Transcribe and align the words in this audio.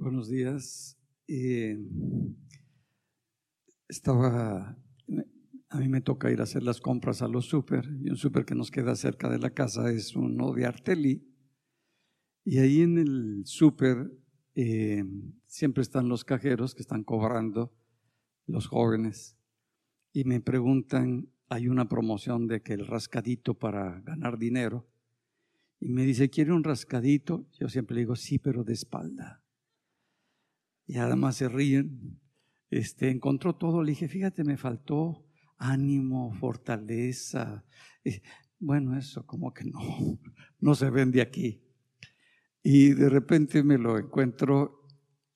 Buenos 0.00 0.28
días. 0.28 0.96
Eh, 1.26 1.76
estaba, 3.88 4.78
a 5.70 5.78
mí 5.80 5.88
me 5.88 6.00
toca 6.00 6.30
ir 6.30 6.38
a 6.38 6.44
hacer 6.44 6.62
las 6.62 6.80
compras 6.80 7.20
a 7.20 7.26
los 7.26 7.46
súper 7.46 7.84
y 8.04 8.08
un 8.08 8.16
súper 8.16 8.44
que 8.44 8.54
nos 8.54 8.70
queda 8.70 8.94
cerca 8.94 9.28
de 9.28 9.40
la 9.40 9.50
casa 9.50 9.90
es 9.90 10.14
uno 10.14 10.52
de 10.52 10.66
Arteli. 10.66 11.26
Y 12.44 12.58
ahí 12.58 12.82
en 12.82 12.98
el 12.98 13.42
súper 13.44 14.12
eh, 14.54 15.04
siempre 15.46 15.82
están 15.82 16.08
los 16.08 16.24
cajeros 16.24 16.76
que 16.76 16.82
están 16.82 17.02
cobrando, 17.02 17.74
los 18.46 18.68
jóvenes, 18.68 19.36
y 20.12 20.22
me 20.22 20.40
preguntan, 20.40 21.28
hay 21.48 21.66
una 21.66 21.88
promoción 21.88 22.46
de 22.46 22.62
que 22.62 22.74
el 22.74 22.86
rascadito 22.86 23.54
para 23.54 24.00
ganar 24.02 24.38
dinero. 24.38 24.88
Y 25.80 25.88
me 25.88 26.04
dice, 26.04 26.30
¿quiere 26.30 26.52
un 26.52 26.62
rascadito? 26.62 27.48
Yo 27.58 27.68
siempre 27.68 27.96
le 27.96 28.02
digo, 28.02 28.14
sí, 28.14 28.38
pero 28.38 28.62
de 28.62 28.74
espalda 28.74 29.42
y 30.88 30.96
además 30.96 31.36
se 31.36 31.48
ríen. 31.48 32.18
Este, 32.70 33.10
encontró 33.10 33.54
todo, 33.54 33.82
le 33.82 33.92
dije, 33.92 34.08
fíjate, 34.08 34.42
me 34.42 34.56
faltó 34.56 35.24
ánimo, 35.58 36.34
fortaleza. 36.34 37.64
bueno, 38.58 38.98
eso 38.98 39.24
como 39.26 39.52
que 39.52 39.64
no, 39.64 39.78
no 40.60 40.74
se 40.74 40.90
vende 40.90 41.20
aquí. 41.20 41.62
Y 42.62 42.90
de 42.90 43.08
repente 43.08 43.62
me 43.62 43.78
lo 43.78 43.98
encuentro, 43.98 44.86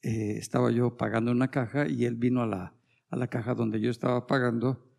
eh, 0.00 0.36
estaba 0.38 0.72
yo 0.72 0.96
pagando 0.96 1.30
una 1.30 1.50
caja 1.50 1.86
y 1.88 2.06
él 2.06 2.16
vino 2.16 2.42
a 2.42 2.46
la, 2.46 2.74
a 3.10 3.16
la 3.16 3.28
caja 3.28 3.54
donde 3.54 3.80
yo 3.80 3.90
estaba 3.90 4.26
pagando 4.26 4.90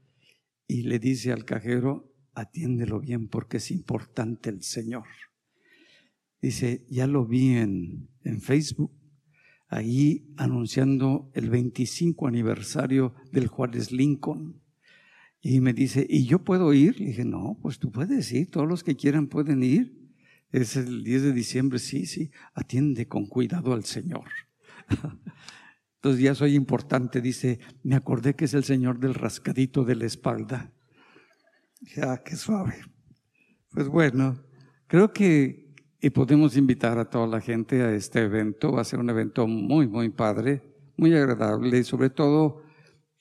y 0.67 0.83
le 0.83 0.99
dice 0.99 1.31
al 1.31 1.45
cajero, 1.45 2.13
atiéndelo 2.35 2.99
bien 2.99 3.27
porque 3.27 3.57
es 3.57 3.71
importante 3.71 4.49
el 4.49 4.61
Señor. 4.61 5.05
Dice, 6.41 6.85
ya 6.89 7.07
lo 7.07 7.25
vi 7.25 7.55
en, 7.55 8.09
en 8.23 8.41
Facebook 8.41 9.02
ahí 9.73 10.31
anunciando 10.37 11.31
el 11.33 11.49
25 11.49 12.27
aniversario 12.27 13.15
del 13.31 13.47
Juárez 13.47 13.91
Lincoln. 13.91 14.61
Y 15.41 15.59
me 15.59 15.73
dice, 15.73 16.05
¿y 16.07 16.25
yo 16.25 16.39
puedo 16.39 16.73
ir? 16.73 16.99
Le 16.99 17.07
dije, 17.07 17.25
no, 17.25 17.57
pues 17.61 17.79
tú 17.79 17.91
puedes 17.91 18.31
ir, 18.31 18.49
todos 18.49 18.67
los 18.67 18.83
que 18.83 18.95
quieran 18.95 19.27
pueden 19.27 19.63
ir. 19.63 19.99
Es 20.51 20.75
el 20.75 21.03
10 21.03 21.23
de 21.23 21.33
diciembre, 21.33 21.79
sí, 21.79 22.05
sí, 22.05 22.29
atiende 22.53 23.07
con 23.07 23.25
cuidado 23.25 23.73
al 23.73 23.83
Señor. 23.83 24.25
Entonces 25.95 26.21
ya 26.21 26.35
soy 26.35 26.53
importante, 26.53 27.19
dice, 27.21 27.59
me 27.81 27.95
acordé 27.95 28.35
que 28.35 28.45
es 28.45 28.53
el 28.53 28.63
Señor 28.63 28.99
del 28.99 29.15
rascadito 29.15 29.83
de 29.83 29.95
la 29.95 30.05
espalda. 30.05 30.71
Ya, 31.95 32.13
ah, 32.13 32.23
qué 32.23 32.35
suave. 32.35 32.75
Pues 33.71 33.87
bueno, 33.87 34.43
creo 34.87 35.11
que 35.11 35.62
y 36.03 36.09
podemos 36.09 36.57
invitar 36.57 36.99
a 36.99 37.09
toda 37.09 37.27
la 37.27 37.39
gente 37.39 37.81
a 37.81 37.95
este 37.95 38.23
evento. 38.23 38.73
Va 38.73 38.81
a 38.81 38.83
ser 38.83 38.99
un 38.99 39.09
evento 39.09 39.47
muy, 39.47 39.87
muy 39.87 40.09
padre, 40.09 40.61
muy 40.97 41.13
agradable 41.13 41.77
y 41.77 41.85
sobre 41.85 42.09
todo 42.09 42.61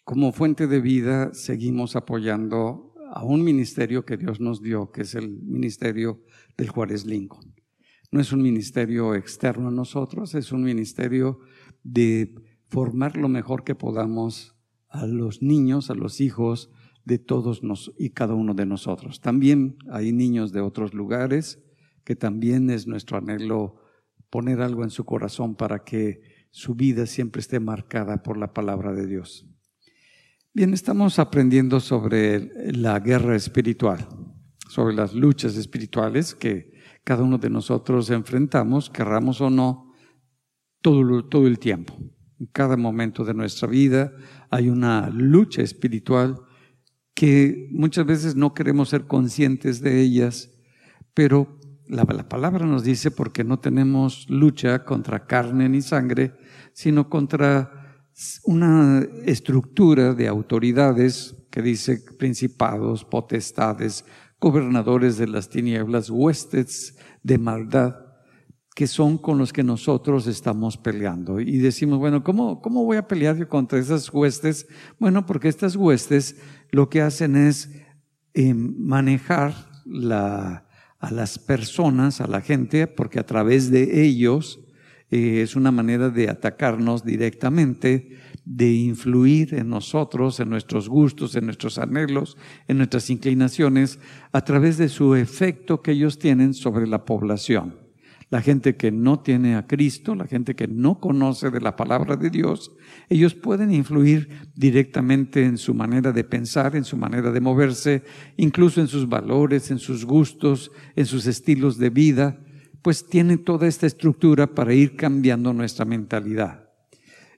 como 0.04 0.32
fuente 0.32 0.66
de 0.66 0.80
vida 0.80 1.32
seguimos 1.32 1.94
apoyando 1.94 2.92
a 3.14 3.24
un 3.24 3.44
ministerio 3.44 4.04
que 4.04 4.16
Dios 4.16 4.40
nos 4.40 4.62
dio, 4.62 4.90
que 4.90 5.02
es 5.02 5.14
el 5.14 5.30
ministerio 5.30 6.24
del 6.56 6.70
Juárez 6.70 7.06
Lincoln. 7.06 7.54
No 8.10 8.20
es 8.20 8.32
un 8.32 8.42
ministerio 8.42 9.14
externo 9.14 9.68
a 9.68 9.70
nosotros, 9.70 10.34
es 10.34 10.50
un 10.50 10.64
ministerio 10.64 11.38
de 11.84 12.34
formar 12.66 13.16
lo 13.16 13.28
mejor 13.28 13.62
que 13.62 13.76
podamos 13.76 14.56
a 14.88 15.06
los 15.06 15.40
niños, 15.40 15.88
a 15.88 15.94
los 15.94 16.20
hijos 16.20 16.68
de 17.04 17.20
todos 17.20 17.62
nos, 17.62 17.92
y 17.96 18.10
cada 18.10 18.34
uno 18.34 18.54
de 18.54 18.66
nosotros. 18.66 19.20
También 19.20 19.76
hay 19.88 20.10
niños 20.10 20.50
de 20.50 20.62
otros 20.62 20.94
lugares 20.94 21.61
que 22.04 22.16
también 22.16 22.70
es 22.70 22.86
nuestro 22.86 23.18
anhelo 23.18 23.76
poner 24.30 24.60
algo 24.60 24.82
en 24.82 24.90
su 24.90 25.04
corazón 25.04 25.54
para 25.54 25.84
que 25.84 26.46
su 26.50 26.74
vida 26.74 27.06
siempre 27.06 27.40
esté 27.40 27.60
marcada 27.60 28.22
por 28.22 28.36
la 28.36 28.52
palabra 28.52 28.92
de 28.92 29.06
Dios. 29.06 29.46
Bien, 30.54 30.74
estamos 30.74 31.18
aprendiendo 31.18 31.80
sobre 31.80 32.50
la 32.72 32.98
guerra 33.00 33.36
espiritual, 33.36 34.06
sobre 34.68 34.94
las 34.94 35.14
luchas 35.14 35.56
espirituales 35.56 36.34
que 36.34 36.72
cada 37.04 37.22
uno 37.22 37.38
de 37.38 37.50
nosotros 37.50 38.10
enfrentamos, 38.10 38.90
querramos 38.90 39.40
o 39.40 39.48
no, 39.48 39.92
todo, 40.82 41.24
todo 41.26 41.46
el 41.46 41.58
tiempo. 41.58 41.94
En 42.38 42.46
cada 42.46 42.76
momento 42.76 43.24
de 43.24 43.34
nuestra 43.34 43.68
vida 43.68 44.12
hay 44.50 44.68
una 44.68 45.08
lucha 45.08 45.62
espiritual 45.62 46.36
que 47.14 47.68
muchas 47.70 48.04
veces 48.04 48.36
no 48.36 48.52
queremos 48.52 48.88
ser 48.90 49.06
conscientes 49.06 49.80
de 49.80 50.00
ellas, 50.00 50.50
pero 51.14 51.58
la, 51.92 52.28
palabra 52.28 52.64
nos 52.64 52.84
dice 52.84 53.10
porque 53.10 53.44
no 53.44 53.58
tenemos 53.58 54.28
lucha 54.30 54.84
contra 54.84 55.26
carne 55.26 55.68
ni 55.68 55.82
sangre, 55.82 56.34
sino 56.72 57.10
contra 57.10 57.98
una 58.44 59.06
estructura 59.26 60.14
de 60.14 60.26
autoridades 60.26 61.36
que 61.50 61.60
dice 61.60 62.02
principados, 62.18 63.04
potestades, 63.04 64.06
gobernadores 64.40 65.18
de 65.18 65.26
las 65.26 65.50
tinieblas, 65.50 66.08
huestes 66.08 66.96
de 67.22 67.36
maldad, 67.36 67.94
que 68.74 68.86
son 68.86 69.18
con 69.18 69.36
los 69.36 69.52
que 69.52 69.62
nosotros 69.62 70.26
estamos 70.26 70.78
peleando. 70.78 71.40
Y 71.40 71.58
decimos, 71.58 71.98
bueno, 71.98 72.24
¿cómo, 72.24 72.62
cómo 72.62 72.84
voy 72.84 72.96
a 72.96 73.06
pelear 73.06 73.46
contra 73.48 73.78
esas 73.78 74.12
huestes? 74.12 74.66
Bueno, 74.98 75.26
porque 75.26 75.48
estas 75.48 75.76
huestes 75.76 76.40
lo 76.70 76.88
que 76.88 77.02
hacen 77.02 77.36
es 77.36 77.70
eh, 78.32 78.54
manejar 78.54 79.54
la, 79.84 80.64
a 81.02 81.10
las 81.10 81.38
personas, 81.38 82.20
a 82.20 82.28
la 82.28 82.40
gente, 82.40 82.86
porque 82.86 83.18
a 83.18 83.26
través 83.26 83.70
de 83.70 84.04
ellos 84.04 84.60
eh, 85.10 85.42
es 85.42 85.56
una 85.56 85.72
manera 85.72 86.10
de 86.10 86.30
atacarnos 86.30 87.04
directamente, 87.04 88.16
de 88.44 88.72
influir 88.72 89.54
en 89.54 89.68
nosotros, 89.68 90.38
en 90.38 90.48
nuestros 90.48 90.88
gustos, 90.88 91.34
en 91.34 91.46
nuestros 91.46 91.78
anhelos, 91.78 92.38
en 92.68 92.78
nuestras 92.78 93.10
inclinaciones, 93.10 93.98
a 94.30 94.44
través 94.44 94.78
de 94.78 94.88
su 94.88 95.16
efecto 95.16 95.82
que 95.82 95.90
ellos 95.90 96.20
tienen 96.20 96.54
sobre 96.54 96.86
la 96.86 97.04
población 97.04 97.81
la 98.32 98.40
gente 98.40 98.76
que 98.76 98.90
no 98.90 99.20
tiene 99.20 99.56
a 99.56 99.66
Cristo, 99.66 100.14
la 100.14 100.26
gente 100.26 100.54
que 100.56 100.66
no 100.66 101.00
conoce 101.00 101.50
de 101.50 101.60
la 101.60 101.76
palabra 101.76 102.16
de 102.16 102.30
Dios, 102.30 102.72
ellos 103.10 103.34
pueden 103.34 103.70
influir 103.74 104.30
directamente 104.54 105.44
en 105.44 105.58
su 105.58 105.74
manera 105.74 106.12
de 106.12 106.24
pensar, 106.24 106.74
en 106.74 106.84
su 106.84 106.96
manera 106.96 107.30
de 107.30 107.42
moverse, 107.42 108.04
incluso 108.38 108.80
en 108.80 108.88
sus 108.88 109.06
valores, 109.06 109.70
en 109.70 109.78
sus 109.78 110.06
gustos, 110.06 110.72
en 110.96 111.04
sus 111.04 111.26
estilos 111.26 111.76
de 111.76 111.90
vida, 111.90 112.42
pues 112.80 113.06
tienen 113.06 113.44
toda 113.44 113.68
esta 113.68 113.86
estructura 113.86 114.46
para 114.46 114.72
ir 114.72 114.96
cambiando 114.96 115.52
nuestra 115.52 115.84
mentalidad. 115.84 116.70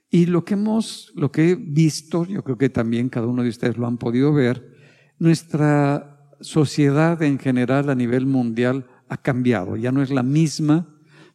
Y 0.09 0.27
lo 0.27 0.45
que 0.45 0.53
hemos, 0.53 1.11
lo 1.13 1.29
que 1.29 1.49
he 1.49 1.55
visto, 1.55 2.25
yo 2.25 2.41
creo 2.41 2.57
que 2.57 2.69
también 2.69 3.09
cada 3.09 3.27
uno 3.27 3.43
de 3.43 3.49
ustedes 3.49 3.75
lo 3.75 3.85
han 3.85 3.97
podido 3.97 4.31
ver, 4.31 4.65
nuestra 5.19 6.31
sociedad 6.39 7.21
en 7.21 7.37
general 7.37 7.89
a 7.89 7.95
nivel 7.95 8.25
mundial 8.25 8.87
ha 9.09 9.17
cambiado, 9.17 9.75
ya 9.75 9.91
no 9.91 10.01
es 10.01 10.11
la 10.11 10.23
misma, 10.23 10.87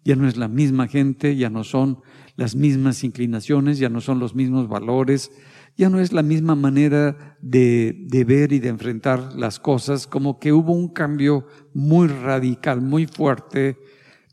ya 0.05 0.17
no 0.17 0.27
es 0.27 0.37
la 0.37 0.49
misma 0.49 0.89
gente, 0.89 1.37
ya 1.37 1.51
no 1.51 1.65
son 1.65 2.01
las 2.37 2.55
mismas 2.55 3.05
inclinaciones, 3.05 3.79
ya 3.79 3.89
no 3.89 4.01
son 4.01 4.19
los 4.19 4.35
mismos 4.35 4.69
valores, 4.69 5.31
ya 5.77 5.89
no 5.89 6.01
es 6.01 6.13
la 6.13 6.23
misma 6.23 6.55
manera 6.55 7.37
de, 7.41 8.25
ver 8.27 8.53
y 8.53 8.61
de 8.61 8.69
enfrentar 8.69 9.35
las 9.35 9.59
cosas, 9.61 10.07
como 10.07 10.39
que 10.39 10.53
hubo 10.53 10.73
un 10.73 10.89
cambio 10.89 11.47
muy 11.75 12.09
radical, 12.09 12.81
muy 12.81 13.07
fuerte, 13.07 13.79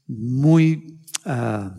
muy, 0.07 0.99
ah, 1.25 1.75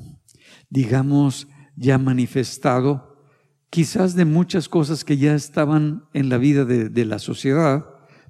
digamos, 0.68 1.48
ya 1.76 1.98
manifestado, 1.98 3.24
quizás 3.70 4.14
de 4.14 4.24
muchas 4.24 4.68
cosas 4.68 5.04
que 5.04 5.16
ya 5.16 5.34
estaban 5.34 6.04
en 6.12 6.28
la 6.28 6.38
vida 6.38 6.64
de, 6.64 6.88
de 6.88 7.04
la 7.04 7.18
sociedad, 7.18 7.86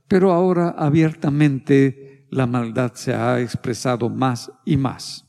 pero 0.06 0.32
ahora 0.32 0.70
abiertamente 0.70 2.07
la 2.30 2.46
maldad 2.46 2.92
se 2.94 3.14
ha 3.14 3.40
expresado 3.40 4.08
más 4.08 4.52
y 4.64 4.76
más. 4.76 5.26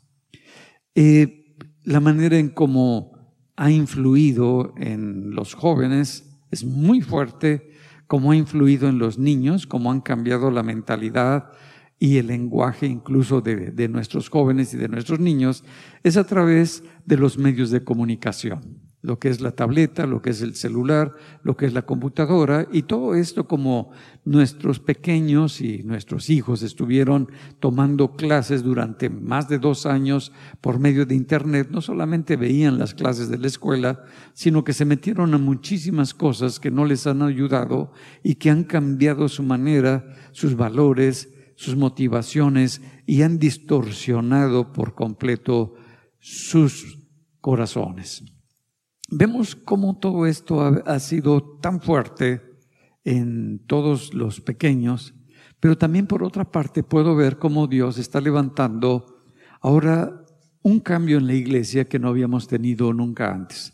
Eh, 0.95 1.55
la 1.83 1.99
manera 1.99 2.37
en 2.37 2.49
cómo 2.49 3.11
ha 3.55 3.71
influido 3.71 4.73
en 4.77 5.31
los 5.31 5.53
jóvenes 5.53 6.41
es 6.51 6.63
muy 6.63 7.01
fuerte, 7.01 7.71
cómo 8.07 8.31
ha 8.31 8.35
influido 8.35 8.89
en 8.89 8.99
los 8.99 9.17
niños, 9.17 9.67
cómo 9.67 9.91
han 9.91 10.01
cambiado 10.01 10.51
la 10.51 10.63
mentalidad 10.63 11.51
y 11.99 12.17
el 12.17 12.27
lenguaje 12.27 12.85
incluso 12.85 13.41
de, 13.41 13.71
de 13.71 13.87
nuestros 13.89 14.29
jóvenes 14.29 14.73
y 14.73 14.77
de 14.77 14.87
nuestros 14.87 15.19
niños, 15.19 15.63
es 16.03 16.17
a 16.17 16.23
través 16.23 16.83
de 17.05 17.17
los 17.17 17.37
medios 17.37 17.71
de 17.71 17.83
comunicación 17.83 18.88
lo 19.01 19.17
que 19.17 19.29
es 19.29 19.39
la 19.39 19.51
tableta, 19.51 20.05
lo 20.05 20.21
que 20.21 20.31
es 20.31 20.41
el 20.41 20.55
celular, 20.55 21.13
lo 21.43 21.55
que 21.55 21.65
es 21.65 21.73
la 21.73 21.83
computadora, 21.83 22.67
y 22.71 22.83
todo 22.83 23.15
esto 23.15 23.47
como 23.47 23.91
nuestros 24.25 24.79
pequeños 24.79 25.61
y 25.61 25.83
nuestros 25.83 26.29
hijos 26.29 26.63
estuvieron 26.63 27.31
tomando 27.59 28.15
clases 28.15 28.61
durante 28.61 29.09
más 29.09 29.47
de 29.47 29.57
dos 29.57 29.85
años 29.85 30.33
por 30.59 30.79
medio 30.79 31.05
de 31.05 31.15
Internet, 31.15 31.69
no 31.71 31.81
solamente 31.81 32.35
veían 32.35 32.77
las 32.77 32.93
clases 32.93 33.29
de 33.29 33.37
la 33.37 33.47
escuela, 33.47 34.03
sino 34.33 34.65
que 34.65 34.73
se 34.73 34.85
metieron 34.85 35.33
a 35.33 35.37
muchísimas 35.37 36.13
cosas 36.13 36.59
que 36.59 36.71
no 36.71 36.85
les 36.85 37.07
han 37.07 37.21
ayudado 37.21 37.93
y 38.21 38.35
que 38.35 38.49
han 38.49 38.65
cambiado 38.65 39.29
su 39.29 39.43
manera, 39.43 40.13
sus 40.31 40.55
valores, 40.55 41.29
sus 41.55 41.75
motivaciones 41.75 42.81
y 43.05 43.21
han 43.21 43.39
distorsionado 43.39 44.73
por 44.73 44.93
completo 44.93 45.75
sus 46.19 46.99
corazones. 47.39 48.38
Vemos 49.11 49.55
cómo 49.55 49.97
todo 49.97 50.27
esto 50.27 50.61
ha, 50.61 50.99
sido 50.99 51.41
tan 51.61 51.81
fuerte 51.81 52.41
en 53.03 53.59
todos 53.65 54.13
los 54.13 54.39
pequeños, 54.39 55.15
pero 55.59 55.77
también 55.77 56.05
por 56.05 56.23
otra 56.23 56.51
parte 56.51 56.83
puedo 56.83 57.15
ver 57.15 57.39
cómo 57.39 57.65
Dios 57.65 57.97
está 57.97 58.21
levantando 58.21 59.23
ahora 59.61 60.23
un 60.61 60.79
cambio 60.79 61.17
en 61.17 61.25
la 61.25 61.33
iglesia 61.33 61.85
que 61.85 61.97
no 61.97 62.09
habíamos 62.09 62.47
tenido 62.47 62.93
nunca 62.93 63.33
antes. 63.33 63.73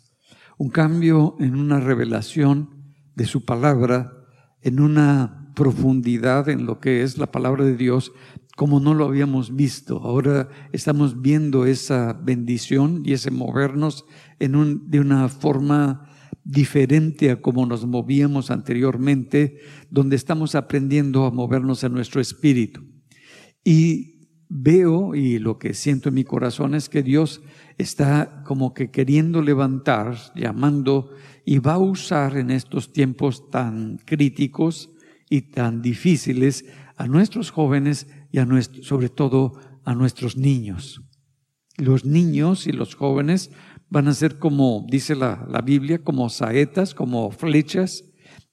Un 0.57 0.69
cambio 0.69 1.35
en 1.39 1.55
una 1.57 1.81
revelación 1.81 2.93
de 3.15 3.25
su 3.25 3.43
palabra, 3.43 4.13
en 4.61 4.79
una 4.79 5.51
profundidad 5.53 6.47
en 6.47 6.65
lo 6.65 6.79
que 6.79 7.03
es 7.03 7.17
la 7.17 7.27
palabra 7.27 7.65
de 7.65 7.75
Dios 7.75 8.13
como 8.55 8.79
no 8.79 8.93
lo 8.93 9.05
habíamos 9.05 9.55
visto. 9.55 10.01
Ahora 10.01 10.49
estamos 10.71 11.21
viendo 11.21 11.65
esa 11.65 12.13
bendición 12.13 13.03
y 13.05 13.13
ese 13.13 13.29
movernos 13.29 14.05
en 14.39 14.55
un, 14.55 14.89
de 14.89 15.01
una 15.01 15.27
forma 15.27 16.09
diferente 16.43 17.31
a 17.31 17.41
como 17.41 17.65
nos 17.65 17.85
movíamos 17.85 18.51
anteriormente, 18.51 19.57
donde 19.89 20.15
estamos 20.15 20.55
aprendiendo 20.55 21.25
a 21.25 21.31
movernos 21.31 21.83
en 21.83 21.93
nuestro 21.93 22.21
espíritu. 22.21 22.81
Y 23.63 24.29
veo 24.47 25.15
y 25.15 25.39
lo 25.39 25.57
que 25.57 25.73
siento 25.73 26.09
en 26.09 26.15
mi 26.15 26.23
corazón 26.23 26.75
es 26.75 26.87
que 26.87 27.03
Dios 27.03 27.41
está 27.77 28.43
como 28.45 28.73
que 28.73 28.89
queriendo 28.91 29.41
levantar, 29.41 30.15
llamando 30.35 31.09
y 31.45 31.57
va 31.57 31.73
a 31.73 31.79
usar 31.79 32.37
en 32.37 32.51
estos 32.51 32.93
tiempos 32.93 33.49
tan 33.49 33.97
críticos 34.05 34.91
y 35.29 35.41
tan 35.51 35.81
difíciles 35.81 36.65
a 36.95 37.07
nuestros 37.07 37.51
jóvenes 37.51 38.07
y 38.41 38.83
sobre 38.83 39.09
todo 39.09 39.53
a 39.83 39.95
nuestros 39.95 40.35
niños. 40.35 41.01
Los 41.77 42.05
niños 42.05 42.67
y 42.67 42.71
los 42.71 42.95
jóvenes 42.95 43.51
van 43.89 44.07
a 44.07 44.13
ser 44.13 44.39
como, 44.39 44.85
dice 44.89 45.15
la, 45.15 45.45
la 45.49 45.61
Biblia, 45.61 46.03
como 46.03 46.29
saetas, 46.29 46.93
como 46.93 47.31
flechas, 47.31 48.03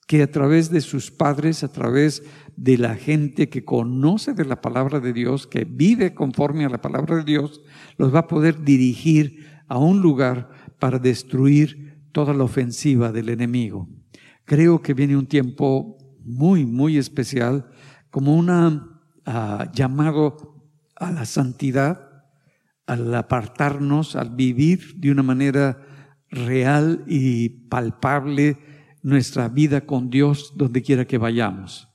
que 0.06 0.22
a 0.22 0.30
través 0.30 0.70
de 0.70 0.80
sus 0.80 1.10
padres, 1.10 1.64
a 1.64 1.72
través 1.72 2.22
de 2.56 2.76
la 2.76 2.96
gente 2.96 3.48
que 3.48 3.64
conoce 3.64 4.34
de 4.34 4.44
la 4.44 4.60
palabra 4.60 5.00
de 5.00 5.12
Dios, 5.12 5.46
que 5.46 5.64
vive 5.64 6.14
conforme 6.14 6.64
a 6.64 6.68
la 6.68 6.80
palabra 6.80 7.16
de 7.16 7.24
Dios, 7.24 7.62
los 7.96 8.14
va 8.14 8.20
a 8.20 8.28
poder 8.28 8.62
dirigir 8.62 9.46
a 9.68 9.78
un 9.78 10.00
lugar 10.00 10.50
para 10.78 10.98
destruir 10.98 12.02
toda 12.12 12.34
la 12.34 12.44
ofensiva 12.44 13.10
del 13.10 13.30
enemigo. 13.30 13.88
Creo 14.44 14.82
que 14.82 14.94
viene 14.94 15.16
un 15.16 15.26
tiempo 15.26 15.96
muy, 16.24 16.66
muy 16.66 16.98
especial, 16.98 17.70
como 18.10 18.36
una 18.36 18.91
llamado 19.72 20.70
a 20.96 21.10
la 21.10 21.24
santidad, 21.24 22.26
al 22.86 23.14
apartarnos, 23.14 24.16
al 24.16 24.30
vivir 24.30 24.96
de 24.96 25.10
una 25.10 25.22
manera 25.22 25.86
real 26.30 27.04
y 27.06 27.48
palpable 27.48 28.58
nuestra 29.02 29.48
vida 29.48 29.82
con 29.82 30.10
Dios 30.10 30.54
donde 30.56 30.82
quiera 30.82 31.04
que 31.04 31.18
vayamos, 31.18 31.88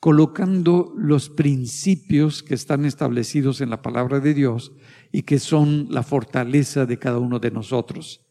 colocando 0.00 0.92
los 0.96 1.28
principios 1.28 2.42
que 2.42 2.54
están 2.54 2.84
establecidos 2.84 3.60
en 3.60 3.70
la 3.70 3.82
palabra 3.82 4.20
de 4.20 4.34
Dios 4.34 4.72
y 5.12 5.22
que 5.22 5.38
son 5.38 5.88
la 5.90 6.02
fortaleza 6.02 6.86
de 6.86 6.98
cada 6.98 7.18
uno 7.18 7.38
de 7.38 7.50
nosotros. 7.50 8.26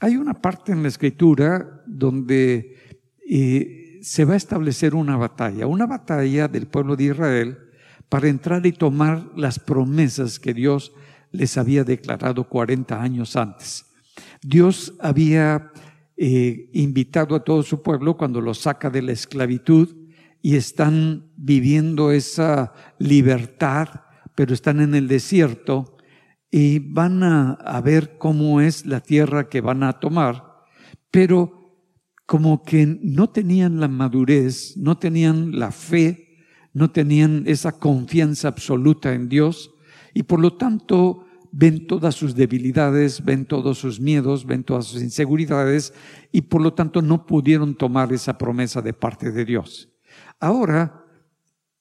Hay 0.00 0.16
una 0.16 0.34
parte 0.34 0.72
en 0.72 0.82
la 0.82 0.88
escritura 0.88 1.82
donde 1.86 2.76
eh, 3.28 3.77
se 4.02 4.24
va 4.24 4.34
a 4.34 4.36
establecer 4.36 4.94
una 4.94 5.16
batalla, 5.16 5.66
una 5.66 5.86
batalla 5.86 6.48
del 6.48 6.66
pueblo 6.66 6.96
de 6.96 7.04
Israel 7.04 7.58
para 8.08 8.28
entrar 8.28 8.64
y 8.66 8.72
tomar 8.72 9.30
las 9.36 9.58
promesas 9.58 10.38
que 10.38 10.54
Dios 10.54 10.92
les 11.30 11.58
había 11.58 11.84
declarado 11.84 12.44
40 12.48 13.00
años 13.00 13.36
antes. 13.36 13.84
Dios 14.42 14.94
había 15.00 15.72
eh, 16.16 16.70
invitado 16.72 17.34
a 17.34 17.44
todo 17.44 17.62
su 17.62 17.82
pueblo 17.82 18.16
cuando 18.16 18.40
los 18.40 18.58
saca 18.58 18.90
de 18.90 19.02
la 19.02 19.12
esclavitud 19.12 19.94
y 20.40 20.56
están 20.56 21.30
viviendo 21.36 22.12
esa 22.12 22.72
libertad, 22.98 23.88
pero 24.34 24.54
están 24.54 24.80
en 24.80 24.94
el 24.94 25.08
desierto 25.08 25.96
y 26.50 26.78
van 26.78 27.22
a 27.22 27.80
ver 27.84 28.16
cómo 28.16 28.60
es 28.60 28.86
la 28.86 29.00
tierra 29.00 29.48
que 29.48 29.60
van 29.60 29.82
a 29.82 30.00
tomar, 30.00 30.44
pero 31.10 31.57
como 32.28 32.62
que 32.62 32.84
no 32.84 33.30
tenían 33.30 33.80
la 33.80 33.88
madurez, 33.88 34.76
no 34.76 34.98
tenían 34.98 35.58
la 35.58 35.72
fe, 35.72 36.36
no 36.74 36.90
tenían 36.90 37.44
esa 37.46 37.72
confianza 37.72 38.48
absoluta 38.48 39.14
en 39.14 39.30
Dios 39.30 39.74
y 40.12 40.24
por 40.24 40.38
lo 40.38 40.52
tanto 40.52 41.24
ven 41.52 41.86
todas 41.86 42.14
sus 42.14 42.34
debilidades, 42.34 43.24
ven 43.24 43.46
todos 43.46 43.78
sus 43.78 43.98
miedos, 43.98 44.44
ven 44.44 44.62
todas 44.62 44.84
sus 44.84 45.00
inseguridades 45.00 45.94
y 46.30 46.42
por 46.42 46.60
lo 46.60 46.74
tanto 46.74 47.00
no 47.00 47.24
pudieron 47.24 47.74
tomar 47.74 48.12
esa 48.12 48.36
promesa 48.36 48.82
de 48.82 48.92
parte 48.92 49.30
de 49.32 49.46
Dios. 49.46 49.88
Ahora 50.38 51.06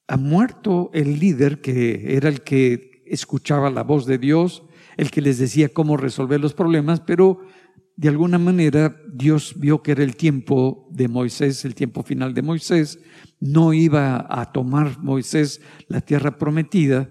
ha 0.08 0.16
muerto 0.16 0.92
el 0.94 1.20
líder 1.20 1.60
que 1.60 2.16
era 2.16 2.30
el 2.30 2.40
que 2.40 3.04
escuchaba 3.06 3.70
la 3.70 3.84
voz 3.84 4.06
de 4.06 4.18
Dios, 4.18 4.64
el 4.96 5.12
que 5.12 5.22
les 5.22 5.40
decía 5.40 5.68
cómo 5.68 5.98
resolver 5.98 6.40
los 6.40 6.54
problemas, 6.54 7.02
pero 7.02 7.42
de 7.98 8.10
alguna 8.10 8.38
manera 8.38 8.96
Dios 9.12 9.56
vio 9.58 9.82
que 9.82 9.92
era 9.92 10.04
el 10.04 10.16
tiempo 10.16 10.88
de 10.92 11.08
Moisés, 11.08 11.66
el 11.66 11.74
tiempo 11.74 12.04
final 12.04 12.34
de 12.36 12.44
Moisés, 12.44 13.00
no 13.40 13.74
iba 13.74 14.28
a 14.30 14.52
tomar 14.52 15.00
Moisés 15.00 15.62
la 15.88 16.02
tierra 16.02 16.38
prometida. 16.38 17.10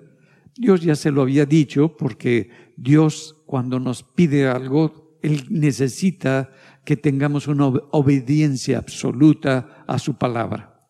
Dios 0.55 0.81
ya 0.83 0.95
se 0.95 1.11
lo 1.11 1.23
había 1.23 1.45
dicho 1.45 1.97
porque 1.97 2.51
Dios 2.77 3.43
cuando 3.47 3.81
nos 3.81 4.05
pide 4.05 4.47
algo, 4.47 5.19
Él 5.23 5.47
necesita 5.51 6.53
que 6.85 6.97
tengamos 6.97 7.49
una 7.49 7.67
obediencia 7.67 8.79
absoluta 8.79 9.85
a 9.89 9.99
su 9.99 10.15
palabra. 10.15 10.89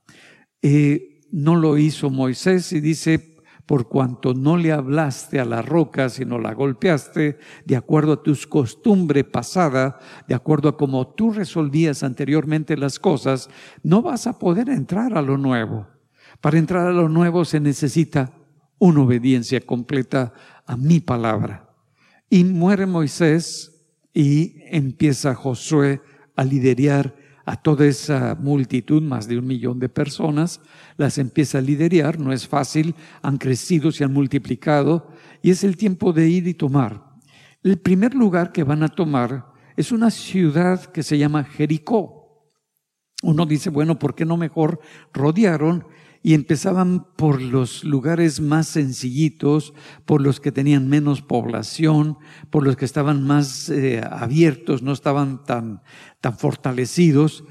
Eh, 0.60 1.22
no 1.32 1.56
lo 1.56 1.78
hizo 1.78 2.10
Moisés 2.10 2.70
y 2.74 2.80
dice, 2.80 3.35
por 3.66 3.88
cuanto 3.88 4.32
no 4.32 4.56
le 4.56 4.72
hablaste 4.72 5.40
a 5.40 5.44
la 5.44 5.60
roca, 5.60 6.08
sino 6.08 6.38
la 6.38 6.54
golpeaste, 6.54 7.38
de 7.64 7.76
acuerdo 7.76 8.12
a 8.12 8.22
tus 8.22 8.46
costumbre 8.46 9.24
pasada, 9.24 9.98
de 10.28 10.36
acuerdo 10.36 10.68
a 10.68 10.76
cómo 10.76 11.08
tú 11.08 11.32
resolvías 11.32 12.04
anteriormente 12.04 12.76
las 12.76 13.00
cosas, 13.00 13.50
no 13.82 14.02
vas 14.02 14.28
a 14.28 14.38
poder 14.38 14.68
entrar 14.68 15.18
a 15.18 15.22
lo 15.22 15.36
nuevo. 15.36 15.88
Para 16.40 16.58
entrar 16.58 16.86
a 16.86 16.92
lo 16.92 17.08
nuevo 17.08 17.44
se 17.44 17.58
necesita 17.58 18.32
una 18.78 19.02
obediencia 19.02 19.60
completa 19.60 20.32
a 20.64 20.76
mi 20.76 21.00
palabra. 21.00 21.68
Y 22.30 22.44
muere 22.44 22.86
Moisés 22.86 23.84
y 24.14 24.60
empieza 24.70 25.34
Josué 25.34 26.00
a 26.36 26.44
liderar 26.44 27.16
a 27.46 27.56
toda 27.56 27.86
esa 27.86 28.34
multitud, 28.34 29.00
más 29.00 29.28
de 29.28 29.38
un 29.38 29.46
millón 29.46 29.78
de 29.78 29.88
personas, 29.88 30.60
las 30.96 31.16
empieza 31.16 31.58
a 31.58 31.60
liderar, 31.60 32.18
no 32.18 32.32
es 32.32 32.48
fácil, 32.48 32.96
han 33.22 33.38
crecido, 33.38 33.92
se 33.92 34.02
han 34.02 34.12
multiplicado, 34.12 35.12
y 35.42 35.52
es 35.52 35.62
el 35.62 35.76
tiempo 35.76 36.12
de 36.12 36.28
ir 36.28 36.48
y 36.48 36.54
tomar. 36.54 37.04
El 37.62 37.78
primer 37.78 38.14
lugar 38.14 38.50
que 38.50 38.64
van 38.64 38.82
a 38.82 38.88
tomar 38.88 39.46
es 39.76 39.92
una 39.92 40.10
ciudad 40.10 40.86
que 40.86 41.04
se 41.04 41.18
llama 41.18 41.44
Jericó. 41.44 42.50
Uno 43.22 43.46
dice, 43.46 43.70
bueno, 43.70 43.96
¿por 43.96 44.16
qué 44.16 44.24
no 44.24 44.36
mejor 44.36 44.80
rodearon 45.12 45.86
y 46.26 46.34
empezaban 46.34 47.06
por 47.14 47.40
los 47.40 47.84
lugares 47.84 48.40
más 48.40 48.66
sencillitos, 48.66 49.74
por 50.06 50.20
los 50.20 50.40
que 50.40 50.50
tenían 50.50 50.88
menos 50.88 51.22
población, 51.22 52.18
por 52.50 52.64
los 52.64 52.76
que 52.76 52.84
estaban 52.84 53.22
más 53.22 53.68
eh, 53.68 54.02
abiertos, 54.04 54.82
no 54.82 54.90
estaban 54.90 55.44
tan, 55.44 55.82
tan 56.20 56.36
fortalecidos, 56.36 57.44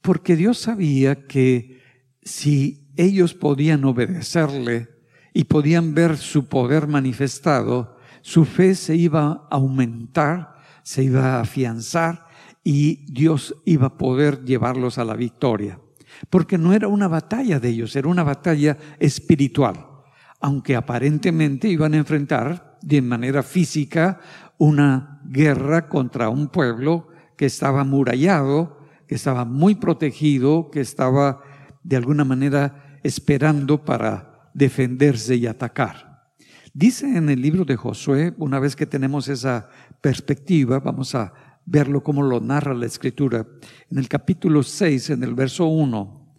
porque 0.00 0.36
Dios 0.36 0.56
sabía 0.56 1.26
que 1.26 1.82
si 2.22 2.88
ellos 2.96 3.34
podían 3.34 3.84
obedecerle 3.84 4.88
y 5.34 5.44
podían 5.44 5.92
ver 5.92 6.16
su 6.16 6.46
poder 6.46 6.86
manifestado, 6.86 7.98
su 8.22 8.46
fe 8.46 8.74
se 8.74 8.96
iba 8.96 9.26
a 9.26 9.48
aumentar, 9.50 10.62
se 10.82 11.04
iba 11.04 11.34
a 11.34 11.40
afianzar 11.42 12.24
y 12.62 13.04
Dios 13.12 13.54
iba 13.66 13.88
a 13.88 13.98
poder 13.98 14.46
llevarlos 14.46 14.96
a 14.96 15.04
la 15.04 15.14
victoria 15.14 15.78
porque 16.30 16.58
no 16.58 16.72
era 16.72 16.88
una 16.88 17.08
batalla 17.08 17.60
de 17.60 17.68
ellos, 17.68 17.94
era 17.96 18.08
una 18.08 18.22
batalla 18.22 18.76
espiritual, 18.98 19.86
aunque 20.40 20.76
aparentemente 20.76 21.68
iban 21.68 21.94
a 21.94 21.98
enfrentar 21.98 22.78
de 22.82 23.00
manera 23.02 23.42
física 23.42 24.20
una 24.58 25.20
guerra 25.24 25.88
contra 25.88 26.28
un 26.28 26.48
pueblo 26.48 27.08
que 27.36 27.46
estaba 27.46 27.80
amurallado, 27.80 28.78
que 29.08 29.14
estaba 29.14 29.44
muy 29.44 29.74
protegido, 29.74 30.70
que 30.70 30.80
estaba 30.80 31.40
de 31.82 31.96
alguna 31.96 32.24
manera 32.24 32.98
esperando 33.02 33.84
para 33.84 34.50
defenderse 34.54 35.36
y 35.36 35.46
atacar. 35.46 36.14
Dice 36.72 37.16
en 37.16 37.28
el 37.28 37.40
libro 37.40 37.64
de 37.64 37.76
Josué, 37.76 38.34
una 38.38 38.58
vez 38.58 38.74
que 38.74 38.86
tenemos 38.86 39.28
esa 39.28 39.68
perspectiva, 40.00 40.80
vamos 40.80 41.14
a 41.14 41.32
verlo 41.66 42.02
como 42.02 42.22
lo 42.22 42.40
narra 42.40 42.74
la 42.74 42.86
escritura. 42.86 43.46
En 43.90 43.98
el 43.98 44.08
capítulo 44.08 44.62
6, 44.62 45.10
en 45.10 45.22
el 45.22 45.34
verso 45.34 45.66
1, 45.66 46.34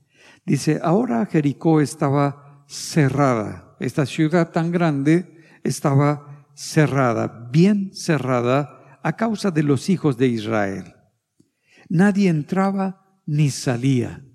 dice, 0.46 0.79
ahora 0.84 1.25
Jericó 1.25 1.82
estaba 1.82 2.63
cerrada. 2.67 3.75
Esta 3.79 4.05
ciudad 4.05 4.51
tan 4.51 4.72
grande 4.72 5.44
estaba 5.63 6.48
cerrada, 6.53 7.50
bien 7.51 7.91
cerrada 7.94 9.00
a 9.03 9.15
causa 9.15 9.51
de 9.51 9.63
los 9.63 9.89
hijos 9.89 10.17
de 10.17 10.27
Israel. 10.27 10.96
Nadie 11.89 12.29
entraba 12.29 13.22
ni 13.25 13.50
salía, 13.50 14.25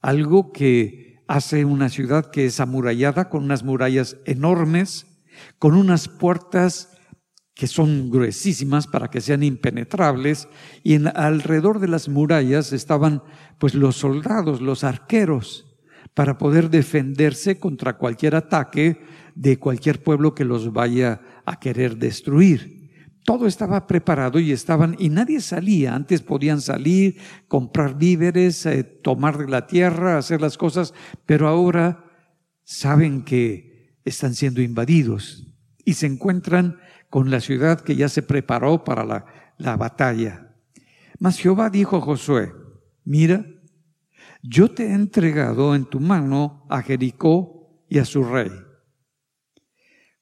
algo 0.00 0.52
que 0.52 1.22
hace 1.28 1.64
una 1.64 1.88
ciudad 1.88 2.30
que 2.30 2.46
es 2.46 2.60
amurallada 2.60 3.28
con 3.28 3.44
unas 3.44 3.62
murallas 3.62 4.16
enormes, 4.24 5.06
con 5.58 5.74
unas 5.74 6.08
puertas 6.08 6.91
que 7.54 7.66
son 7.66 8.10
gruesísimas 8.10 8.86
para 8.86 9.08
que 9.08 9.20
sean 9.20 9.42
impenetrables, 9.42 10.48
y 10.82 10.94
en, 10.94 11.08
alrededor 11.08 11.80
de 11.80 11.88
las 11.88 12.08
murallas 12.08 12.72
estaban 12.72 13.22
pues 13.58 13.74
los 13.74 13.96
soldados, 13.96 14.60
los 14.60 14.84
arqueros, 14.84 15.66
para 16.14 16.38
poder 16.38 16.70
defenderse 16.70 17.58
contra 17.58 17.96
cualquier 17.96 18.34
ataque 18.34 19.00
de 19.34 19.58
cualquier 19.58 20.02
pueblo 20.02 20.34
que 20.34 20.44
los 20.44 20.72
vaya 20.72 21.20
a 21.44 21.58
querer 21.58 21.96
destruir. 21.96 22.82
Todo 23.24 23.46
estaba 23.46 23.86
preparado 23.86 24.40
y 24.40 24.50
estaban, 24.50 24.96
y 24.98 25.08
nadie 25.08 25.40
salía. 25.40 25.94
Antes 25.94 26.22
podían 26.22 26.60
salir, 26.60 27.18
comprar 27.46 27.96
víveres, 27.96 28.66
eh, 28.66 28.82
tomar 28.82 29.48
la 29.48 29.66
tierra, 29.66 30.18
hacer 30.18 30.40
las 30.40 30.58
cosas, 30.58 30.92
pero 31.24 31.46
ahora 31.46 32.04
saben 32.64 33.22
que 33.22 34.00
están 34.04 34.34
siendo 34.34 34.60
invadidos 34.60 35.46
y 35.84 35.94
se 35.94 36.06
encuentran 36.06 36.78
con 37.12 37.30
la 37.30 37.40
ciudad 37.40 37.82
que 37.82 37.94
ya 37.94 38.08
se 38.08 38.22
preparó 38.22 38.84
para 38.84 39.04
la, 39.04 39.26
la 39.58 39.76
batalla. 39.76 40.56
Mas 41.18 41.38
Jehová 41.38 41.68
dijo 41.68 41.98
a 41.98 42.00
Josué, 42.00 42.54
mira, 43.04 43.44
yo 44.42 44.70
te 44.70 44.86
he 44.86 44.94
entregado 44.94 45.74
en 45.74 45.84
tu 45.84 46.00
mano 46.00 46.64
a 46.70 46.80
Jericó 46.80 47.84
y 47.86 47.98
a 47.98 48.06
su 48.06 48.24
rey, 48.24 48.50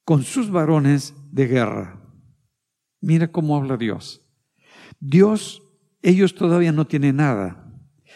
con 0.04 0.24
sus 0.24 0.50
varones 0.50 1.14
de 1.30 1.46
guerra. 1.46 2.02
Mira 3.00 3.30
cómo 3.30 3.56
habla 3.56 3.76
Dios. 3.76 4.28
Dios, 4.98 5.62
ellos 6.02 6.34
todavía 6.34 6.72
no 6.72 6.88
tienen 6.88 7.16
nada. 7.16 7.72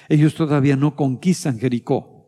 Ellos 0.08 0.34
todavía 0.34 0.74
no 0.74 0.96
conquistan 0.96 1.60
Jericó. 1.60 2.26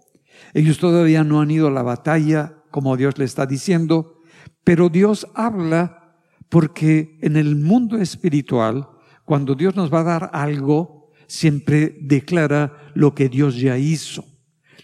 Ellos 0.54 0.78
todavía 0.78 1.24
no 1.24 1.40
han 1.40 1.50
ido 1.50 1.66
a 1.66 1.72
la 1.72 1.82
batalla 1.82 2.62
como 2.70 2.96
Dios 2.96 3.18
le 3.18 3.24
está 3.24 3.46
diciendo, 3.46 4.22
pero 4.62 4.88
Dios 4.88 5.26
habla 5.34 6.04
porque 6.48 7.18
en 7.22 7.36
el 7.36 7.56
mundo 7.56 7.98
espiritual, 7.98 8.88
cuando 9.24 9.54
Dios 9.54 9.74
nos 9.74 9.92
va 9.92 10.00
a 10.00 10.04
dar 10.04 10.30
algo, 10.32 11.10
siempre 11.26 11.98
declara 12.00 12.92
lo 12.94 13.14
que 13.14 13.28
Dios 13.28 13.56
ya 13.58 13.78
hizo, 13.78 14.24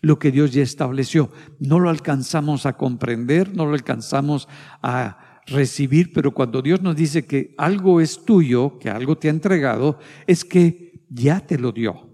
lo 0.01 0.19
que 0.19 0.31
Dios 0.33 0.53
ya 0.53 0.63
estableció. 0.63 1.31
No 1.61 1.79
lo 1.79 1.91
alcanzamos 1.91 2.67
a 2.67 2.77
comprender, 2.77 3.55
no 3.55 3.67
lo 3.67 3.75
alcanzamos 3.75 4.49
a 4.83 5.41
recibir, 5.47 6.13
pero 6.13 6.33
cuando 6.33 6.63
Dios 6.63 6.83
nos 6.83 6.97
dice 6.97 7.27
que 7.27 7.55
algo 7.59 8.01
es 8.01 8.25
tuyo, 8.25 8.79
que 8.79 8.91
algo 8.91 9.17
te 9.17 9.29
ha 9.29 9.33
entregado, 9.33 9.99
es 10.27 10.45
que 10.45 11.05
ya 11.09 11.41
te 11.41 11.59
lo 11.59 11.73
dio. 11.73 12.11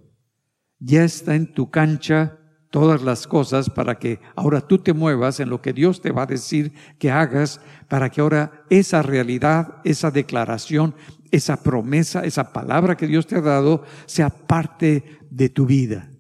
Ya 0.79 1.05
está 1.05 1.35
en 1.35 1.53
tu 1.53 1.71
cancha 1.71 2.38
todas 2.71 3.03
las 3.03 3.27
cosas 3.27 3.71
para 3.71 3.99
que 3.99 4.21
ahora 4.37 4.61
tú 4.61 4.79
te 4.79 4.93
muevas 4.93 5.41
en 5.41 5.49
lo 5.49 5.63
que 5.63 5.73
Dios 5.73 6.01
te 6.01 6.13
va 6.13 6.23
a 6.23 6.27
decir 6.27 6.73
que 6.99 7.11
hagas, 7.11 7.61
para 7.89 8.11
que 8.11 8.21
ahora 8.21 8.65
esa 8.69 9.03
realidad, 9.03 9.77
esa 9.85 10.11
declaración, 10.11 10.95
esa 11.31 11.63
promesa, 11.63 12.25
esa 12.25 12.53
palabra 12.53 12.97
que 12.97 13.07
Dios 13.07 13.27
te 13.27 13.37
ha 13.37 13.41
dado 13.41 13.85
sea 14.07 14.31
parte 14.31 15.19
de 15.31 15.49
tu 15.49 15.67
vida. 15.67 16.11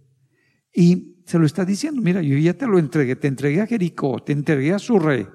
Y 0.74 1.22
se 1.26 1.38
lo 1.38 1.46
está 1.46 1.64
diciendo, 1.64 2.00
mira, 2.00 2.22
yo 2.22 2.36
ya 2.38 2.54
te 2.54 2.66
lo 2.66 2.78
entregué, 2.78 3.16
te 3.16 3.28
entregué 3.28 3.60
a 3.60 3.66
Jericó, 3.66 4.22
te 4.22 4.32
entregué 4.32 4.72
a 4.72 4.78
su 4.78 4.98
rey, 4.98 5.26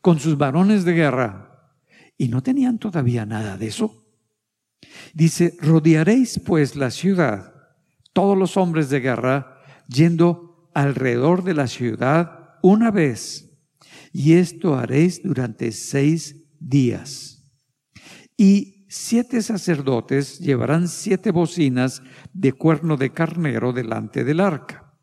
con 0.00 0.18
sus 0.18 0.36
varones 0.36 0.84
de 0.84 0.92
guerra. 0.92 1.44
Y 2.16 2.28
no 2.28 2.42
tenían 2.42 2.78
todavía 2.78 3.24
nada 3.24 3.56
de 3.56 3.68
eso. 3.68 4.04
Dice, 5.14 5.56
rodearéis 5.60 6.40
pues 6.44 6.74
la 6.74 6.90
ciudad, 6.90 7.54
todos 8.12 8.36
los 8.36 8.56
hombres 8.56 8.90
de 8.90 9.00
guerra, 9.00 9.60
yendo 9.88 10.47
alrededor 10.78 11.42
de 11.42 11.54
la 11.54 11.66
ciudad 11.66 12.54
una 12.62 12.92
vez, 12.92 13.50
y 14.12 14.34
esto 14.34 14.76
haréis 14.76 15.20
durante 15.24 15.72
seis 15.72 16.44
días. 16.60 17.44
Y 18.36 18.86
siete 18.88 19.42
sacerdotes 19.42 20.38
llevarán 20.38 20.86
siete 20.86 21.32
bocinas 21.32 22.00
de 22.32 22.52
cuerno 22.52 22.96
de 22.96 23.10
carnero 23.10 23.72
delante 23.72 24.22
del 24.22 24.38
arca. 24.38 24.94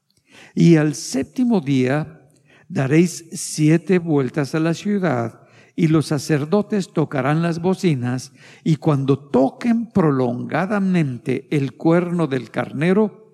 Y 0.53 0.77
al 0.77 0.95
séptimo 0.95 1.59
día 1.59 2.21
daréis 2.69 3.25
siete 3.33 3.99
vueltas 3.99 4.55
a 4.55 4.61
la 4.61 4.73
ciudad, 4.73 5.41
y 5.75 5.89
los 5.89 6.05
sacerdotes 6.05 6.93
tocarán 6.93 7.41
las 7.41 7.59
bocinas, 7.59 8.31
y 8.63 8.77
cuando 8.77 9.19
toquen 9.19 9.91
prolongadamente 9.91 11.49
el 11.51 11.75
cuerno 11.75 12.27
del 12.27 12.49
carnero, 12.49 13.24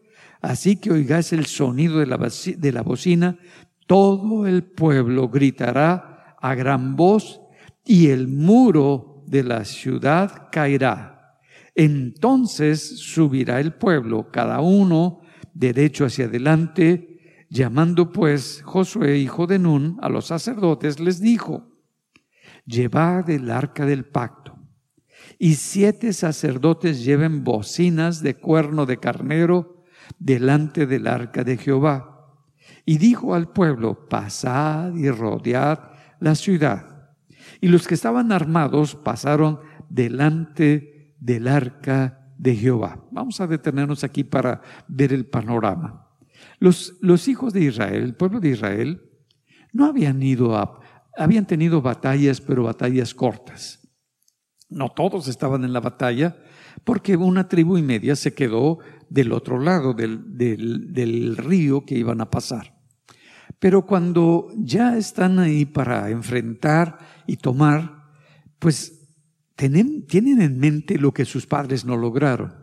Así 0.42 0.76
que 0.76 0.92
oigáis 0.92 1.34
el 1.34 1.46
sonido 1.46 2.00
de 2.00 2.08
la, 2.08 2.18
de 2.18 2.72
la 2.72 2.82
bocina, 2.82 3.38
todo 3.86 4.48
el 4.48 4.64
pueblo 4.64 5.30
gritará 5.30 6.36
a 6.42 6.56
gran 6.56 6.96
voz 6.96 7.42
y 7.86 8.08
el 8.08 8.28
muro 8.28 9.24
de 9.28 9.44
la 9.44 9.66
ciudad 9.66 10.50
caerá. 10.52 11.40
Entonces 11.76 13.00
subirá 13.00 13.60
el 13.60 13.74
pueblo, 13.74 14.30
cada 14.32 14.60
uno 14.60 15.22
derecho 15.54 16.06
hacia 16.06 16.26
adelante, 16.26 17.46
llamando 17.50 18.12
pues 18.12 18.62
Josué, 18.64 19.18
hijo 19.18 19.48
de 19.48 19.60
Nun, 19.60 19.98
a 20.02 20.10
los 20.10 20.28
sacerdotes, 20.28 21.00
les 21.00 21.20
dijo, 21.20 21.68
llevad 22.66 23.30
el 23.30 23.52
arca 23.52 23.86
del 23.86 24.06
pacto, 24.06 24.58
y 25.38 25.56
siete 25.56 26.14
sacerdotes 26.14 27.04
lleven 27.04 27.44
bocinas 27.44 28.22
de 28.22 28.36
cuerno 28.36 28.86
de 28.86 28.98
carnero, 28.98 29.81
delante 30.20 30.86
del 30.86 31.08
arca 31.08 31.44
de 31.44 31.58
Jehová. 31.58 32.36
Y 32.86 32.98
dijo 32.98 33.36
al 33.36 33.52
pueblo, 33.52 34.08
pasad 34.08 34.96
y 34.96 35.10
rodead 35.10 35.80
la 36.20 36.36
ciudad. 36.36 37.14
Y 37.60 37.68
los 37.68 37.88
que 37.88 37.96
estaban 37.96 38.32
armados 38.32 38.96
pasaron 38.96 39.60
delante 39.90 41.16
del 41.20 41.48
arca 41.48 42.34
de 42.38 42.56
Jehová. 42.56 43.04
Vamos 43.12 43.40
a 43.40 43.48
detenernos 43.48 44.04
aquí 44.04 44.24
para 44.24 44.62
ver 44.88 45.14
el 45.14 45.26
panorama. 45.26 46.08
Los, 46.60 46.96
los 47.02 47.28
hijos 47.28 47.54
de 47.54 47.62
Israel, 47.62 48.04
el 48.04 48.16
pueblo 48.16 48.40
de 48.40 48.50
Israel, 48.50 49.02
no 49.74 49.86
habían 49.86 50.22
ido 50.24 50.58
a, 50.58 50.80
habían 51.18 51.46
tenido 51.46 51.82
batallas, 51.82 52.42
pero 52.42 52.64
batallas 52.64 53.14
cortas. 53.14 53.88
No 54.70 54.90
todos 54.90 55.28
estaban 55.28 55.64
en 55.64 55.74
la 55.74 55.80
batalla, 55.80 56.38
porque 56.84 57.16
una 57.16 57.48
tribu 57.48 57.78
y 57.78 57.82
media 57.82 58.16
se 58.16 58.34
quedó 58.34 58.80
del 59.12 59.34
otro 59.34 59.60
lado 59.60 59.94
del, 59.94 60.38
del, 60.38 61.36
río 61.36 61.86
que 61.86 61.96
iban 61.96 62.22
a 62.22 62.32
pasar. 62.32 62.80
Pero 63.60 63.86
cuando 63.86 64.48
ya 64.58 64.98
están 64.98 65.38
ahí 65.38 65.66
para 65.66 66.10
enfrentar 66.10 66.98
y 67.28 67.36
tomar, 67.36 68.06
pues 68.58 69.10
tienen, 69.58 70.08
tienen 70.08 70.42
en 70.42 70.58
mente 70.58 70.98
lo 70.98 71.14
que 71.14 71.26
sus 71.26 71.46
padres 71.46 71.84
no 71.84 71.98
lograron. 71.98 72.54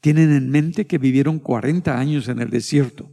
Tienen 0.00 0.32
en 0.32 0.48
mente 0.48 0.86
que 0.86 0.96
vivieron 0.96 1.38
40 1.38 1.98
años 1.98 2.28
en 2.28 2.40
el 2.40 2.48
desierto. 2.48 3.10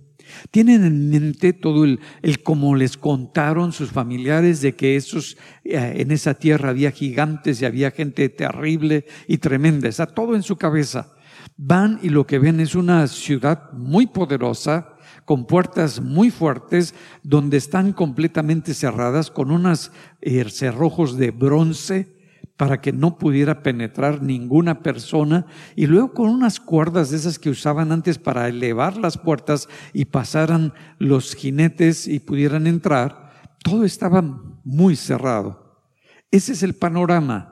Tienen 0.49 0.85
en 0.85 1.09
mente 1.09 1.51
todo 1.51 1.83
el, 1.83 1.99
el 2.21 2.41
como 2.41 2.73
les 2.77 2.95
contaron 2.95 3.73
sus 3.73 3.91
familiares 3.91 4.61
de 4.61 4.77
que 4.77 4.95
esos, 4.95 5.37
eh, 5.65 5.95
en 5.97 6.11
esa 6.11 6.35
tierra 6.35 6.69
había 6.69 6.91
gigantes 6.91 7.61
y 7.61 7.65
había 7.65 7.91
gente 7.91 8.29
terrible 8.29 9.05
y 9.27 9.39
tremenda. 9.39 9.89
Está 9.89 10.07
todo 10.07 10.35
en 10.35 10.43
su 10.43 10.55
cabeza. 10.55 11.11
Van 11.57 11.99
y 12.01 12.09
lo 12.09 12.25
que 12.25 12.39
ven 12.39 12.59
es 12.59 12.75
una 12.75 13.07
ciudad 13.07 13.71
muy 13.73 14.07
poderosa, 14.07 14.95
con 15.25 15.45
puertas 15.45 16.01
muy 16.01 16.31
fuertes, 16.31 16.95
donde 17.23 17.57
están 17.57 17.93
completamente 17.93 18.73
cerradas, 18.73 19.29
con 19.31 19.51
unos 19.51 19.91
eh, 20.21 20.43
cerrojos 20.49 21.17
de 21.17 21.31
bronce 21.31 22.21
para 22.57 22.79
que 22.79 22.91
no 22.91 23.17
pudiera 23.17 23.63
penetrar 23.63 24.21
ninguna 24.21 24.83
persona, 24.83 25.47
y 25.75 25.87
luego 25.87 26.13
con 26.13 26.29
unas 26.29 26.59
cuerdas 26.59 27.09
de 27.09 27.17
esas 27.17 27.39
que 27.39 27.49
usaban 27.49 27.91
antes 27.91 28.19
para 28.19 28.47
elevar 28.47 28.97
las 28.97 29.17
puertas 29.17 29.67
y 29.93 30.05
pasaran 30.05 30.73
los 30.99 31.33
jinetes 31.33 32.07
y 32.07 32.19
pudieran 32.19 32.67
entrar, 32.67 33.31
todo 33.63 33.83
estaba 33.83 34.21
muy 34.63 34.95
cerrado. 34.95 35.81
Ese 36.29 36.53
es 36.53 36.61
el 36.61 36.75
panorama. 36.75 37.50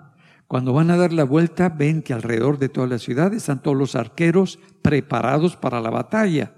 Cuando 0.50 0.74
van 0.74 0.90
a 0.90 0.98
dar 0.98 1.14
la 1.14 1.26
vuelta, 1.26 1.70
ven 1.70 2.02
que 2.02 2.12
alrededor 2.12 2.58
de 2.58 2.70
toda 2.70 2.88
la 2.88 2.98
ciudad 2.98 3.32
están 3.36 3.62
todos 3.62 3.78
los 3.78 3.94
arqueros 3.94 4.58
preparados 4.82 5.56
para 5.56 5.80
la 5.80 5.92
batalla. 5.92 6.56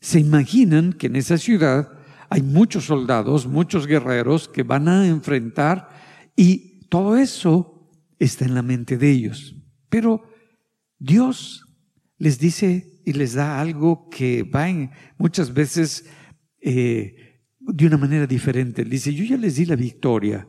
Se 0.00 0.18
imaginan 0.18 0.94
que 0.94 1.08
en 1.08 1.16
esa 1.16 1.36
ciudad 1.36 1.92
hay 2.30 2.40
muchos 2.40 2.86
soldados, 2.86 3.46
muchos 3.46 3.86
guerreros 3.86 4.48
que 4.48 4.62
van 4.62 4.88
a 4.88 5.06
enfrentar 5.06 5.90
y 6.34 6.88
todo 6.88 7.18
eso 7.18 7.90
está 8.18 8.46
en 8.46 8.54
la 8.54 8.62
mente 8.62 8.96
de 8.96 9.10
ellos. 9.10 9.54
Pero 9.90 10.22
Dios 10.98 11.66
les 12.16 12.38
dice 12.38 13.02
y 13.04 13.12
les 13.12 13.34
da 13.34 13.60
algo 13.60 14.08
que 14.08 14.44
va 14.44 14.66
muchas 15.18 15.52
veces 15.52 16.06
eh, 16.62 17.42
de 17.58 17.86
una 17.86 17.98
manera 17.98 18.26
diferente. 18.26 18.82
dice, 18.82 19.12
yo 19.12 19.24
ya 19.24 19.36
les 19.36 19.56
di 19.56 19.66
la 19.66 19.76
victoria, 19.76 20.48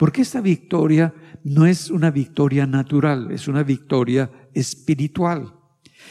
Porque 0.00 0.22
esta 0.22 0.40
victoria 0.40 1.12
no 1.44 1.66
es 1.66 1.90
una 1.90 2.10
victoria 2.10 2.66
natural, 2.66 3.30
es 3.32 3.48
una 3.48 3.62
victoria 3.62 4.30
espiritual. 4.54 5.52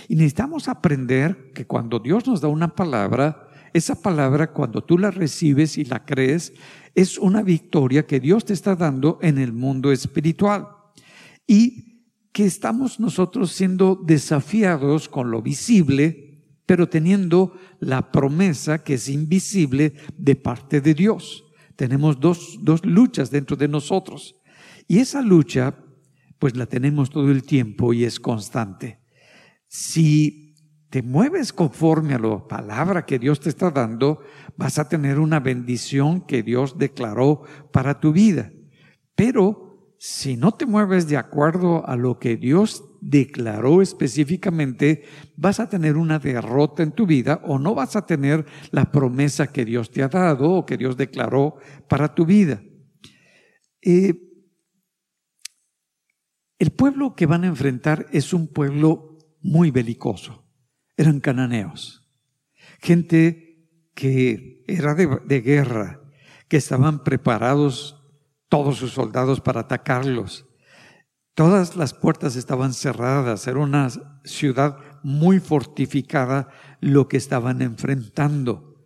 Y 0.08 0.14
necesitamos 0.14 0.68
aprender 0.68 1.52
que 1.56 1.66
cuando 1.66 1.98
Dios 1.98 2.28
nos 2.28 2.40
da 2.40 2.50
una 2.50 2.76
palabra, 2.76 3.50
esa 3.74 4.00
palabra 4.00 4.54
cuando 4.54 4.84
tú 4.84 5.00
la 5.00 5.10
recibes 5.10 5.76
y 5.80 5.86
la 5.86 6.06
crees, 6.06 6.54
es 6.94 7.18
una 7.18 7.42
victoria 7.42 8.06
que 8.06 8.20
Dios 8.20 8.46
te 8.46 8.54
está 8.54 8.76
dando 8.76 9.18
en 9.24 9.40
el 9.40 9.54
mundo 9.54 9.92
espiritual. 9.92 10.68
Y 11.48 12.04
que 12.32 12.46
estamos 12.46 13.00
nosotros 13.00 13.52
siendo 13.54 13.96
desafiados 14.06 15.10
con 15.10 15.32
lo 15.32 15.42
visible, 15.42 16.44
pero 16.68 16.88
teniendo 16.88 17.56
la 17.80 18.12
promesa 18.12 18.84
que 18.84 18.94
es 18.94 19.10
invisible 19.10 19.96
de 20.16 20.36
parte 20.36 20.80
de 20.80 20.94
Dios. 20.94 21.49
Tenemos 21.80 22.20
dos, 22.20 22.60
dos 22.62 22.86
luchas 22.86 23.32
dentro 23.32 23.56
de 23.56 23.70
nosotros. 23.70 24.36
Y 24.86 25.00
esa 25.00 25.22
lucha, 25.22 25.76
pues 26.38 26.58
la 26.58 26.66
tenemos 26.66 27.10
todo 27.10 27.32
el 27.32 27.44
tiempo 27.44 27.94
y 27.94 28.04
es 28.04 28.20
constante. 28.20 29.00
Si 29.70 30.58
te 30.90 31.02
mueves 31.02 31.54
conforme 31.54 32.16
a 32.16 32.20
la 32.20 32.46
palabra 32.50 33.06
que 33.06 33.18
Dios 33.18 33.40
te 33.40 33.48
está 33.48 33.72
dando, 33.72 34.20
vas 34.58 34.78
a 34.78 34.90
tener 34.90 35.20
una 35.20 35.40
bendición 35.40 36.20
que 36.20 36.44
Dios 36.44 36.78
declaró 36.78 37.44
para 37.72 38.02
tu 38.02 38.12
vida. 38.12 38.52
Pero 39.16 39.94
si 39.98 40.36
no 40.36 40.52
te 40.52 40.66
mueves 40.66 41.08
de 41.08 41.16
acuerdo 41.16 41.88
a 41.88 41.96
lo 41.96 42.20
que 42.20 42.36
Dios 42.36 42.84
declaró 43.02 43.82
específicamente, 43.82 45.04
vas 45.36 45.60
a 45.60 45.70
tener 45.70 45.98
una 45.98 46.20
derrota 46.20 46.84
en 46.84 46.92
tu 46.92 47.06
vida 47.06 47.42
o 47.46 47.60
no 47.60 47.76
vas 47.76 47.96
a 47.96 48.06
tener 48.06 48.46
la 48.72 48.92
promesa 48.92 49.48
que 49.48 49.66
Dios 49.66 49.92
te 49.92 50.04
ha 50.04 50.08
dado 50.08 50.52
o 50.52 50.66
que 50.66 50.78
Dios 50.78 50.98
declaró 50.98 51.56
para 51.88 52.14
tu 52.14 52.26
vida. 52.26 52.62
Eh, 53.82 54.14
el 56.60 56.72
pueblo 56.72 57.16
que 57.16 57.26
van 57.26 57.46
a 57.46 57.48
enfrentar 57.48 58.08
es 58.12 58.34
un 58.34 58.48
pueblo 58.48 59.18
muy 59.42 59.72
belicoso. 59.72 60.46
Eran 60.98 61.22
cananeos, 61.22 62.06
gente 62.82 63.70
que 63.96 64.66
era 64.68 64.94
de, 64.96 65.42
guerra, 65.42 66.02
que 66.50 66.58
estaban 66.58 67.06
preparados 67.06 67.96
todos 68.50 68.78
sus 68.78 68.92
soldados 68.92 69.40
para 69.40 69.62
atacarlos. 69.62 70.49
Todas 71.34 71.76
las 71.76 71.94
puertas 71.94 72.36
estaban 72.36 72.74
cerradas, 72.74 73.48
era 73.48 73.60
una 73.60 73.90
ciudad 74.24 74.78
muy 75.04 75.40
fortificada 75.40 76.50
lo 76.82 77.08
que 77.08 77.18
estaban 77.18 77.62
enfrentando. 77.62 78.86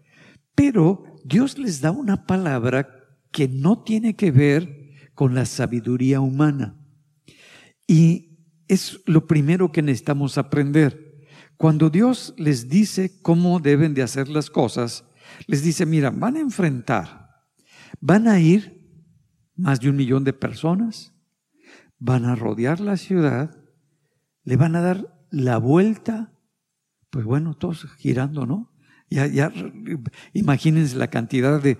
Pero 0.56 1.04
Dios 1.24 1.58
les 1.58 1.82
da 1.82 1.92
una 1.92 2.26
palabra 2.26 2.88
que 3.32 3.48
no 3.48 3.82
tiene 3.84 4.16
que 4.16 4.32
ver 4.32 4.92
con 5.16 5.34
la 5.34 5.46
sabiduría 5.46 6.22
humana. 6.22 6.80
Y 7.88 8.38
es 8.68 9.00
lo 9.06 9.28
primero 9.28 9.72
que 9.72 9.82
necesitamos 9.82 10.38
aprender. 10.38 11.26
Cuando 11.58 11.90
Dios 11.90 12.34
les 12.38 12.70
dice 12.70 13.22
cómo 13.22 13.60
deben 13.60 13.94
de 13.94 14.04
hacer 14.04 14.28
las 14.28 14.50
cosas, 14.50 15.06
les 15.48 15.64
dice, 15.64 15.86
mira, 15.86 16.10
van 16.10 16.36
a 16.36 16.40
enfrentar, 16.40 17.30
van 18.00 18.28
a 18.28 18.40
ir 18.40 18.82
más 19.56 19.80
de 19.80 19.90
un 19.90 19.96
millón 19.96 20.24
de 20.24 20.34
personas, 20.34 21.13
van 22.04 22.26
a 22.26 22.36
rodear 22.36 22.82
la 22.82 22.98
ciudad, 22.98 23.64
le 24.44 24.58
van 24.58 24.76
a 24.76 24.82
dar 24.82 25.26
la 25.32 25.58
vuelta, 25.58 26.34
pues 27.10 27.24
bueno, 27.24 27.56
todos 27.56 27.88
girando, 27.98 28.46
¿no? 28.46 28.74
Ya, 29.10 29.26
ya, 29.26 29.54
imagínense 30.34 30.98
la 30.98 31.08
cantidad 31.10 31.62
de, 31.62 31.78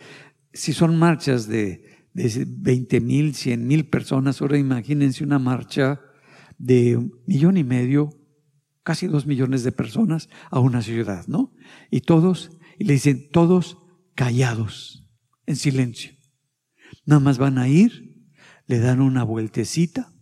si 0.54 0.72
son 0.72 0.98
marchas 0.98 1.50
de, 1.50 2.08
de 2.14 2.46
20 2.48 3.02
mil, 3.02 3.36
100 3.36 3.68
mil 3.68 3.90
personas, 3.90 4.42
ahora 4.42 4.58
imagínense 4.58 5.26
una 5.26 5.40
marcha 5.40 6.00
de 6.58 6.96
un 6.96 7.12
millón 7.28 7.58
y 7.58 7.66
medio, 7.66 8.10
casi 8.84 9.08
dos 9.08 9.26
millones 9.26 9.66
de 9.66 9.74
personas 9.74 10.30
a 10.50 10.62
una 10.62 10.82
ciudad, 10.82 11.28
¿no? 11.28 11.54
Y 11.92 12.00
todos, 12.00 12.58
y 12.80 12.86
le 12.86 12.94
dicen, 12.94 13.30
todos 13.30 13.78
callados, 14.16 15.06
en 15.48 15.58
silencio. 15.58 16.14
Nada 17.06 17.20
más 17.20 17.38
van 17.38 17.58
a 17.58 17.68
ir, 17.68 18.30
le 18.68 18.80
dan 18.80 19.02
una 19.02 19.26
vueltecita 19.26 20.13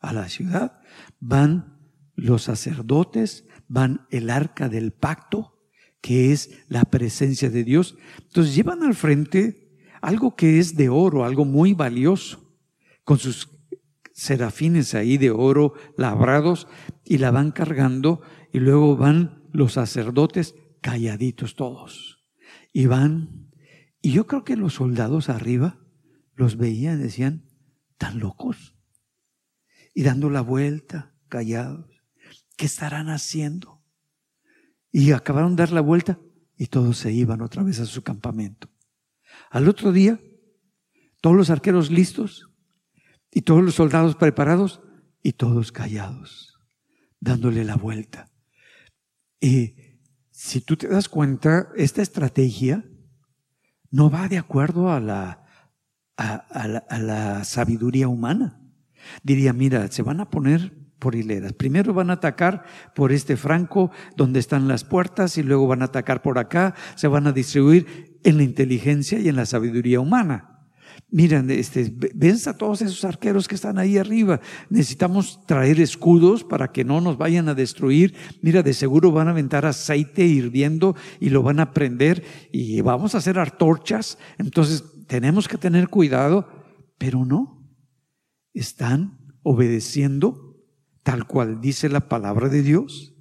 a 0.00 0.12
la 0.12 0.28
ciudad, 0.28 0.80
van 1.20 1.78
los 2.14 2.42
sacerdotes, 2.42 3.46
van 3.68 4.06
el 4.10 4.30
arca 4.30 4.68
del 4.68 4.92
pacto, 4.92 5.58
que 6.00 6.32
es 6.32 6.50
la 6.68 6.84
presencia 6.84 7.50
de 7.50 7.64
Dios. 7.64 7.96
Entonces 8.22 8.54
llevan 8.54 8.82
al 8.82 8.94
frente 8.94 9.76
algo 10.00 10.36
que 10.36 10.58
es 10.58 10.76
de 10.76 10.88
oro, 10.88 11.24
algo 11.24 11.44
muy 11.44 11.74
valioso, 11.74 12.56
con 13.04 13.18
sus 13.18 13.50
serafines 14.12 14.94
ahí 14.94 15.16
de 15.16 15.30
oro 15.30 15.74
labrados 15.96 16.66
y 17.04 17.18
la 17.18 17.30
van 17.30 17.52
cargando 17.52 18.20
y 18.52 18.58
luego 18.58 18.96
van 18.96 19.48
los 19.52 19.74
sacerdotes 19.74 20.54
calladitos 20.80 21.54
todos. 21.54 22.26
Y 22.72 22.86
van, 22.86 23.50
y 24.00 24.12
yo 24.12 24.26
creo 24.26 24.44
que 24.44 24.56
los 24.56 24.74
soldados 24.74 25.28
arriba 25.28 25.78
los 26.34 26.56
veían, 26.56 27.00
decían, 27.00 27.44
tan 27.96 28.20
locos. 28.20 28.77
Y 29.98 30.04
dando 30.04 30.30
la 30.30 30.42
vuelta, 30.42 31.12
callados. 31.28 31.90
¿Qué 32.56 32.66
estarán 32.66 33.08
haciendo? 33.08 33.82
Y 34.92 35.10
acabaron 35.10 35.56
de 35.56 35.62
dar 35.62 35.72
la 35.72 35.80
vuelta 35.80 36.20
y 36.56 36.68
todos 36.68 36.98
se 36.98 37.10
iban 37.10 37.40
otra 37.40 37.64
vez 37.64 37.80
a 37.80 37.86
su 37.86 38.02
campamento. 38.02 38.70
Al 39.50 39.66
otro 39.68 39.90
día, 39.90 40.20
todos 41.20 41.34
los 41.34 41.50
arqueros 41.50 41.90
listos, 41.90 42.48
y 43.32 43.42
todos 43.42 43.62
los 43.62 43.74
soldados 43.74 44.16
preparados 44.16 44.80
y 45.22 45.32
todos 45.32 45.72
callados, 45.72 46.58
dándole 47.20 47.64
la 47.64 47.76
vuelta. 47.76 48.30
Y 49.40 49.74
si 50.30 50.60
tú 50.60 50.76
te 50.76 50.88
das 50.88 51.08
cuenta, 51.08 51.68
esta 51.76 52.02
estrategia 52.02 52.84
no 53.90 54.10
va 54.10 54.28
de 54.28 54.38
acuerdo 54.38 54.90
a 54.90 55.00
la, 55.00 55.44
a, 56.16 56.98
la, 56.98 57.44
sabiduría 57.44 58.08
humana. 58.08 58.60
Diría, 59.22 59.52
mira, 59.52 59.90
se 59.90 60.02
van 60.02 60.20
a 60.20 60.30
poner 60.30 60.72
por 60.98 61.14
hileras. 61.14 61.52
Primero 61.52 61.94
van 61.94 62.10
a 62.10 62.14
atacar 62.14 62.64
por 62.94 63.12
este 63.12 63.36
franco 63.36 63.90
donde 64.16 64.40
están 64.40 64.68
las 64.68 64.84
puertas 64.84 65.38
y 65.38 65.42
luego 65.42 65.66
van 65.66 65.82
a 65.82 65.86
atacar 65.86 66.22
por 66.22 66.38
acá, 66.38 66.74
se 66.96 67.08
van 67.08 67.26
a 67.26 67.32
distribuir 67.32 68.18
en 68.24 68.36
la 68.36 68.42
inteligencia 68.42 69.18
y 69.18 69.28
en 69.28 69.36
la 69.36 69.46
sabiduría 69.46 70.00
humana. 70.00 70.54
Miren, 71.10 71.48
este, 71.50 71.90
ven 72.14 72.36
a 72.46 72.52
todos 72.54 72.82
esos 72.82 73.04
arqueros 73.04 73.48
que 73.48 73.54
están 73.54 73.78
ahí 73.78 73.96
arriba. 73.96 74.40
Necesitamos 74.68 75.40
traer 75.46 75.80
escudos 75.80 76.44
para 76.44 76.72
que 76.72 76.84
no 76.84 77.00
nos 77.00 77.16
vayan 77.16 77.48
a 77.48 77.54
destruir. 77.54 78.14
Mira, 78.42 78.62
de 78.62 78.74
seguro 78.74 79.10
van 79.12 79.28
a 79.28 79.30
aventar 79.30 79.64
aceite 79.64 80.24
hirviendo 80.24 80.96
y 81.20 81.30
lo 81.30 81.42
van 81.42 81.60
a 81.60 81.72
prender 81.72 82.24
y 82.52 82.80
vamos 82.82 83.14
a 83.14 83.18
hacer 83.18 83.38
antorchas. 83.38 84.18
Entonces 84.36 84.84
tenemos 85.06 85.48
que 85.48 85.56
tener 85.56 85.88
cuidado, 85.88 86.48
pero 86.98 87.24
no. 87.24 87.57
Están 88.58 89.18
obedeciendo 89.42 90.56
tal 91.02 91.26
cual 91.26 91.60
dice 91.60 91.88
la 91.88 92.08
palabra 92.08 92.48
de 92.48 92.62
Dios. 92.62 93.14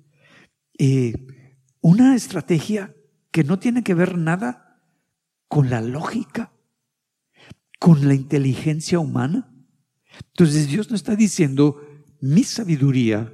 Eh, 0.77 1.13
una 1.81 2.15
estrategia 2.15 2.95
que 3.31 3.43
no 3.43 3.59
tiene 3.59 3.83
que 3.83 3.93
ver 3.93 4.17
nada 4.17 4.81
con 5.47 5.69
la 5.69 5.81
lógica 5.81 6.51
con 7.79 8.07
la 8.07 8.13
inteligencia 8.13 8.99
humana. 8.99 9.53
Entonces 10.33 10.67
Dios 10.67 10.89
nos 10.89 11.01
está 11.01 11.15
diciendo, 11.15 11.81
mi 12.21 12.43
sabiduría 12.43 13.33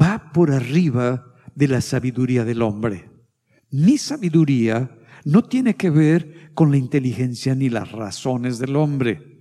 va 0.00 0.32
por 0.32 0.50
arriba 0.50 1.34
de 1.54 1.68
la 1.68 1.80
sabiduría 1.80 2.44
del 2.44 2.62
hombre. 2.62 3.10
Mi 3.70 3.98
sabiduría 3.98 4.98
no 5.24 5.44
tiene 5.44 5.76
que 5.76 5.90
ver 5.90 6.52
con 6.54 6.70
la 6.70 6.76
inteligencia 6.76 7.54
ni 7.54 7.68
las 7.68 7.92
razones 7.92 8.58
del 8.58 8.76
hombre. 8.76 9.31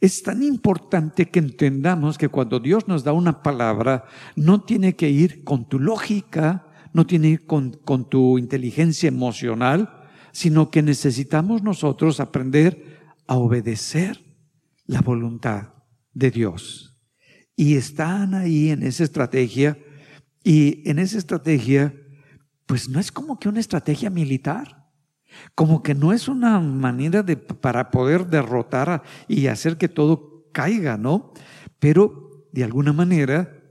Es 0.00 0.22
tan 0.22 0.42
importante 0.42 1.26
que 1.26 1.38
entendamos 1.38 2.18
que 2.18 2.28
cuando 2.28 2.60
Dios 2.60 2.88
nos 2.88 3.04
da 3.04 3.12
una 3.12 3.42
palabra, 3.42 4.04
no 4.36 4.62
tiene 4.62 4.94
que 4.96 5.10
ir 5.10 5.44
con 5.44 5.68
tu 5.68 5.78
lógica, 5.78 6.66
no 6.92 7.06
tiene 7.06 7.28
que 7.28 7.32
ir 7.34 7.46
con, 7.46 8.08
tu 8.08 8.38
inteligencia 8.38 9.08
emocional, 9.08 10.02
sino 10.32 10.70
que 10.70 10.82
necesitamos 10.82 11.62
nosotros 11.62 12.20
aprender 12.20 12.98
a 13.26 13.36
obedecer 13.36 14.24
la 14.86 15.00
voluntad 15.00 15.74
de 16.12 16.30
Dios. 16.30 17.00
Y 17.56 17.76
están 17.76 18.34
ahí 18.34 18.70
en 18.70 18.82
esa 18.82 19.04
estrategia 19.04 19.78
y 20.42 20.88
en 20.88 20.98
esa 20.98 21.18
estrategia, 21.18 21.94
pues 22.66 22.88
no 22.88 23.00
es 23.00 23.10
como 23.10 23.38
que 23.38 23.48
una 23.48 23.60
estrategia 23.60 24.10
militar, 24.10 24.83
como 25.54 25.82
que 25.82 25.94
no 25.94 26.12
es 26.12 26.28
una 26.28 26.60
manera 26.60 27.22
de, 27.22 27.36
para 27.36 27.90
poder 27.90 28.26
derrotar 28.26 29.02
y 29.28 29.46
hacer 29.46 29.76
que 29.76 29.88
todo 29.88 30.44
caiga, 30.52 30.96
¿no? 30.96 31.32
Pero 31.78 32.48
de 32.52 32.64
alguna 32.64 32.92
manera 32.92 33.62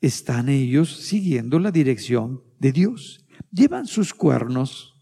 están 0.00 0.48
ellos 0.48 0.96
siguiendo 0.96 1.58
la 1.58 1.70
dirección 1.70 2.42
de 2.58 2.72
Dios. 2.72 3.24
Llevan 3.50 3.86
sus 3.86 4.12
cuernos, 4.12 4.94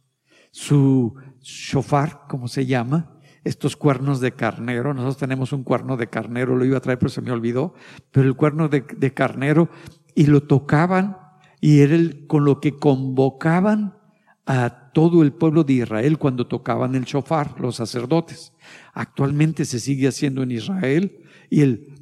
su 0.51 1.15
shofar, 1.41 2.23
como 2.29 2.49
se 2.49 2.67
llama, 2.67 3.19
estos 3.45 3.77
cuernos 3.77 4.21
de 4.21 4.33
carnero. 4.33 4.95
Nosotros 4.95 5.17
tenemos 5.17 5.53
un 5.53 5.65
cuerno 5.65 5.97
de 5.97 6.09
carnero, 6.09 6.57
lo 6.57 6.65
iba 6.65 6.77
a 6.77 6.81
traer, 6.81 6.99
pero 6.99 7.09
se 7.09 7.23
me 7.23 7.33
olvidó. 7.33 7.75
Pero 8.11 8.27
el 8.27 8.37
cuerno 8.37 8.69
de, 8.69 8.85
de 8.97 9.15
carnero, 9.15 9.71
y 10.15 10.27
lo 10.27 10.43
tocaban, 10.43 11.17
y 11.61 11.81
era 11.81 11.95
el, 11.95 12.27
con 12.27 12.45
lo 12.45 12.61
que 12.61 12.77
convocaban 12.77 14.02
a 14.47 14.91
todo 14.93 15.23
el 15.23 15.33
pueblo 15.33 15.65
de 15.65 15.75
Israel 15.75 16.19
cuando 16.19 16.47
tocaban 16.47 16.95
el 16.95 17.05
shofar, 17.05 17.61
los 17.61 17.77
sacerdotes. 17.77 18.53
Actualmente 18.93 19.65
se 19.65 19.79
sigue 19.79 20.09
haciendo 20.09 20.43
en 20.43 20.51
Israel, 20.51 21.21
y 21.49 21.61
el, 21.61 21.95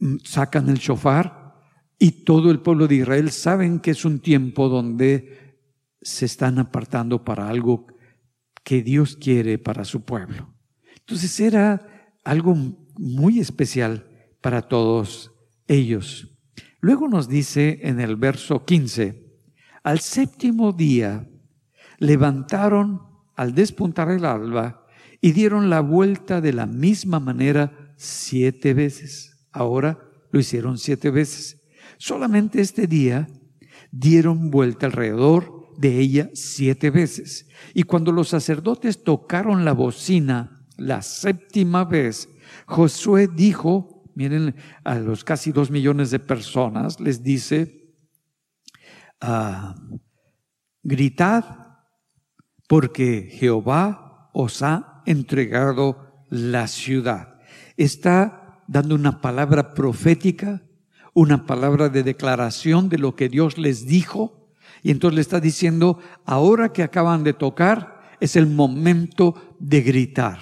mm, 0.00 0.16
sacan 0.24 0.68
el 0.68 0.78
shofar, 0.78 1.54
y 1.98 2.24
todo 2.24 2.50
el 2.50 2.60
pueblo 2.60 2.88
de 2.88 2.96
Israel 2.96 3.30
saben 3.30 3.80
que 3.80 3.92
es 3.92 4.04
un 4.04 4.18
tiempo 4.20 4.68
donde 4.68 5.54
se 6.02 6.26
están 6.26 6.58
apartando 6.58 7.24
para 7.24 7.48
algo 7.48 7.86
que 8.62 8.82
Dios 8.82 9.16
quiere 9.16 9.58
para 9.58 9.84
su 9.84 10.04
pueblo. 10.04 10.54
Entonces 10.98 11.38
era 11.38 12.10
algo 12.24 12.56
muy 12.96 13.38
especial 13.38 14.08
para 14.40 14.62
todos 14.62 15.32
ellos. 15.68 16.36
Luego 16.80 17.08
nos 17.08 17.28
dice 17.28 17.80
en 17.82 18.00
el 18.00 18.16
verso 18.16 18.64
15, 18.64 19.24
al 19.82 20.00
séptimo 20.00 20.72
día 20.72 21.28
levantaron 21.98 23.02
al 23.36 23.54
despuntar 23.54 24.10
el 24.10 24.24
alba 24.24 24.86
y 25.20 25.32
dieron 25.32 25.70
la 25.70 25.80
vuelta 25.80 26.40
de 26.40 26.52
la 26.52 26.66
misma 26.66 27.20
manera 27.20 27.94
siete 27.96 28.74
veces. 28.74 29.48
Ahora 29.52 29.98
lo 30.30 30.40
hicieron 30.40 30.78
siete 30.78 31.10
veces. 31.10 31.62
Solamente 31.98 32.60
este 32.60 32.86
día 32.86 33.28
dieron 33.90 34.50
vuelta 34.50 34.86
alrededor 34.86 35.70
de 35.78 35.98
ella 35.98 36.30
siete 36.34 36.90
veces. 36.90 37.48
Y 37.72 37.84
cuando 37.84 38.12
los 38.12 38.28
sacerdotes 38.28 39.02
tocaron 39.02 39.64
la 39.64 39.72
bocina 39.72 40.66
la 40.76 41.02
séptima 41.02 41.84
vez, 41.84 42.28
Josué 42.66 43.28
dijo, 43.28 44.02
miren, 44.14 44.56
a 44.82 44.96
los 44.96 45.24
casi 45.24 45.52
dos 45.52 45.70
millones 45.70 46.10
de 46.10 46.18
personas, 46.18 47.00
les 47.00 47.22
dice, 47.22 47.94
ah, 49.20 49.76
gritad 50.82 51.64
porque 52.66 53.28
Jehová 53.32 54.30
os 54.32 54.62
ha 54.62 55.02
entregado 55.06 56.24
la 56.28 56.66
ciudad. 56.66 57.40
Está 57.76 58.62
dando 58.66 58.94
una 58.94 59.20
palabra 59.20 59.74
profética, 59.74 60.62
una 61.12 61.46
palabra 61.46 61.88
de 61.88 62.02
declaración 62.02 62.88
de 62.88 62.98
lo 62.98 63.14
que 63.14 63.28
Dios 63.28 63.58
les 63.58 63.86
dijo. 63.86 64.50
Y 64.82 64.90
entonces 64.90 65.16
le 65.16 65.20
está 65.20 65.40
diciendo, 65.40 65.98
ahora 66.24 66.72
que 66.72 66.82
acaban 66.82 67.24
de 67.24 67.34
tocar, 67.34 68.00
es 68.20 68.36
el 68.36 68.46
momento 68.46 69.56
de 69.58 69.82
gritar 69.82 70.38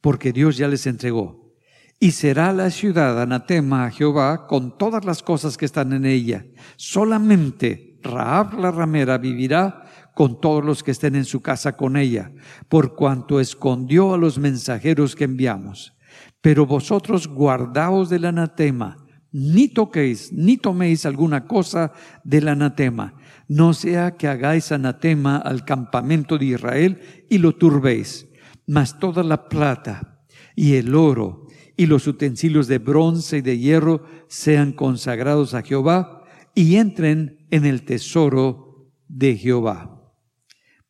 porque 0.00 0.32
Dios 0.32 0.56
ya 0.56 0.68
les 0.68 0.86
entregó. 0.86 1.54
Y 1.98 2.12
será 2.12 2.52
la 2.52 2.70
ciudad 2.70 3.20
anatema 3.20 3.84
a 3.84 3.90
Jehová 3.90 4.46
con 4.46 4.78
todas 4.78 5.04
las 5.04 5.22
cosas 5.22 5.58
que 5.58 5.66
están 5.66 5.92
en 5.92 6.06
ella. 6.06 6.46
Solamente 6.76 7.98
Raab 8.02 8.58
la 8.58 8.70
ramera 8.70 9.18
vivirá 9.18 9.89
con 10.20 10.38
todos 10.38 10.62
los 10.62 10.82
que 10.82 10.90
estén 10.90 11.14
en 11.14 11.24
su 11.24 11.40
casa 11.40 11.78
con 11.78 11.96
ella, 11.96 12.30
por 12.68 12.94
cuanto 12.94 13.40
escondió 13.40 14.12
a 14.12 14.18
los 14.18 14.38
mensajeros 14.38 15.16
que 15.16 15.24
enviamos. 15.24 15.94
Pero 16.42 16.66
vosotros 16.66 17.26
guardaos 17.26 18.10
del 18.10 18.26
anatema, 18.26 18.98
ni 19.32 19.68
toquéis, 19.68 20.30
ni 20.30 20.58
toméis 20.58 21.06
alguna 21.06 21.46
cosa 21.46 21.92
del 22.22 22.48
anatema, 22.48 23.14
no 23.48 23.72
sea 23.72 24.18
que 24.18 24.28
hagáis 24.28 24.72
anatema 24.72 25.38
al 25.38 25.64
campamento 25.64 26.36
de 26.36 26.44
Israel 26.44 27.00
y 27.30 27.38
lo 27.38 27.54
turbéis 27.54 28.26
mas 28.70 29.00
toda 29.00 29.24
la 29.24 29.48
plata 29.48 30.22
y 30.54 30.74
el 30.74 30.94
oro 30.94 31.48
y 31.76 31.86
los 31.86 32.06
utensilios 32.06 32.68
de 32.68 32.78
bronce 32.78 33.38
y 33.38 33.40
de 33.40 33.58
hierro 33.58 34.04
sean 34.28 34.70
consagrados 34.70 35.54
a 35.54 35.62
Jehová 35.62 36.22
y 36.54 36.76
entren 36.76 37.46
en 37.50 37.66
el 37.66 37.82
tesoro 37.84 38.92
de 39.08 39.36
Jehová. 39.36 39.89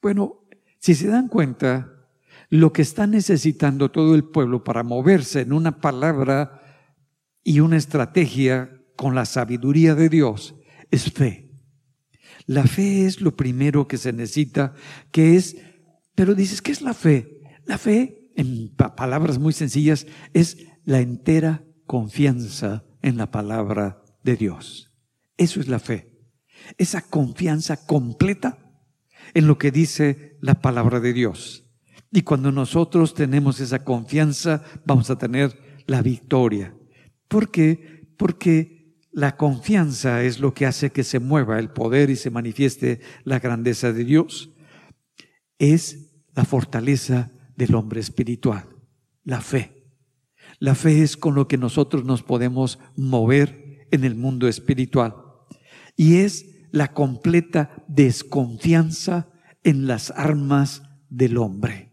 Bueno, 0.02 0.46
si 0.78 0.94
se 0.94 1.08
dan 1.08 1.28
cuenta, 1.28 2.00
lo 2.48 2.72
que 2.72 2.82
está 2.82 3.06
necesitando 3.06 3.90
todo 3.90 4.14
el 4.14 4.24
pueblo 4.24 4.64
para 4.64 4.82
moverse 4.82 5.40
en 5.40 5.52
una 5.52 5.80
palabra 5.80 6.62
y 7.44 7.60
una 7.60 7.76
estrategia 7.76 8.82
con 8.96 9.14
la 9.14 9.24
sabiduría 9.24 9.94
de 9.94 10.08
Dios 10.08 10.54
es 10.90 11.12
fe. 11.12 11.50
La 12.46 12.64
fe 12.64 13.06
es 13.06 13.20
lo 13.20 13.36
primero 13.36 13.86
que 13.86 13.98
se 13.98 14.12
necesita, 14.12 14.74
que 15.12 15.36
es, 15.36 15.56
pero 16.14 16.34
dices, 16.34 16.60
¿qué 16.62 16.72
es 16.72 16.82
la 16.82 16.94
fe? 16.94 17.40
La 17.64 17.78
fe, 17.78 18.30
en 18.36 18.74
palabras 18.74 19.38
muy 19.38 19.52
sencillas, 19.52 20.06
es 20.34 20.58
la 20.84 21.00
entera 21.00 21.64
confianza 21.86 22.84
en 23.02 23.16
la 23.16 23.30
palabra 23.30 24.02
de 24.24 24.36
Dios. 24.36 24.92
Eso 25.36 25.60
es 25.60 25.68
la 25.68 25.78
fe. 25.78 26.18
Esa 26.76 27.02
confianza 27.02 27.86
completa 27.86 28.69
en 29.34 29.46
lo 29.46 29.58
que 29.58 29.70
dice 29.70 30.36
la 30.40 30.60
palabra 30.60 31.00
de 31.00 31.12
Dios. 31.12 31.64
Y 32.12 32.22
cuando 32.22 32.50
nosotros 32.50 33.14
tenemos 33.14 33.60
esa 33.60 33.84
confianza, 33.84 34.62
vamos 34.84 35.10
a 35.10 35.18
tener 35.18 35.82
la 35.86 36.02
victoria. 36.02 36.74
¿Por 37.28 37.50
qué? 37.50 38.08
Porque 38.16 38.96
la 39.12 39.36
confianza 39.36 40.22
es 40.22 40.40
lo 40.40 40.54
que 40.54 40.66
hace 40.66 40.90
que 40.90 41.04
se 41.04 41.18
mueva 41.18 41.58
el 41.58 41.70
poder 41.70 42.10
y 42.10 42.16
se 42.16 42.30
manifieste 42.30 43.00
la 43.24 43.38
grandeza 43.38 43.92
de 43.92 44.04
Dios. 44.04 44.50
Es 45.58 46.24
la 46.34 46.44
fortaleza 46.44 47.30
del 47.56 47.74
hombre 47.74 48.00
espiritual, 48.00 48.64
la 49.24 49.40
fe. 49.40 49.94
La 50.58 50.74
fe 50.74 51.02
es 51.02 51.16
con 51.16 51.34
lo 51.34 51.48
que 51.48 51.58
nosotros 51.58 52.04
nos 52.04 52.22
podemos 52.22 52.78
mover 52.96 53.86
en 53.90 54.04
el 54.04 54.14
mundo 54.14 54.48
espiritual. 54.48 55.14
Y 55.96 56.18
es 56.18 56.46
la 56.72 56.92
completa 56.92 57.70
desconfianza 57.88 59.28
en 59.64 59.87
las 59.87 60.12
armas 60.16 60.83
del 61.09 61.37
hombre, 61.37 61.92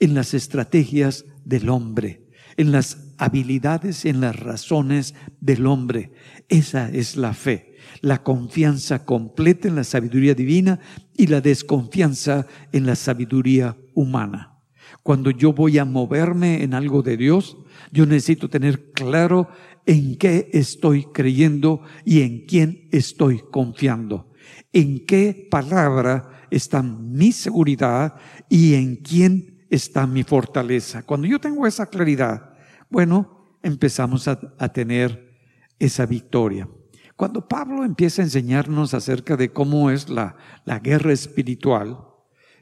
en 0.00 0.14
las 0.14 0.34
estrategias 0.34 1.24
del 1.44 1.68
hombre, 1.68 2.28
en 2.56 2.72
las 2.72 3.14
habilidades, 3.18 4.04
en 4.04 4.20
las 4.20 4.38
razones 4.38 5.14
del 5.40 5.66
hombre. 5.66 6.12
Esa 6.48 6.88
es 6.90 7.16
la 7.16 7.34
fe, 7.34 7.76
la 8.00 8.22
confianza 8.22 9.04
completa 9.04 9.68
en 9.68 9.76
la 9.76 9.84
sabiduría 9.84 10.34
divina 10.34 10.78
y 11.16 11.26
la 11.26 11.40
desconfianza 11.40 12.46
en 12.72 12.86
la 12.86 12.96
sabiduría 12.96 13.76
humana. 13.94 14.54
Cuando 15.02 15.30
yo 15.30 15.52
voy 15.52 15.78
a 15.78 15.84
moverme 15.84 16.62
en 16.62 16.74
algo 16.74 17.02
de 17.02 17.16
Dios, 17.16 17.56
yo 17.92 18.06
necesito 18.06 18.48
tener 18.48 18.92
claro 18.92 19.48
en 19.88 20.16
qué 20.16 20.50
estoy 20.52 21.04
creyendo 21.04 21.80
y 22.04 22.20
en 22.20 22.44
quién 22.44 22.90
estoy 22.92 23.42
confiando. 23.50 24.30
En 24.70 25.06
qué 25.06 25.48
palabra 25.50 26.46
está 26.50 26.82
mi 26.82 27.32
seguridad 27.32 28.16
y 28.50 28.74
en 28.74 28.96
quién 28.96 29.64
está 29.70 30.06
mi 30.06 30.24
fortaleza. 30.24 31.04
Cuando 31.04 31.26
yo 31.26 31.40
tengo 31.40 31.66
esa 31.66 31.86
claridad, 31.86 32.52
bueno, 32.90 33.56
empezamos 33.62 34.28
a, 34.28 34.38
tener 34.74 35.38
esa 35.78 36.04
victoria. 36.04 36.68
Cuando 37.16 37.48
Pablo 37.48 37.82
empieza 37.82 38.20
a 38.20 38.26
enseñarnos 38.26 38.92
acerca 38.92 39.38
de 39.38 39.54
cómo 39.54 39.90
es 39.90 40.10
la, 40.10 40.36
la 40.66 40.80
guerra 40.80 41.14
espiritual, 41.14 41.98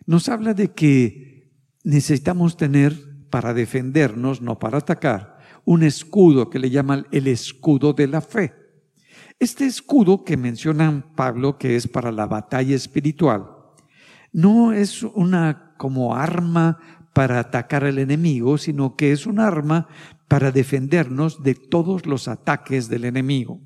nos 0.06 0.28
habla 0.28 0.54
de 0.54 0.68
que 0.68 1.50
necesitamos 1.82 2.56
tener 2.56 2.96
para 3.30 3.52
defendernos, 3.52 4.40
no 4.40 4.60
para 4.60 4.78
atacar, 4.78 5.35
un 5.66 5.82
escudo 5.82 6.48
que 6.48 6.58
le 6.58 6.70
llaman 6.70 7.06
el 7.12 7.26
escudo 7.26 7.92
de 7.92 8.06
la 8.06 8.22
fe. 8.22 8.54
Este 9.38 9.66
escudo 9.66 10.24
que 10.24 10.38
mencionan 10.38 11.12
Pablo, 11.14 11.58
que 11.58 11.76
es 11.76 11.86
para 11.86 12.10
la 12.10 12.24
batalla 12.26 12.74
espiritual, 12.74 13.48
no 14.32 14.72
es 14.72 15.02
una 15.02 15.74
como 15.76 16.16
arma 16.16 16.78
para 17.12 17.38
atacar 17.38 17.84
al 17.84 17.98
enemigo, 17.98 18.56
sino 18.56 18.96
que 18.96 19.12
es 19.12 19.26
un 19.26 19.38
arma 19.38 19.88
para 20.28 20.50
defendernos 20.50 21.42
de 21.42 21.54
todos 21.54 22.06
los 22.06 22.28
ataques 22.28 22.88
del 22.88 23.04
enemigo. 23.04 23.60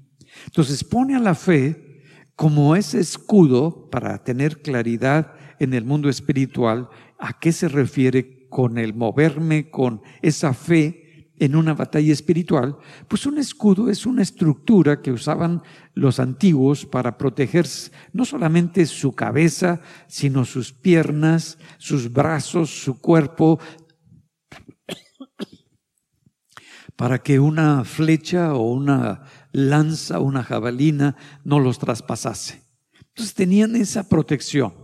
Entonces 0.46 0.82
pone 0.82 1.14
a 1.14 1.20
la 1.20 1.36
fe 1.36 2.02
como 2.34 2.74
ese 2.74 2.98
escudo 2.98 3.88
para 3.90 4.24
tener 4.24 4.62
claridad 4.62 5.34
en 5.60 5.74
el 5.74 5.84
mundo 5.84 6.08
espiritual 6.08 6.88
¿A 7.20 7.38
qué 7.38 7.52
se 7.52 7.68
refiere 7.68 8.48
con 8.48 8.78
el 8.78 8.94
moverme 8.94 9.68
con 9.68 10.00
esa 10.22 10.54
fe 10.54 11.09
en 11.40 11.56
una 11.56 11.74
batalla 11.74 12.12
espiritual? 12.12 12.76
Pues 13.08 13.26
un 13.26 13.38
escudo 13.38 13.90
es 13.90 14.06
una 14.06 14.22
estructura 14.22 15.02
que 15.02 15.10
usaban 15.10 15.62
los 15.94 16.20
antiguos 16.20 16.86
para 16.86 17.18
proteger 17.18 17.66
no 18.12 18.24
solamente 18.24 18.86
su 18.86 19.12
cabeza, 19.12 19.80
sino 20.06 20.44
sus 20.44 20.72
piernas, 20.72 21.58
sus 21.78 22.12
brazos, 22.12 22.70
su 22.70 23.00
cuerpo, 23.00 23.58
para 26.94 27.22
que 27.22 27.40
una 27.40 27.84
flecha 27.84 28.54
o 28.54 28.70
una 28.70 29.22
lanza, 29.52 30.20
una 30.20 30.44
jabalina 30.44 31.16
no 31.42 31.58
los 31.58 31.78
traspasase. 31.78 32.62
Entonces 33.08 33.34
tenían 33.34 33.74
esa 33.74 34.08
protección. 34.08 34.74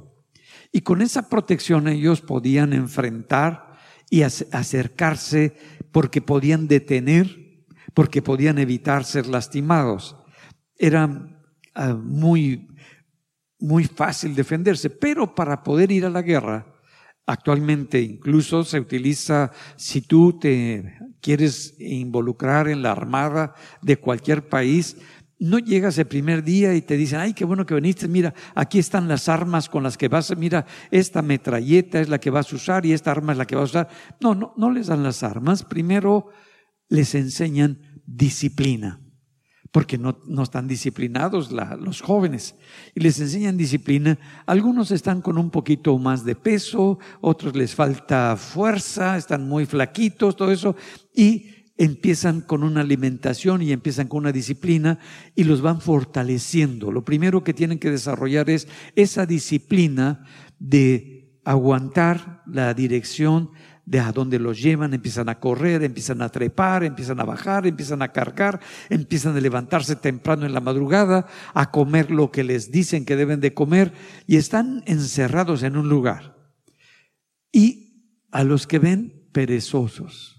Y 0.72 0.80
con 0.80 1.02
esa 1.02 1.28
protección 1.28 1.88
ellos 1.88 2.22
podían 2.22 2.72
enfrentar 2.72 3.76
y 4.08 4.22
acercarse 4.22 5.56
porque 5.96 6.20
podían 6.20 6.68
detener, 6.68 7.64
porque 7.94 8.20
podían 8.20 8.58
evitar 8.58 9.02
ser 9.06 9.26
lastimados. 9.26 10.14
Era 10.76 11.08
ah, 11.74 11.94
muy, 11.94 12.68
muy 13.58 13.84
fácil 13.84 14.34
defenderse, 14.34 14.90
pero 14.90 15.34
para 15.34 15.62
poder 15.62 15.90
ir 15.90 16.04
a 16.04 16.10
la 16.10 16.20
guerra, 16.20 16.66
actualmente 17.24 17.98
incluso 18.02 18.62
se 18.62 18.78
utiliza, 18.78 19.52
si 19.76 20.02
tú 20.02 20.38
te 20.38 20.98
quieres 21.22 21.74
involucrar 21.80 22.68
en 22.68 22.82
la 22.82 22.92
armada 22.92 23.54
de 23.80 23.96
cualquier 23.96 24.50
país, 24.50 24.98
no 25.38 25.58
llegas 25.58 25.98
el 25.98 26.06
primer 26.06 26.42
día 26.42 26.74
y 26.74 26.82
te 26.82 26.96
dicen, 26.96 27.20
ay, 27.20 27.34
qué 27.34 27.44
bueno 27.44 27.66
que 27.66 27.74
viniste, 27.74 28.08
mira, 28.08 28.32
aquí 28.54 28.78
están 28.78 29.06
las 29.08 29.28
armas 29.28 29.68
con 29.68 29.82
las 29.82 29.98
que 29.98 30.08
vas, 30.08 30.34
mira, 30.36 30.66
esta 30.90 31.22
metralleta 31.22 32.00
es 32.00 32.08
la 32.08 32.18
que 32.18 32.30
vas 32.30 32.52
a 32.52 32.56
usar 32.56 32.86
y 32.86 32.92
esta 32.92 33.10
arma 33.10 33.32
es 33.32 33.38
la 33.38 33.46
que 33.46 33.56
vas 33.56 33.74
a 33.74 33.80
usar. 33.80 33.88
No, 34.20 34.34
no, 34.34 34.54
no 34.56 34.70
les 34.70 34.86
dan 34.86 35.02
las 35.02 35.22
armas, 35.22 35.62
primero 35.62 36.28
les 36.88 37.14
enseñan 37.14 37.80
disciplina, 38.06 39.00
porque 39.72 39.98
no, 39.98 40.20
no 40.26 40.42
están 40.44 40.68
disciplinados 40.68 41.52
los 41.52 42.00
jóvenes 42.00 42.54
y 42.94 43.00
les 43.00 43.20
enseñan 43.20 43.58
disciplina. 43.58 44.18
Algunos 44.46 44.90
están 44.90 45.20
con 45.20 45.36
un 45.36 45.50
poquito 45.50 45.98
más 45.98 46.24
de 46.24 46.34
peso, 46.34 46.98
otros 47.20 47.54
les 47.54 47.74
falta 47.74 48.36
fuerza, 48.36 49.18
están 49.18 49.46
muy 49.46 49.66
flaquitos, 49.66 50.34
todo 50.34 50.50
eso, 50.50 50.76
y 51.12 51.55
empiezan 51.78 52.40
con 52.40 52.62
una 52.62 52.80
alimentación 52.80 53.62
y 53.62 53.72
empiezan 53.72 54.08
con 54.08 54.20
una 54.20 54.32
disciplina 54.32 54.98
y 55.34 55.44
los 55.44 55.60
van 55.60 55.80
fortaleciendo. 55.80 56.90
Lo 56.90 57.04
primero 57.04 57.44
que 57.44 57.54
tienen 57.54 57.78
que 57.78 57.90
desarrollar 57.90 58.48
es 58.50 58.68
esa 58.94 59.26
disciplina 59.26 60.24
de 60.58 61.38
aguantar 61.44 62.42
la 62.46 62.74
dirección 62.74 63.50
de 63.84 64.00
a 64.00 64.10
dónde 64.10 64.40
los 64.40 64.60
llevan, 64.60 64.94
empiezan 64.94 65.28
a 65.28 65.38
correr, 65.38 65.84
empiezan 65.84 66.20
a 66.20 66.28
trepar, 66.28 66.82
empiezan 66.82 67.20
a 67.20 67.24
bajar, 67.24 67.68
empiezan 67.68 68.02
a 68.02 68.12
cargar, 68.12 68.60
empiezan 68.90 69.36
a 69.36 69.40
levantarse 69.40 69.94
temprano 69.94 70.44
en 70.44 70.52
la 70.52 70.60
madrugada, 70.60 71.26
a 71.54 71.70
comer 71.70 72.10
lo 72.10 72.32
que 72.32 72.42
les 72.42 72.72
dicen 72.72 73.04
que 73.04 73.14
deben 73.14 73.40
de 73.40 73.54
comer 73.54 73.92
y 74.26 74.36
están 74.36 74.82
encerrados 74.86 75.62
en 75.62 75.76
un 75.76 75.88
lugar. 75.88 76.36
Y 77.52 77.86
a 78.32 78.42
los 78.42 78.66
que 78.66 78.80
ven 78.80 79.28
perezosos, 79.32 80.35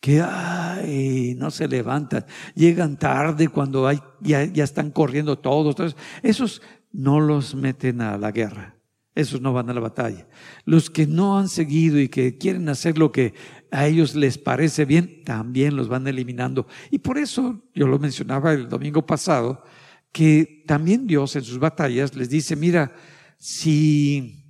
que 0.00 0.20
ay, 0.20 1.34
no 1.36 1.50
se 1.50 1.66
levantan, 1.66 2.24
llegan 2.54 2.98
tarde 2.98 3.48
cuando 3.48 3.86
hay, 3.86 4.00
ya, 4.20 4.44
ya 4.44 4.64
están 4.64 4.90
corriendo 4.90 5.38
todos. 5.38 5.96
Esos 6.22 6.62
no 6.92 7.20
los 7.20 7.54
meten 7.54 8.00
a 8.00 8.16
la 8.16 8.30
guerra, 8.30 8.76
esos 9.14 9.40
no 9.40 9.52
van 9.52 9.70
a 9.70 9.74
la 9.74 9.80
batalla. 9.80 10.28
Los 10.64 10.88
que 10.88 11.06
no 11.06 11.38
han 11.38 11.48
seguido 11.48 11.98
y 11.98 12.08
que 12.08 12.38
quieren 12.38 12.68
hacer 12.68 12.96
lo 12.96 13.10
que 13.10 13.34
a 13.72 13.86
ellos 13.86 14.14
les 14.14 14.38
parece 14.38 14.84
bien, 14.84 15.24
también 15.24 15.74
los 15.74 15.88
van 15.88 16.06
eliminando. 16.06 16.66
Y 16.90 17.00
por 17.00 17.18
eso 17.18 17.64
yo 17.74 17.88
lo 17.88 17.98
mencionaba 17.98 18.52
el 18.52 18.68
domingo 18.68 19.04
pasado, 19.04 19.64
que 20.12 20.64
también 20.66 21.06
Dios 21.06 21.34
en 21.34 21.42
sus 21.42 21.58
batallas 21.58 22.14
les 22.14 22.30
dice, 22.30 22.54
mira, 22.54 22.92
si 23.36 24.44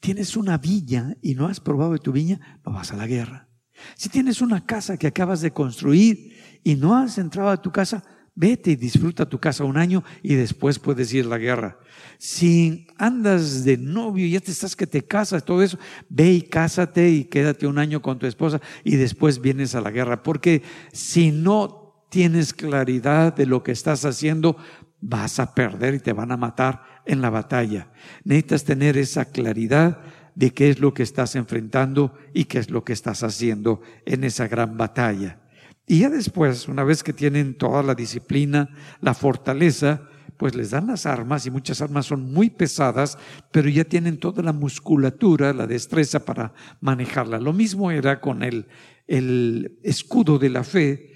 tienes 0.00 0.36
una 0.36 0.56
viña 0.56 1.16
y 1.20 1.34
no 1.34 1.46
has 1.46 1.60
probado 1.60 1.92
de 1.92 1.98
tu 1.98 2.12
viña, 2.12 2.58
no 2.64 2.72
vas 2.72 2.92
a 2.92 2.96
la 2.96 3.06
guerra. 3.06 3.49
Si 3.96 4.08
tienes 4.08 4.40
una 4.40 4.64
casa 4.64 4.96
que 4.96 5.06
acabas 5.06 5.40
de 5.40 5.52
construir 5.52 6.36
y 6.62 6.74
no 6.74 6.96
has 6.96 7.18
entrado 7.18 7.50
a 7.50 7.60
tu 7.60 7.70
casa, 7.70 8.02
vete 8.34 8.70
y 8.72 8.76
disfruta 8.76 9.28
tu 9.28 9.38
casa 9.38 9.64
un 9.64 9.76
año 9.76 10.02
y 10.22 10.34
después 10.34 10.78
puedes 10.78 11.12
ir 11.12 11.26
a 11.26 11.28
la 11.28 11.38
guerra. 11.38 11.78
Si 12.18 12.86
andas 12.96 13.64
de 13.64 13.76
novio 13.76 14.26
y 14.26 14.30
ya 14.30 14.40
te 14.40 14.50
estás 14.50 14.76
que 14.76 14.86
te 14.86 15.02
casas, 15.02 15.44
todo 15.44 15.62
eso, 15.62 15.78
ve 16.08 16.32
y 16.32 16.42
cásate 16.42 17.10
y 17.10 17.24
quédate 17.24 17.66
un 17.66 17.78
año 17.78 18.00
con 18.02 18.18
tu 18.18 18.26
esposa 18.26 18.60
y 18.84 18.96
después 18.96 19.40
vienes 19.40 19.74
a 19.74 19.80
la 19.80 19.90
guerra. 19.90 20.22
Porque 20.22 20.62
si 20.92 21.30
no 21.30 22.06
tienes 22.08 22.54
claridad 22.54 23.34
de 23.34 23.46
lo 23.46 23.62
que 23.62 23.72
estás 23.72 24.04
haciendo, 24.04 24.56
vas 25.00 25.38
a 25.38 25.54
perder 25.54 25.94
y 25.94 26.00
te 26.00 26.12
van 26.12 26.32
a 26.32 26.36
matar 26.36 26.82
en 27.06 27.20
la 27.20 27.30
batalla. 27.30 27.90
Necesitas 28.24 28.64
tener 28.64 28.96
esa 28.96 29.26
claridad 29.26 30.00
de 30.34 30.52
qué 30.52 30.70
es 30.70 30.80
lo 30.80 30.94
que 30.94 31.02
estás 31.02 31.36
enfrentando 31.36 32.14
y 32.32 32.44
qué 32.44 32.58
es 32.58 32.70
lo 32.70 32.84
que 32.84 32.92
estás 32.92 33.22
haciendo 33.22 33.80
en 34.06 34.24
esa 34.24 34.48
gran 34.48 34.76
batalla. 34.76 35.40
Y 35.86 36.00
ya 36.00 36.10
después, 36.10 36.68
una 36.68 36.84
vez 36.84 37.02
que 37.02 37.12
tienen 37.12 37.54
toda 37.54 37.82
la 37.82 37.94
disciplina, 37.94 38.68
la 39.00 39.12
fortaleza, 39.12 40.08
pues 40.36 40.54
les 40.54 40.70
dan 40.70 40.86
las 40.86 41.04
armas 41.04 41.44
y 41.46 41.50
muchas 41.50 41.82
armas 41.82 42.06
son 42.06 42.32
muy 42.32 42.48
pesadas, 42.48 43.18
pero 43.52 43.68
ya 43.68 43.84
tienen 43.84 44.18
toda 44.18 44.42
la 44.42 44.52
musculatura, 44.52 45.52
la 45.52 45.66
destreza 45.66 46.24
para 46.24 46.54
manejarla. 46.80 47.38
Lo 47.38 47.52
mismo 47.52 47.90
era 47.90 48.20
con 48.20 48.42
el, 48.42 48.66
el 49.06 49.78
escudo 49.82 50.38
de 50.38 50.48
la 50.48 50.64
fe, 50.64 51.09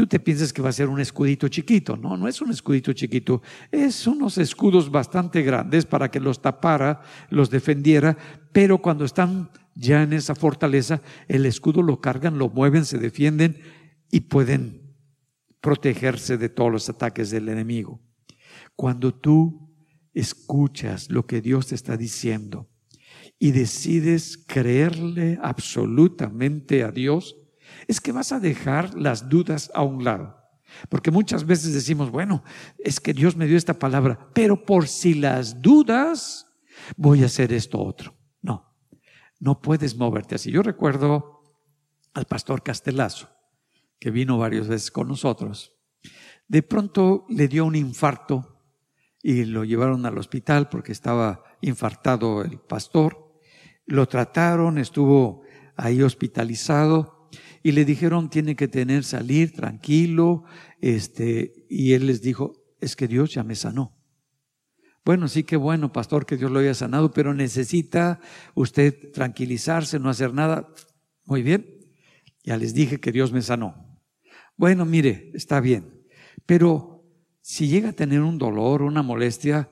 tú 0.00 0.06
te 0.06 0.18
piensas 0.18 0.50
que 0.50 0.62
va 0.62 0.70
a 0.70 0.72
ser 0.72 0.88
un 0.88 0.98
escudito 0.98 1.46
chiquito. 1.48 1.94
No, 1.94 2.16
no 2.16 2.26
es 2.26 2.40
un 2.40 2.50
escudito 2.50 2.94
chiquito. 2.94 3.42
Es 3.70 4.06
unos 4.06 4.38
escudos 4.38 4.90
bastante 4.90 5.42
grandes 5.42 5.84
para 5.84 6.10
que 6.10 6.18
los 6.18 6.40
tapara, 6.40 7.02
los 7.28 7.50
defendiera, 7.50 8.16
pero 8.50 8.78
cuando 8.78 9.04
están 9.04 9.50
ya 9.74 10.02
en 10.02 10.14
esa 10.14 10.34
fortaleza, 10.34 11.02
el 11.28 11.44
escudo 11.44 11.82
lo 11.82 12.00
cargan, 12.00 12.38
lo 12.38 12.48
mueven, 12.48 12.86
se 12.86 12.96
defienden 12.96 13.60
y 14.10 14.20
pueden 14.20 14.96
protegerse 15.60 16.38
de 16.38 16.48
todos 16.48 16.72
los 16.72 16.88
ataques 16.88 17.30
del 17.30 17.50
enemigo. 17.50 18.00
Cuando 18.76 19.12
tú 19.12 19.70
escuchas 20.14 21.10
lo 21.10 21.26
que 21.26 21.42
Dios 21.42 21.66
te 21.66 21.74
está 21.74 21.98
diciendo 21.98 22.70
y 23.38 23.50
decides 23.50 24.42
creerle 24.46 25.38
absolutamente 25.42 26.84
a 26.84 26.90
Dios, 26.90 27.36
es 27.90 28.00
que 28.00 28.12
vas 28.12 28.30
a 28.30 28.38
dejar 28.38 28.94
las 28.94 29.28
dudas 29.28 29.68
a 29.74 29.82
un 29.82 30.04
lado. 30.04 30.36
Porque 30.88 31.10
muchas 31.10 31.44
veces 31.44 31.74
decimos, 31.74 32.10
bueno, 32.10 32.44
es 32.78 33.00
que 33.00 33.12
Dios 33.12 33.34
me 33.34 33.48
dio 33.48 33.56
esta 33.56 33.80
palabra, 33.80 34.30
pero 34.32 34.64
por 34.64 34.86
si 34.86 35.14
las 35.14 35.60
dudas, 35.60 36.46
voy 36.96 37.24
a 37.24 37.26
hacer 37.26 37.52
esto 37.52 37.82
otro. 37.82 38.14
No, 38.42 38.76
no 39.40 39.60
puedes 39.60 39.96
moverte 39.96 40.36
así. 40.36 40.52
Yo 40.52 40.62
recuerdo 40.62 41.42
al 42.14 42.26
pastor 42.26 42.62
Castelazo, 42.62 43.28
que 43.98 44.12
vino 44.12 44.38
varias 44.38 44.68
veces 44.68 44.92
con 44.92 45.08
nosotros. 45.08 45.76
De 46.46 46.62
pronto 46.62 47.26
le 47.28 47.48
dio 47.48 47.64
un 47.64 47.74
infarto 47.74 48.62
y 49.20 49.46
lo 49.46 49.64
llevaron 49.64 50.06
al 50.06 50.16
hospital 50.16 50.68
porque 50.68 50.92
estaba 50.92 51.42
infartado 51.60 52.42
el 52.42 52.60
pastor. 52.60 53.34
Lo 53.84 54.06
trataron, 54.06 54.78
estuvo 54.78 55.42
ahí 55.74 56.02
hospitalizado 56.02 57.19
y 57.62 57.72
le 57.72 57.84
dijeron, 57.84 58.30
tiene 58.30 58.56
que 58.56 58.68
tener, 58.68 59.04
salir 59.04 59.52
tranquilo, 59.52 60.44
este, 60.80 61.66
y 61.68 61.92
él 61.92 62.06
les 62.06 62.22
dijo, 62.22 62.54
es 62.80 62.96
que 62.96 63.08
Dios 63.08 63.34
ya 63.34 63.44
me 63.44 63.54
sanó. 63.54 63.96
Bueno, 65.04 65.28
sí 65.28 65.44
que 65.44 65.56
bueno, 65.56 65.92
pastor, 65.92 66.26
que 66.26 66.36
Dios 66.36 66.50
lo 66.50 66.58
haya 66.58 66.74
sanado, 66.74 67.10
pero 67.12 67.34
necesita 67.34 68.20
usted 68.54 69.12
tranquilizarse, 69.12 69.98
no 69.98 70.10
hacer 70.10 70.34
nada. 70.34 70.68
Muy 71.24 71.42
bien, 71.42 71.66
ya 72.44 72.56
les 72.56 72.74
dije 72.74 73.00
que 73.00 73.12
Dios 73.12 73.32
me 73.32 73.42
sanó. 73.42 74.00
Bueno, 74.56 74.84
mire, 74.84 75.30
está 75.34 75.60
bien, 75.60 76.06
pero 76.46 77.04
si 77.40 77.68
llega 77.68 77.90
a 77.90 77.94
tener 77.94 78.20
un 78.20 78.38
dolor, 78.38 78.82
una 78.82 79.02
molestia, 79.02 79.70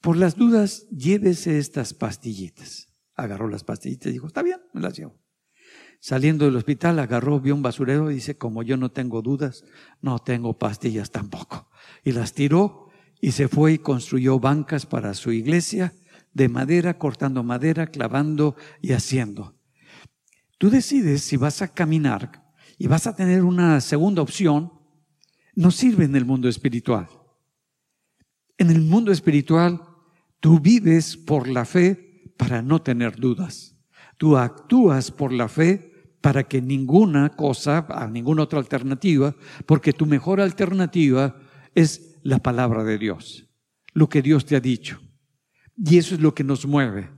por 0.00 0.16
las 0.16 0.36
dudas, 0.36 0.86
llévese 0.90 1.58
estas 1.58 1.94
pastillitas. 1.94 2.88
Agarró 3.14 3.48
las 3.48 3.64
pastillitas 3.64 4.10
y 4.10 4.12
dijo, 4.12 4.26
está 4.26 4.42
bien, 4.42 4.60
me 4.72 4.80
las 4.80 4.96
llevo. 4.96 5.18
Saliendo 6.00 6.44
del 6.44 6.56
hospital, 6.56 6.98
agarró, 7.00 7.40
vio 7.40 7.54
un 7.54 7.62
basurero 7.62 8.10
y 8.10 8.14
dice, 8.14 8.36
como 8.36 8.62
yo 8.62 8.76
no 8.76 8.90
tengo 8.90 9.20
dudas, 9.20 9.64
no 10.00 10.18
tengo 10.18 10.56
pastillas 10.58 11.10
tampoco. 11.10 11.68
Y 12.04 12.12
las 12.12 12.34
tiró 12.34 12.88
y 13.20 13.32
se 13.32 13.48
fue 13.48 13.72
y 13.74 13.78
construyó 13.78 14.38
bancas 14.38 14.86
para 14.86 15.14
su 15.14 15.32
iglesia 15.32 15.92
de 16.32 16.48
madera, 16.48 16.98
cortando 16.98 17.42
madera, 17.42 17.88
clavando 17.88 18.54
y 18.80 18.92
haciendo. 18.92 19.56
Tú 20.58 20.70
decides 20.70 21.22
si 21.22 21.36
vas 21.36 21.62
a 21.62 21.68
caminar 21.68 22.44
y 22.78 22.86
vas 22.86 23.06
a 23.06 23.16
tener 23.16 23.42
una 23.42 23.80
segunda 23.80 24.22
opción, 24.22 24.72
no 25.54 25.72
sirve 25.72 26.04
en 26.04 26.14
el 26.14 26.24
mundo 26.24 26.48
espiritual. 26.48 27.08
En 28.56 28.70
el 28.70 28.80
mundo 28.82 29.10
espiritual, 29.10 29.82
tú 30.38 30.60
vives 30.60 31.16
por 31.16 31.48
la 31.48 31.64
fe 31.64 32.32
para 32.36 32.62
no 32.62 32.80
tener 32.80 33.16
dudas. 33.16 33.76
Tú 34.16 34.36
actúas 34.36 35.10
por 35.10 35.32
la 35.32 35.48
fe 35.48 35.87
para 36.20 36.44
que 36.44 36.60
ninguna 36.60 37.30
cosa, 37.30 37.86
ninguna 38.10 38.42
otra 38.42 38.58
alternativa, 38.58 39.34
porque 39.66 39.92
tu 39.92 40.06
mejor 40.06 40.40
alternativa 40.40 41.36
es 41.74 42.18
la 42.22 42.38
palabra 42.38 42.84
de 42.84 42.98
Dios, 42.98 43.46
lo 43.92 44.08
que 44.08 44.22
Dios 44.22 44.44
te 44.44 44.56
ha 44.56 44.60
dicho. 44.60 45.00
Y 45.76 45.98
eso 45.98 46.14
es 46.14 46.20
lo 46.20 46.34
que 46.34 46.44
nos 46.44 46.66
mueve. 46.66 47.10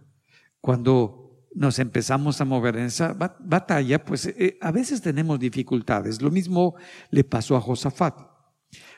Cuando 0.60 1.46
nos 1.54 1.78
empezamos 1.78 2.40
a 2.40 2.44
mover 2.44 2.76
en 2.76 2.84
esa 2.84 3.14
batalla, 3.14 4.04
pues 4.04 4.26
eh, 4.26 4.58
a 4.60 4.70
veces 4.70 5.00
tenemos 5.00 5.38
dificultades. 5.40 6.20
Lo 6.20 6.30
mismo 6.30 6.76
le 7.10 7.24
pasó 7.24 7.56
a 7.56 7.60
Josafat. 7.60 8.30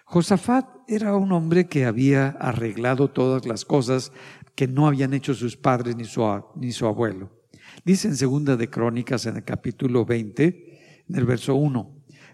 Josafat 0.05 0.67
era 0.89 1.17
un 1.17 1.33
hombre 1.33 1.67
que 1.67 1.87
había 1.87 2.29
arreglado 2.29 3.09
todas 3.09 3.47
las 3.47 3.65
cosas 3.65 4.13
que 4.55 4.67
no 4.69 4.87
habían 4.87 5.15
hecho 5.15 5.33
sus 5.33 5.57
padres 5.57 5.97
ni 5.97 6.05
su, 6.05 6.23
ni 6.57 6.73
su 6.73 6.87
abuelo. 6.87 7.42
Dice 7.85 8.09
en 8.09 8.17
Segunda 8.17 8.57
de 8.57 8.71
Crónicas, 8.71 9.27
en 9.27 9.37
el 9.37 9.45
capítulo 9.45 10.05
20, 10.05 11.05
en 11.09 11.17
el 11.17 11.25
verso 11.25 11.55
1, 11.55 11.91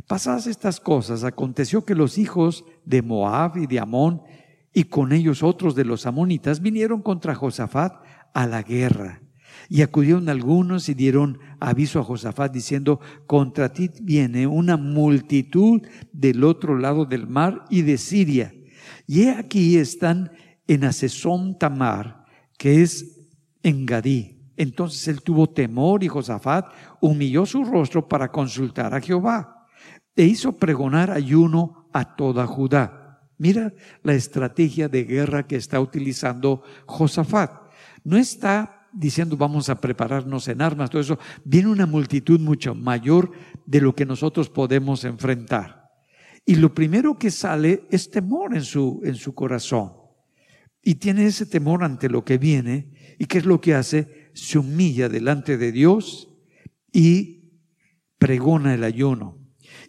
pasadas 0.06 0.46
estas 0.46 0.80
cosas, 0.80 1.24
aconteció 1.24 1.84
que 1.84 1.94
los 1.94 2.18
hijos 2.18 2.64
de 2.84 3.02
Moab 3.02 3.56
y 3.56 3.66
de 3.66 3.80
Amón, 3.80 4.22
y 4.74 4.84
con 4.84 5.12
ellos 5.12 5.42
otros 5.42 5.74
de 5.74 5.84
los 5.84 6.06
amonitas, 6.06 6.60
vinieron 6.60 7.02
contra 7.02 7.34
Josafat 7.34 7.94
a 8.34 8.46
la 8.46 8.62
guerra. 8.62 9.22
Y 9.68 9.82
acudieron 9.82 10.28
algunos 10.28 10.88
y 10.88 10.94
dieron 10.94 11.38
aviso 11.60 12.00
a 12.00 12.04
Josafat 12.04 12.52
diciendo, 12.52 13.00
contra 13.26 13.72
ti 13.72 13.90
viene 14.00 14.46
una 14.46 14.76
multitud 14.76 15.82
del 16.12 16.44
otro 16.44 16.78
lado 16.78 17.04
del 17.04 17.26
mar 17.26 17.64
y 17.68 17.82
de 17.82 17.98
Siria. 17.98 18.54
Y 19.06 19.22
he 19.22 19.30
aquí 19.30 19.76
están 19.76 20.30
en 20.66 20.84
Asesón 20.84 21.58
Tamar, 21.58 22.24
que 22.56 22.82
es 22.82 23.20
en 23.62 23.84
Gadí. 23.84 24.37
Entonces 24.58 25.06
él 25.06 25.22
tuvo 25.22 25.48
temor 25.48 26.02
y 26.02 26.08
Josafat 26.08 26.66
humilló 27.00 27.46
su 27.46 27.64
rostro 27.64 28.08
para 28.08 28.30
consultar 28.30 28.92
a 28.92 29.00
Jehová 29.00 29.66
e 30.16 30.24
hizo 30.24 30.56
pregonar 30.56 31.12
ayuno 31.12 31.88
a 31.92 32.16
toda 32.16 32.44
Judá. 32.44 33.20
Mira 33.38 33.72
la 34.02 34.14
estrategia 34.14 34.88
de 34.88 35.04
guerra 35.04 35.46
que 35.46 35.54
está 35.54 35.80
utilizando 35.80 36.64
Josafat. 36.86 37.52
No 38.02 38.16
está 38.16 38.88
diciendo 38.92 39.36
vamos 39.36 39.68
a 39.68 39.80
prepararnos 39.80 40.48
en 40.48 40.60
armas, 40.60 40.90
todo 40.90 41.02
eso, 41.02 41.18
viene 41.44 41.68
una 41.68 41.86
multitud 41.86 42.40
mucho 42.40 42.74
mayor 42.74 43.30
de 43.64 43.80
lo 43.80 43.94
que 43.94 44.06
nosotros 44.06 44.50
podemos 44.50 45.04
enfrentar. 45.04 45.88
Y 46.44 46.56
lo 46.56 46.74
primero 46.74 47.16
que 47.16 47.30
sale 47.30 47.84
es 47.90 48.10
temor 48.10 48.56
en 48.56 48.64
su, 48.64 49.00
en 49.04 49.14
su 49.14 49.34
corazón. 49.34 49.92
Y 50.82 50.96
tiene 50.96 51.26
ese 51.26 51.46
temor 51.46 51.84
ante 51.84 52.08
lo 52.08 52.24
que 52.24 52.38
viene. 52.38 52.90
¿Y 53.18 53.26
qué 53.26 53.38
es 53.38 53.44
lo 53.44 53.60
que 53.60 53.74
hace? 53.74 54.17
Se 54.38 54.58
humilla 54.58 55.08
delante 55.08 55.58
de 55.58 55.72
Dios 55.72 56.28
y 56.92 57.60
pregona 58.18 58.74
el 58.74 58.84
ayuno. 58.84 59.36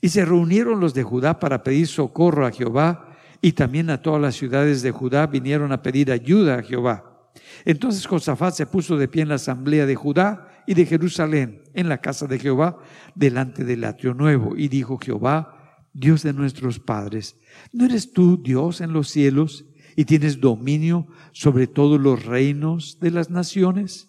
Y 0.01 0.09
se 0.09 0.25
reunieron 0.25 0.79
los 0.79 0.93
de 0.93 1.03
Judá 1.03 1.39
para 1.39 1.63
pedir 1.63 1.88
socorro 1.88 2.45
a 2.45 2.51
Jehová 2.51 3.15
y 3.41 3.51
también 3.51 3.89
a 3.89 4.01
todas 4.01 4.21
las 4.21 4.35
ciudades 4.35 4.81
de 4.81 4.91
Judá 4.91 5.27
vinieron 5.27 5.71
a 5.71 5.81
pedir 5.83 6.12
ayuda 6.12 6.55
a 6.55 6.63
Jehová. 6.63 7.31
Entonces 7.63 8.07
Josafat 8.07 8.55
se 8.55 8.65
puso 8.65 8.97
de 8.97 9.07
pie 9.07 9.21
en 9.21 9.29
la 9.29 9.35
asamblea 9.35 9.85
de 9.85 9.95
Judá 9.95 10.63
y 10.65 10.73
de 10.73 10.85
Jerusalén, 10.85 11.63
en 11.75 11.88
la 11.88 11.99
casa 11.99 12.25
de 12.25 12.39
Jehová, 12.39 12.79
delante 13.15 13.63
del 13.63 13.83
atrio 13.83 14.13
nuevo, 14.15 14.57
y 14.57 14.67
dijo 14.67 14.97
Jehová, 14.97 15.85
Dios 15.93 16.23
de 16.23 16.33
nuestros 16.33 16.79
padres, 16.79 17.38
¿no 17.71 17.85
eres 17.85 18.13
tú 18.13 18.41
Dios 18.41 18.81
en 18.81 18.93
los 18.93 19.09
cielos 19.09 19.65
y 19.95 20.05
tienes 20.05 20.39
dominio 20.39 21.07
sobre 21.33 21.67
todos 21.67 21.99
los 21.99 22.25
reinos 22.25 22.99
de 22.99 23.12
las 23.12 23.29
naciones? 23.29 24.09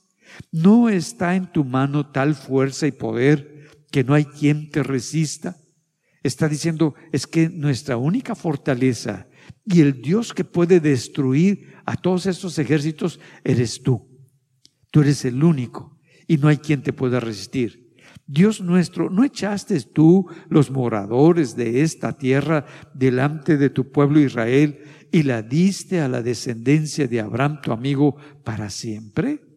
¿No 0.53 0.89
está 0.89 1.37
en 1.37 1.51
tu 1.51 1.65
mano 1.65 2.11
tal 2.11 2.35
fuerza 2.35 2.87
y 2.87 2.93
poder 2.93 3.69
que 3.91 4.05
no 4.05 4.15
hay 4.15 4.25
quien 4.25 4.71
te 4.71 4.83
resista? 4.83 5.57
Está 6.23 6.49
diciendo, 6.49 6.95
es 7.13 7.27
que 7.27 7.49
nuestra 7.49 7.97
única 7.97 8.35
fortaleza 8.35 9.27
y 9.65 9.81
el 9.81 10.03
Dios 10.03 10.35
que 10.35 10.45
puede 10.45 10.81
destruir 10.81 11.75
a 11.87 11.97
todos 11.97 12.27
estos 12.27 12.59
ejércitos 12.59 13.21
eres 13.45 13.83
tú. 13.83 14.09
Tú 14.91 15.01
eres 15.01 15.25
el 15.25 15.43
único 15.43 15.99
y 16.27 16.37
no 16.37 16.49
hay 16.49 16.59
quien 16.59 16.83
te 16.83 16.93
pueda 16.93 17.21
resistir. 17.21 17.91
Dios 18.27 18.61
nuestro, 18.61 19.11
¿no 19.11 19.25
echaste 19.25 19.81
tú 19.81 20.29
los 20.49 20.71
moradores 20.71 21.57
de 21.57 21.83
esta 21.83 22.17
tierra 22.17 22.65
delante 22.95 23.57
de 23.57 23.71
tu 23.71 23.91
pueblo 23.91 24.21
Israel 24.21 24.79
y 25.11 25.25
la 25.25 25.43
diste 25.43 26.01
a 26.01 26.09
la 26.09 26.23
descendencia 26.23 27.09
de 27.09 27.21
Abraham, 27.21 27.61
tu 27.61 27.73
amigo, 27.73 28.17
para 28.45 28.71
siempre? 28.71 29.50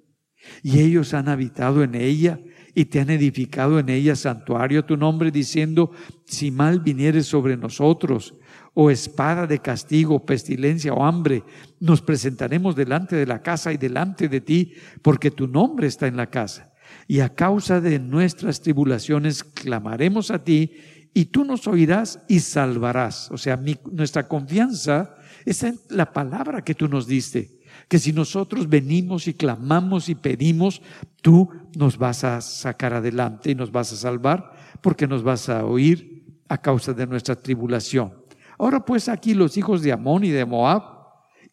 Y 0.61 0.79
ellos 0.79 1.13
han 1.13 1.29
habitado 1.29 1.83
en 1.83 1.95
ella 1.95 2.39
y 2.75 2.85
te 2.85 2.99
han 2.99 3.09
edificado 3.09 3.79
en 3.79 3.89
ella 3.89 4.15
santuario 4.15 4.81
a 4.81 4.85
tu 4.85 4.97
nombre, 4.97 5.31
diciendo, 5.31 5.91
si 6.25 6.51
mal 6.51 6.79
viniere 6.79 7.21
sobre 7.23 7.55
nosotros 7.55 8.33
o 8.73 8.89
espada 8.89 9.45
de 9.45 9.59
castigo, 9.59 10.25
pestilencia 10.25 10.93
o 10.93 11.05
hambre, 11.05 11.43
nos 11.79 12.01
presentaremos 12.01 12.75
delante 12.75 13.15
de 13.15 13.27
la 13.27 13.41
casa 13.41 13.71
y 13.71 13.77
delante 13.77 14.27
de 14.27 14.41
ti, 14.41 14.73
porque 15.01 15.29
tu 15.29 15.47
nombre 15.47 15.87
está 15.87 16.07
en 16.07 16.17
la 16.17 16.29
casa. 16.29 16.73
Y 17.07 17.19
a 17.19 17.29
causa 17.29 17.79
de 17.79 17.99
nuestras 17.99 18.61
tribulaciones 18.61 19.43
clamaremos 19.43 20.31
a 20.31 20.43
ti, 20.43 20.71
y 21.13 21.25
tú 21.25 21.45
nos 21.45 21.67
oirás 21.67 22.19
y 22.27 22.39
salvarás. 22.39 23.29
O 23.31 23.37
sea, 23.37 23.59
nuestra 23.91 24.27
confianza 24.27 25.15
está 25.45 25.67
en 25.67 25.79
la 25.89 26.11
palabra 26.11 26.63
que 26.63 26.73
tú 26.73 26.87
nos 26.87 27.05
diste, 27.05 27.52
que 27.87 27.99
si 27.99 28.13
nosotros 28.13 28.69
venimos 28.69 29.27
y 29.27 29.33
clamamos 29.33 30.09
y 30.09 30.15
pedimos, 30.15 30.81
tú 31.21 31.49
nos 31.75 31.97
vas 31.97 32.23
a 32.23 32.41
sacar 32.41 32.93
adelante 32.93 33.51
y 33.51 33.55
nos 33.55 33.71
vas 33.71 33.93
a 33.93 33.97
salvar, 33.97 34.53
porque 34.81 35.07
nos 35.07 35.23
vas 35.23 35.49
a 35.49 35.65
oír 35.65 36.41
a 36.49 36.59
causa 36.59 36.93
de 36.93 37.07
nuestra 37.07 37.35
tribulación. 37.35 38.13
Ahora 38.57 38.85
pues 38.85 39.09
aquí 39.09 39.33
los 39.33 39.57
hijos 39.57 39.81
de 39.81 39.91
Amón 39.91 40.23
y 40.23 40.29
de 40.29 40.45
Moab 40.45 40.83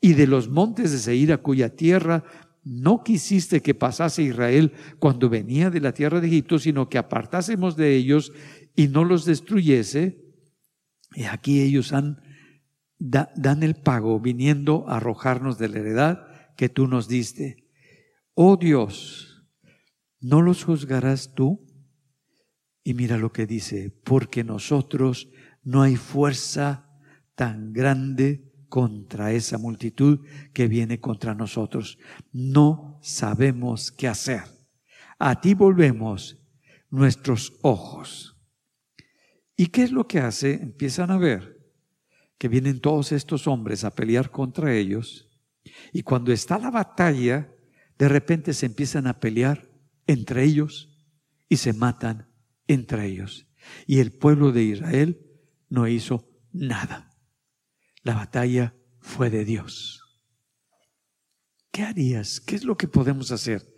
y 0.00 0.14
de 0.14 0.26
los 0.26 0.48
montes 0.48 0.92
de 0.92 0.98
Seir, 0.98 1.38
cuya 1.38 1.74
tierra 1.74 2.24
no 2.62 3.02
quisiste 3.02 3.62
que 3.62 3.74
pasase 3.74 4.22
Israel 4.22 4.72
cuando 4.98 5.28
venía 5.28 5.70
de 5.70 5.80
la 5.80 5.92
tierra 5.92 6.20
de 6.20 6.26
Egipto, 6.26 6.58
sino 6.58 6.88
que 6.88 6.98
apartásemos 6.98 7.76
de 7.76 7.94
ellos 7.96 8.32
y 8.76 8.88
no 8.88 9.04
los 9.04 9.24
destruyese. 9.24 10.24
Y 11.14 11.24
aquí 11.24 11.60
ellos 11.60 11.92
han, 11.92 12.20
dan 13.00 13.62
el 13.62 13.76
pago 13.76 14.20
viniendo 14.20 14.86
a 14.86 14.98
arrojarnos 14.98 15.58
de 15.58 15.68
la 15.68 15.78
heredad 15.78 16.26
que 16.56 16.68
tú 16.68 16.86
nos 16.86 17.08
diste. 17.08 17.66
Oh 18.34 18.56
Dios, 18.58 19.46
¿no 20.20 20.42
los 20.42 20.64
juzgarás 20.64 21.34
tú? 21.34 21.66
Y 22.84 22.94
mira 22.94 23.16
lo 23.16 23.32
que 23.32 23.46
dice, 23.46 23.90
porque 24.04 24.44
nosotros 24.44 25.30
no 25.62 25.82
hay 25.82 25.96
fuerza 25.96 26.88
tan 27.34 27.72
grande 27.72 28.52
contra 28.68 29.32
esa 29.32 29.56
multitud 29.56 30.20
que 30.52 30.68
viene 30.68 31.00
contra 31.00 31.34
nosotros. 31.34 31.98
No 32.32 32.98
sabemos 33.02 33.90
qué 33.90 34.08
hacer. 34.08 34.42
A 35.18 35.40
ti 35.40 35.54
volvemos 35.54 36.38
nuestros 36.90 37.58
ojos. 37.62 38.36
¿Y 39.56 39.68
qué 39.68 39.84
es 39.84 39.92
lo 39.92 40.06
que 40.06 40.20
hace? 40.20 40.54
Empiezan 40.54 41.10
a 41.10 41.18
ver 41.18 41.59
que 42.40 42.48
vienen 42.48 42.80
todos 42.80 43.12
estos 43.12 43.46
hombres 43.46 43.84
a 43.84 43.94
pelear 43.94 44.30
contra 44.30 44.74
ellos. 44.74 45.28
Y 45.92 46.02
cuando 46.04 46.32
está 46.32 46.58
la 46.58 46.70
batalla, 46.70 47.52
de 47.98 48.08
repente 48.08 48.54
se 48.54 48.64
empiezan 48.64 49.06
a 49.06 49.20
pelear 49.20 49.70
entre 50.06 50.42
ellos 50.44 50.88
y 51.50 51.58
se 51.58 51.74
matan 51.74 52.32
entre 52.66 53.04
ellos. 53.04 53.46
Y 53.86 53.98
el 53.98 54.12
pueblo 54.12 54.52
de 54.52 54.62
Israel 54.62 55.20
no 55.68 55.86
hizo 55.86 56.30
nada. 56.50 57.14
La 58.04 58.14
batalla 58.14 58.74
fue 59.00 59.28
de 59.28 59.44
Dios. 59.44 60.00
¿Qué 61.70 61.82
harías? 61.82 62.40
¿Qué 62.40 62.56
es 62.56 62.64
lo 62.64 62.78
que 62.78 62.88
podemos 62.88 63.32
hacer? 63.32 63.70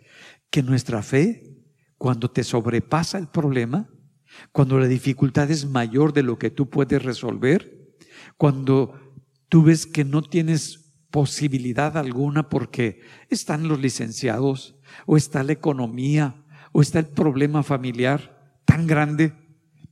Que 0.49 0.63
nuestra 0.63 1.03
fe, 1.03 1.57
cuando 1.97 2.31
te 2.31 2.45
sobrepasa 2.45 3.17
el 3.17 3.27
problema, 3.27 3.89
cuando 4.53 4.79
la 4.79 4.87
dificultad 4.87 5.51
es 5.51 5.65
mayor 5.65 6.13
de 6.13 6.23
lo 6.23 6.39
que 6.39 6.49
tú 6.49 6.69
puedes 6.69 7.03
resolver, 7.03 7.82
cuando 8.37 8.99
tú 9.49 9.63
ves 9.63 9.85
que 9.85 10.03
no 10.03 10.21
tienes 10.21 10.83
posibilidad 11.11 11.95
alguna 11.97 12.49
porque 12.49 13.01
están 13.29 13.67
los 13.67 13.79
licenciados 13.79 14.75
o 15.05 15.15
está 15.15 15.43
la 15.43 15.53
economía 15.53 16.43
o 16.71 16.81
está 16.81 16.99
el 16.99 17.05
problema 17.05 17.61
familiar 17.61 18.59
tan 18.65 18.87
grande, 18.87 19.33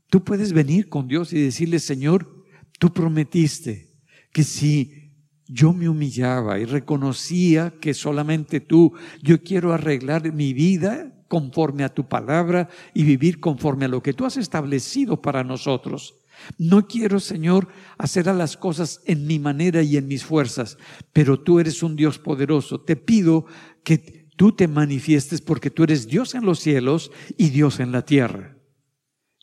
tú 0.09 0.23
puedes 0.23 0.51
venir 0.51 0.89
con 0.89 1.07
Dios 1.07 1.31
y 1.31 1.41
decirle, 1.41 1.79
Señor, 1.79 2.43
tú 2.79 2.91
prometiste 2.91 3.91
que 4.33 4.43
si 4.43 5.13
yo 5.47 5.73
me 5.73 5.89
humillaba 5.89 6.57
y 6.59 6.65
reconocía 6.65 7.73
que 7.79 7.93
solamente 7.93 8.61
tú, 8.61 8.93
yo 9.21 9.43
quiero 9.43 9.73
arreglar 9.73 10.33
mi 10.33 10.53
vida 10.53 11.13
conforme 11.27 11.83
a 11.83 11.93
tu 11.93 12.07
palabra 12.07 12.67
y 12.93 13.03
vivir 13.03 13.39
conforme 13.39 13.85
a 13.85 13.89
lo 13.89 14.01
que 14.01 14.13
tú 14.13 14.25
has 14.25 14.37
establecido 14.37 15.21
para 15.21 15.43
nosotros. 15.43 16.15
No 16.57 16.87
quiero, 16.87 17.19
Señor, 17.19 17.67
hacer 17.97 18.29
a 18.29 18.33
las 18.33 18.57
cosas 18.57 19.01
en 19.05 19.27
mi 19.27 19.39
manera 19.39 19.81
y 19.81 19.97
en 19.97 20.07
mis 20.07 20.23
fuerzas, 20.23 20.77
pero 21.13 21.39
tú 21.39 21.59
eres 21.59 21.83
un 21.83 21.95
Dios 21.95 22.19
poderoso. 22.19 22.81
Te 22.81 22.95
pido 22.95 23.45
que 23.83 24.29
tú 24.35 24.51
te 24.53 24.67
manifiestes 24.67 25.41
porque 25.41 25.69
tú 25.69 25.83
eres 25.83 26.07
Dios 26.07 26.35
en 26.35 26.45
los 26.45 26.59
cielos 26.59 27.11
y 27.37 27.49
Dios 27.49 27.79
en 27.79 27.91
la 27.91 28.05
tierra. 28.05 28.57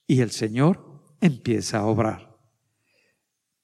Y 0.07 0.21
el 0.21 0.31
Señor 0.31 1.03
empieza 1.21 1.79
a 1.79 1.87
obrar. 1.87 2.37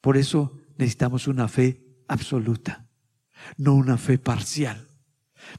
Por 0.01 0.17
eso 0.17 0.61
necesitamos 0.77 1.29
una 1.29 1.49
fe 1.49 1.83
absoluta, 2.09 2.89
no 3.57 3.75
una 3.75 3.97
fe 3.97 4.19
parcial. 4.19 4.89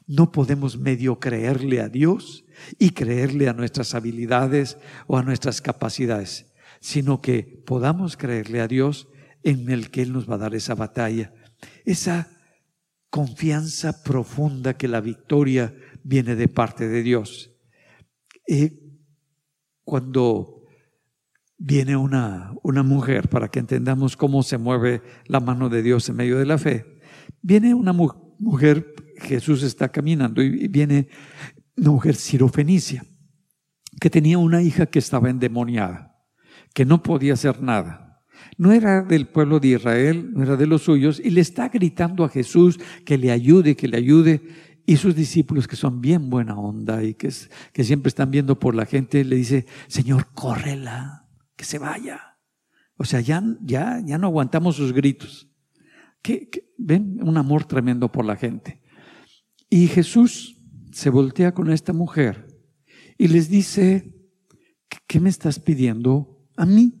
No 0.06 0.32
podemos 0.32 0.78
medio 0.78 1.18
creerle 1.18 1.80
a 1.80 1.88
Dios 1.88 2.44
y 2.78 2.90
creerle 2.90 3.48
a 3.48 3.52
nuestras 3.52 3.94
habilidades 3.94 4.78
o 5.06 5.16
a 5.16 5.22
nuestras 5.22 5.60
capacidades, 5.60 6.52
sino 6.86 7.20
que 7.20 7.64
podamos 7.66 8.16
creerle 8.16 8.60
a 8.60 8.68
Dios 8.68 9.08
en 9.42 9.70
el 9.70 9.90
que 9.90 10.02
Él 10.02 10.12
nos 10.12 10.30
va 10.30 10.36
a 10.36 10.38
dar 10.38 10.54
esa 10.54 10.76
batalla, 10.76 11.34
esa 11.84 12.28
confianza 13.10 14.04
profunda 14.04 14.74
que 14.74 14.86
la 14.86 15.00
victoria 15.00 15.74
viene 16.04 16.36
de 16.36 16.46
parte 16.46 16.86
de 16.86 17.02
Dios. 17.02 17.50
eh, 18.46 18.84
cuando 19.82 20.62
viene 21.58 21.96
una, 21.96 22.54
una 22.62 22.84
mujer, 22.84 23.28
para 23.28 23.48
que 23.48 23.58
entendamos 23.58 24.16
cómo 24.16 24.44
se 24.44 24.56
mueve 24.56 25.02
la 25.26 25.40
mano 25.40 25.68
de 25.68 25.82
Dios 25.82 26.08
en 26.08 26.14
medio 26.14 26.38
de 26.38 26.46
la 26.46 26.56
fe, 26.56 27.00
viene 27.42 27.74
una 27.74 27.92
mujer, 27.92 28.94
Jesús 29.16 29.64
está 29.64 29.88
caminando 29.88 30.40
y 30.40 30.68
viene 30.68 31.08
una 31.76 31.90
mujer 31.90 32.14
sirofenicia, 32.14 33.04
que 34.00 34.08
tenía 34.08 34.38
una 34.38 34.62
hija 34.62 34.86
que 34.86 35.00
estaba 35.00 35.30
endemoniada, 35.30 36.15
que 36.76 36.84
no 36.84 37.02
podía 37.02 37.32
hacer 37.32 37.62
nada. 37.62 38.22
No 38.58 38.70
era 38.70 39.00
del 39.00 39.26
pueblo 39.28 39.60
de 39.60 39.68
Israel, 39.68 40.30
no 40.34 40.42
era 40.42 40.56
de 40.56 40.66
los 40.66 40.82
suyos, 40.82 41.18
y 41.24 41.30
le 41.30 41.40
está 41.40 41.70
gritando 41.70 42.22
a 42.22 42.28
Jesús 42.28 42.78
que 43.06 43.16
le 43.16 43.30
ayude, 43.30 43.76
que 43.76 43.88
le 43.88 43.96
ayude. 43.96 44.42
Y 44.84 44.98
sus 44.98 45.14
discípulos, 45.14 45.66
que 45.66 45.74
son 45.74 46.02
bien 46.02 46.28
buena 46.28 46.54
onda 46.54 47.02
y 47.02 47.14
que, 47.14 47.30
siempre 47.30 48.08
están 48.08 48.30
viendo 48.30 48.58
por 48.58 48.74
la 48.74 48.84
gente, 48.84 49.24
le 49.24 49.36
dice, 49.36 49.64
Señor, 49.86 50.26
córrela, 50.34 51.26
que 51.56 51.64
se 51.64 51.78
vaya. 51.78 52.36
O 52.98 53.06
sea, 53.06 53.22
ya, 53.22 53.42
ya, 53.62 54.02
ya 54.04 54.18
no 54.18 54.26
aguantamos 54.26 54.76
sus 54.76 54.92
gritos. 54.92 55.48
ven 56.76 57.20
Un 57.22 57.38
amor 57.38 57.64
tremendo 57.64 58.12
por 58.12 58.26
la 58.26 58.36
gente. 58.36 58.82
Y 59.70 59.86
Jesús 59.86 60.58
se 60.92 61.08
voltea 61.08 61.54
con 61.54 61.70
esta 61.72 61.94
mujer 61.94 62.46
y 63.16 63.28
les 63.28 63.48
dice, 63.48 64.14
¿qué 65.06 65.20
me 65.20 65.30
estás 65.30 65.58
pidiendo 65.58 66.35
a 66.56 66.66
mí? 66.66 66.94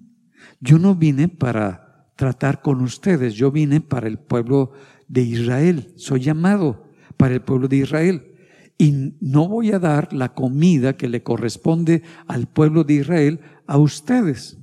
Yo 0.60 0.78
no 0.78 0.94
vine 0.94 1.28
para 1.28 2.12
tratar 2.16 2.62
con 2.62 2.80
ustedes, 2.80 3.34
yo 3.34 3.50
vine 3.50 3.80
para 3.80 4.08
el 4.08 4.18
pueblo 4.18 4.72
de 5.08 5.22
Israel, 5.22 5.92
soy 5.96 6.20
llamado 6.20 6.88
para 7.16 7.34
el 7.34 7.42
pueblo 7.42 7.68
de 7.68 7.76
Israel. 7.78 8.32
Y 8.78 9.14
no 9.20 9.48
voy 9.48 9.72
a 9.72 9.78
dar 9.78 10.12
la 10.12 10.34
comida 10.34 10.96
que 10.96 11.08
le 11.08 11.22
corresponde 11.22 12.02
al 12.26 12.46
pueblo 12.46 12.84
de 12.84 12.94
Israel 12.94 13.40
a 13.66 13.78
ustedes. 13.78 14.58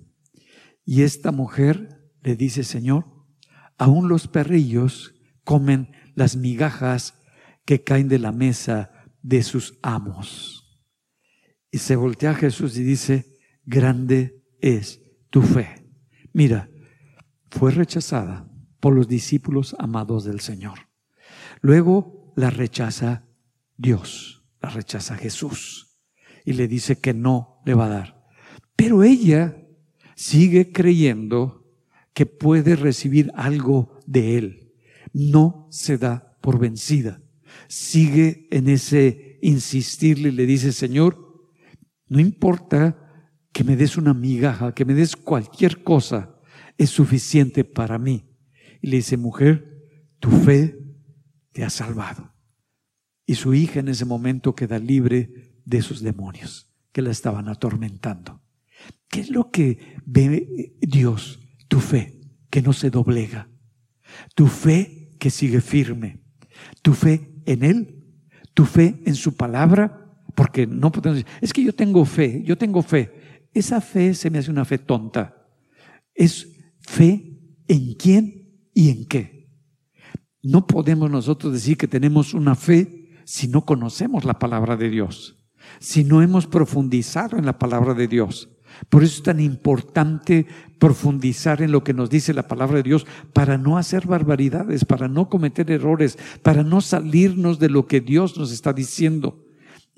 Y 0.85 1.01
esta 1.01 1.31
mujer 1.31 2.11
le 2.21 2.35
dice, 2.35 2.63
Señor, 2.63 3.05
aún 3.77 4.09
los 4.09 4.27
perrillos 4.27 5.15
comen 5.43 5.91
las 6.15 6.35
migajas 6.35 7.15
que 7.65 7.83
caen 7.83 8.07
de 8.07 8.19
la 8.19 8.31
mesa 8.31 8.91
de 9.21 9.41
sus 9.41 9.79
amos. 9.81 10.85
Y 11.71 11.79
se 11.79 11.95
voltea 11.95 12.31
a 12.31 12.35
Jesús 12.35 12.77
y 12.77 12.83
dice, 12.83 13.25
grande 13.65 14.42
es 14.64 15.01
tu 15.30 15.41
fe. 15.41 15.86
Mira, 16.32 16.72
fue 17.51 17.72
rechazada 17.72 18.49
por 18.80 18.95
los 18.95 19.07
discípulos 19.07 19.76
amados 19.78 20.24
del 20.24 20.39
Señor. 20.39 20.80
Luego 21.61 22.34
la 22.36 22.49
rechaza 22.49 23.28
Dios, 23.78 24.43
la 24.61 24.70
rechaza 24.70 25.18
Jesús 25.18 25.99
y 26.45 26.53
le 26.53 26.68
dice 26.68 26.99
que 26.99 27.14
no 27.14 27.61
le 27.66 27.74
va 27.74 27.86
a 27.88 27.89
dar. 27.89 28.26
Pero 28.76 29.03
ella 29.03 29.57
sigue 30.16 30.72
creyendo 30.72 31.70
que 32.14 32.26
puede 32.26 32.76
recibir 32.76 33.32
algo 33.36 33.99
de 34.05 34.38
Él. 34.38 34.74
No 35.11 35.68
se 35.72 35.97
da 35.97 36.38
por 36.41 36.57
vencida. 36.57 37.22
Sigue 37.68 38.47
en 38.49 38.70
ese 38.70 39.39
insistirle 39.41 40.30
y 40.30 40.34
le 40.34 40.45
dice, 40.45 40.72
Señor, 40.72 41.51
no 42.07 42.20
importa 42.20 43.03
que 43.54 43.64
me 43.64 43.76
des 43.76 43.97
una 43.97 44.14
migaja, 44.14 44.74
que 44.74 44.84
me 44.84 44.93
des 44.93 45.16
cualquier 45.16 45.84
cosa, 45.84 46.36
es 46.78 46.89
suficiente 46.89 47.64
para 47.64 47.99
mí. 47.99 48.26
Y 48.82 48.88
le 48.88 48.97
dice, 48.97 49.16
mujer, 49.16 49.88
tu 50.20 50.32
fe 50.32 50.78
te 51.51 51.64
ha 51.64 51.70
salvado. 51.70 52.34
Y 53.26 53.36
su 53.36 53.54
hija 53.54 53.80
en 53.80 53.88
ese 53.88 54.06
momento 54.06 54.56
queda 54.56 54.80
libre 54.80 55.54
de 55.66 55.82
sus 55.82 56.01
demonios 56.01 56.70
que 56.91 57.01
la 57.01 57.12
estaban 57.12 57.47
atormentando. 57.47 58.41
¿Qué 59.08 59.22
es 59.22 59.30
lo 59.30 59.51
que 59.51 59.97
ve 60.06 60.76
Dios? 60.82 61.39
Tu 61.68 61.80
fe 61.80 62.20
que 62.49 62.62
no 62.62 62.74
se 62.74 62.89
doblega, 62.89 63.49
tu 64.36 64.47
fe 64.47 65.16
que 65.20 65.30
sigue 65.30 65.62
firme, 65.62 66.22
tu 66.82 66.93
fe 66.93 67.41
en 67.45 67.64
Él, 67.64 68.04
tu 68.54 68.66
fe 68.66 69.01
en 69.06 69.16
su 69.16 69.36
palabra, 69.36 70.18
porque 70.36 70.68
no 70.68 70.91
podemos 70.91 71.18
decir, 71.18 71.39
es 71.41 71.54
que 71.54 71.64
yo 71.64 71.74
tengo 71.74 72.04
fe, 72.06 72.43
yo 72.43 72.58
tengo 72.58 72.82
fe. 72.82 73.22
Esa 73.54 73.82
fe 73.82 74.14
se 74.14 74.30
me 74.30 74.39
hace 74.39 74.51
una 74.51 74.66
fe 74.66 74.78
tonta. 74.78 75.47
Es 76.14 76.47
fe 76.80 77.39
en 77.68 77.93
quién 77.93 78.70
y 78.74 78.89
en 78.89 79.06
qué. 79.06 79.49
No 80.41 80.68
podemos 80.68 81.10
nosotros 81.10 81.54
decir 81.54 81.78
que 81.78 81.88
tenemos 81.88 82.34
una 82.34 82.56
fe 82.56 83.10
si 83.26 83.47
no 83.47 83.66
conocemos 83.66 84.26
la 84.26 84.39
palabra 84.39 84.76
de 84.76 84.89
Dios, 84.89 85.38
si 85.80 86.04
no 86.04 86.22
hemos 86.22 86.47
profundizado 86.47 87.38
en 87.38 87.45
la 87.45 87.58
palabra 87.58 87.93
de 87.93 88.08
Dios. 88.08 88.49
Por 88.89 89.04
eso 89.04 89.18
es 89.18 89.24
tan 89.24 89.39
importante 89.39 90.47
profundizar 90.80 91.62
en 91.62 91.72
lo 91.72 91.84
que 91.84 91.93
nos 91.93 92.10
dice 92.10 92.34
la 92.34 92.47
palabra 92.47 92.78
de 92.78 92.84
Dios 92.84 93.06
para 93.32 93.58
no 93.58 93.78
hacer 93.78 94.08
barbaridades, 94.08 94.84
para 94.84 95.08
no 95.08 95.30
cometer 95.30 95.70
errores, 95.72 96.18
para 96.41 96.64
no 96.64 96.82
salirnos 96.82 97.60
de 97.60 97.70
lo 97.70 97.88
que 97.88 98.01
Dios 98.01 98.38
nos 98.38 98.51
está 98.51 98.74
diciendo. 98.74 99.45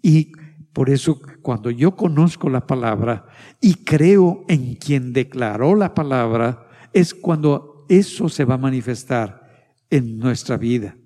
Y 0.02 0.34
por 0.76 0.90
eso 0.90 1.22
cuando 1.42 1.72
yo 1.72 1.96
conozco 1.96 2.50
la 2.50 2.68
palabra 2.68 3.28
y 3.62 3.76
creo 3.76 4.44
en 4.50 4.76
quien 4.76 5.14
declaró 5.14 5.74
la 5.74 5.94
palabra, 5.94 6.68
es 6.92 7.14
cuando 7.14 7.86
eso 7.88 8.28
se 8.28 8.44
va 8.44 8.56
a 8.56 8.58
manifestar 8.58 9.72
en 9.90 10.18
nuestra 10.18 10.58
vida. 10.58 10.98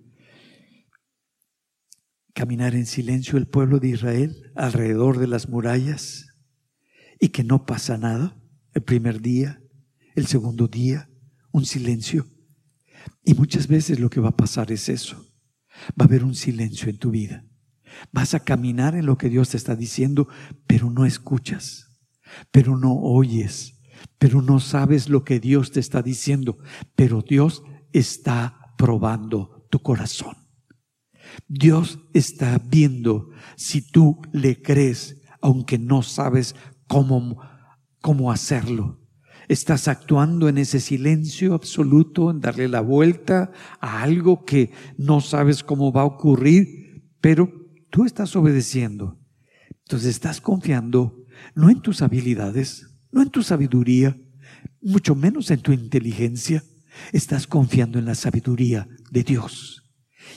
Caminar 2.33 2.73
en 2.73 2.87
silencio 2.87 3.37
el 3.37 3.45
pueblo 3.45 3.77
de 3.77 3.89
Israel 3.89 4.51
alrededor 4.55 5.19
de 5.19 5.27
las 5.27 5.49
murallas 5.49 6.25
y 7.19 7.29
que 7.29 7.43
no 7.43 7.67
pasa 7.67 7.95
nada. 7.95 8.41
El 8.73 8.81
primer 8.81 9.21
día, 9.21 9.61
el 10.15 10.25
segundo 10.25 10.67
día, 10.67 11.11
un 11.51 11.67
silencio. 11.67 12.25
Y 13.23 13.35
muchas 13.35 13.67
veces 13.67 13.99
lo 13.99 14.09
que 14.09 14.19
va 14.19 14.29
a 14.29 14.35
pasar 14.35 14.71
es 14.71 14.89
eso. 14.89 15.31
Va 15.89 16.05
a 16.05 16.07
haber 16.07 16.23
un 16.23 16.33
silencio 16.33 16.89
en 16.89 16.97
tu 16.97 17.11
vida. 17.11 17.45
Vas 18.11 18.33
a 18.33 18.41
caminar 18.41 18.95
en 18.95 19.05
lo 19.05 19.17
que 19.17 19.29
Dios 19.29 19.49
te 19.49 19.57
está 19.57 19.75
diciendo, 19.75 20.27
pero 20.67 20.89
no 20.89 21.05
escuchas, 21.05 21.99
pero 22.51 22.77
no 22.77 22.93
oyes, 22.95 23.79
pero 24.17 24.41
no 24.41 24.59
sabes 24.59 25.09
lo 25.09 25.23
que 25.23 25.39
Dios 25.39 25.71
te 25.71 25.79
está 25.79 26.01
diciendo, 26.01 26.57
pero 26.95 27.21
Dios 27.21 27.63
está 27.93 28.73
probando 28.77 29.67
tu 29.69 29.79
corazón. 29.79 30.35
Dios 31.47 31.99
está 32.13 32.59
viendo 32.59 33.29
si 33.55 33.81
tú 33.81 34.21
le 34.31 34.61
crees, 34.61 35.21
aunque 35.41 35.77
no 35.77 36.01
sabes 36.01 36.55
cómo, 36.87 37.41
cómo 38.01 38.31
hacerlo. 38.31 38.99
Estás 39.47 39.87
actuando 39.87 40.47
en 40.47 40.59
ese 40.59 40.79
silencio 40.79 41.55
absoluto, 41.55 42.29
en 42.29 42.39
darle 42.39 42.67
la 42.67 42.81
vuelta 42.81 43.51
a 43.79 44.03
algo 44.03 44.45
que 44.45 44.71
no 44.97 45.21
sabes 45.21 45.63
cómo 45.63 45.91
va 45.91 46.01
a 46.01 46.05
ocurrir, 46.05 47.03
pero 47.19 47.58
tú 47.89 48.05
estás 48.05 48.35
obedeciendo. 48.35 49.19
Entonces 49.85 50.09
estás 50.09 50.41
confiando 50.41 51.25
no 51.55 51.69
en 51.69 51.81
tus 51.81 52.01
habilidades, 52.01 52.87
no 53.11 53.21
en 53.21 53.29
tu 53.29 53.43
sabiduría, 53.43 54.17
mucho 54.81 55.15
menos 55.15 55.51
en 55.51 55.61
tu 55.61 55.71
inteligencia, 55.71 56.63
estás 57.11 57.47
confiando 57.47 57.99
en 57.99 58.05
la 58.05 58.15
sabiduría 58.15 58.87
de 59.11 59.23
Dios. 59.23 59.83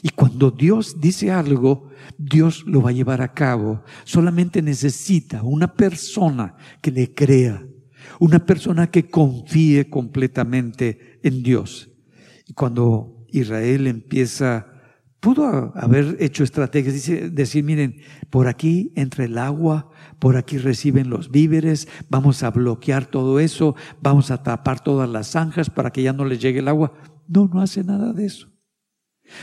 Y 0.03 0.11
cuando 0.11 0.51
Dios 0.51 1.01
dice 1.01 1.31
algo, 1.31 1.91
Dios 2.17 2.65
lo 2.67 2.83
va 2.83 2.91
a 2.91 2.95
llevar 2.95 3.21
a 3.21 3.35
cabo. 3.35 3.85
Solamente 4.05 4.63
necesita 4.63 5.43
una 5.43 5.75
persona 5.75 6.57
que 6.81 6.91
le 6.91 7.13
crea, 7.13 7.67
una 8.19 8.45
persona 8.45 8.91
que 8.91 9.09
confíe 9.09 9.91
completamente 9.91 11.21
en 11.23 11.43
Dios. 11.43 11.91
Y 12.47 12.55
cuando 12.55 13.27
Israel 13.29 13.87
empieza 13.87 14.72
pudo 15.23 15.73
haber 15.77 16.17
hecho 16.19 16.43
estrategias, 16.43 17.07
decir, 17.33 17.63
miren, 17.63 18.01
por 18.29 18.49
aquí 18.49 18.93
entra 18.97 19.25
el 19.25 19.39
agua, 19.39 19.89
por 20.19 20.37
aquí 20.37 20.59
reciben 20.59 21.11
los 21.11 21.31
víveres, 21.31 21.87
vamos 22.11 22.43
a 22.43 22.51
bloquear 22.51 23.07
todo 23.07 23.39
eso, 23.39 23.77
vamos 24.01 24.33
a 24.33 24.43
tapar 24.43 24.81
todas 24.83 25.09
las 25.09 25.29
zanjas 25.29 25.71
para 25.71 25.93
que 25.93 26.03
ya 26.03 26.13
no 26.13 26.25
les 26.25 26.41
llegue 26.41 26.59
el 26.59 26.67
agua. 26.67 26.93
No, 27.29 27.47
no 27.47 27.63
hace 27.63 27.85
nada 27.85 28.13
de 28.13 28.27
eso. 28.27 28.49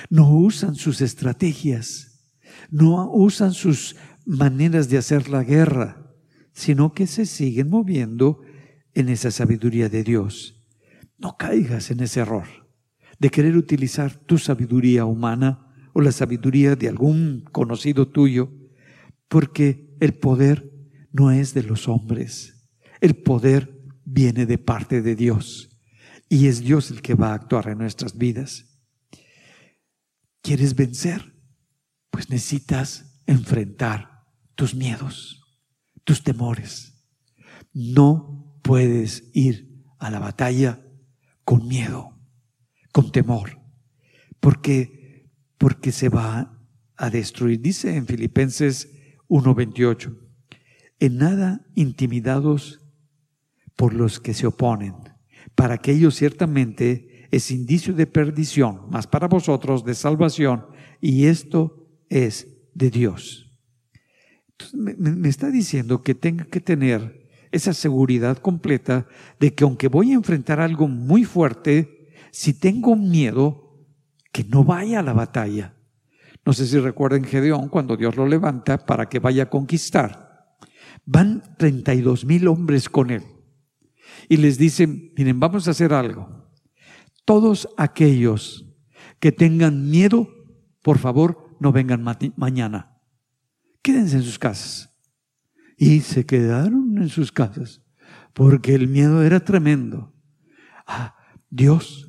No 0.10 0.30
usan 0.30 0.76
sus 0.76 1.00
estrategias, 1.00 2.30
no 2.70 3.10
usan 3.14 3.54
sus 3.54 3.96
maneras 4.26 4.90
de 4.90 4.98
hacer 4.98 5.30
la 5.30 5.46
guerra, 5.46 6.14
sino 6.52 6.92
que 6.92 7.08
se 7.08 7.26
siguen 7.26 7.70
moviendo 7.70 8.42
en 8.94 9.08
esa 9.08 9.32
sabiduría 9.32 9.88
de 9.88 10.04
Dios. 10.04 10.62
No 11.18 11.38
caigas 11.38 11.90
en 11.90 12.02
ese 12.02 12.20
error 12.20 12.48
de 13.18 13.30
querer 13.30 13.56
utilizar 13.56 14.14
tu 14.14 14.38
sabiduría 14.38 15.06
humana 15.06 15.68
o 15.94 16.02
la 16.02 16.12
sabiduría 16.12 16.76
de 16.76 16.90
algún 16.90 17.46
conocido 17.52 18.08
tuyo, 18.08 18.52
porque 19.28 19.96
el 20.00 20.14
poder 20.14 20.72
no 21.12 21.32
es 21.32 21.54
de 21.54 21.64
los 21.64 21.88
hombres, 21.88 22.68
el 23.02 23.16
poder 23.16 23.80
viene 24.06 24.46
de 24.46 24.58
parte 24.58 25.02
de 25.02 25.16
Dios 25.16 25.70
y 26.30 26.48
es 26.48 26.62
Dios 26.62 26.92
el 26.92 27.02
que 27.02 27.16
va 27.16 27.32
a 27.32 27.36
actuar 27.36 27.70
en 27.70 27.80
nuestras 27.80 28.18
vidas. 28.18 28.66
¿Quieres 30.42 30.76
vencer? 30.76 31.36
Pues 32.10 32.30
necesitas 32.30 33.22
enfrentar 33.26 34.26
tus 34.56 34.76
miedos. 34.76 35.36
tus 36.04 36.24
temores. 36.24 37.06
No 37.72 38.60
puedes 38.64 39.30
ir 39.36 39.84
a 40.00 40.10
la 40.10 40.18
batalla 40.18 40.82
con 41.44 41.68
miedo, 41.68 42.18
con 42.92 43.12
temor, 43.12 43.60
porque, 44.40 44.99
porque 45.60 45.92
se 45.92 46.10
va 46.10 46.58
a 46.96 47.10
destruir. 47.12 47.62
Dice 47.62 47.96
en 47.96 48.08
Filipenses 48.08 48.90
1:28, 49.28 50.18
en 51.00 51.18
nada 51.18 51.68
intimidados 51.76 52.82
por 53.76 53.94
los 53.94 54.20
que 54.20 54.34
se 54.34 54.48
oponen, 54.48 54.96
para 55.54 55.78
que 55.78 55.92
ellos 55.92 56.16
ciertamente 56.16 57.28
es 57.30 57.52
indicio 57.52 57.94
de 57.94 58.08
perdición, 58.08 58.88
mas 58.90 59.06
para 59.06 59.28
vosotros 59.28 59.86
de 59.86 59.94
salvación, 59.94 60.66
y 61.00 61.26
esto 61.26 61.88
es 62.10 62.48
de 62.74 62.90
Dios. 62.90 63.46
me, 64.74 64.94
me 64.96 65.30
está 65.30 65.52
diciendo 65.52 66.02
que 66.02 66.16
tenga 66.16 66.46
que 66.46 66.60
tener 66.60 67.30
esa 67.52 67.74
seguridad 67.74 68.38
completa 68.38 69.08
de 69.40 69.54
que 69.54 69.64
aunque 69.64 69.88
voy 69.88 70.12
a 70.12 70.16
enfrentar 70.16 70.60
algo 70.60 70.88
muy 70.88 71.24
fuerte, 71.24 72.10
si 72.32 72.54
tengo 72.54 72.96
miedo, 72.96 73.69
que 74.32 74.44
no 74.44 74.64
vaya 74.64 75.00
a 75.00 75.04
la 75.04 75.14
batalla. 75.14 75.76
No 76.46 76.54
sé 76.54 76.66
si 76.66 76.80
recuerden 76.80 77.24
Gedeón 77.24 77.70
cuando 77.70 77.98
Dios 77.98 78.16
lo 78.16 78.28
levanta 78.28 78.86
para 78.86 79.08
que 79.08 79.20
vaya 79.20 79.44
a 79.44 79.50
conquistar. 79.50 80.58
Van 81.06 81.44
32 81.58 82.26
mil 82.26 82.48
hombres 82.48 82.90
con 82.90 83.10
él 83.10 83.24
y 84.28 84.38
les 84.38 84.58
dicen, 84.58 85.12
miren, 85.16 85.40
vamos 85.40 85.68
a 85.68 85.72
hacer 85.72 85.94
algo. 85.94 86.50
Todos 87.26 87.70
aquellos 87.78 88.66
que 89.20 89.32
tengan 89.32 89.90
miedo, 89.90 90.28
por 90.82 90.98
favor, 90.98 91.56
no 91.60 91.72
vengan 91.72 92.04
mañana. 92.36 92.98
Quédense 93.82 94.18
en 94.18 94.24
sus 94.24 94.40
casas. 94.40 94.90
Y 95.78 96.02
se 96.02 96.26
quedaron 96.26 96.98
en 96.98 97.10
sus 97.10 97.32
casas 97.32 97.82
porque 98.34 98.76
el 98.76 98.88
miedo 98.88 99.24
era 99.24 99.40
tremendo. 99.40 100.14
Ah, 100.86 101.16
Dios 101.50 102.09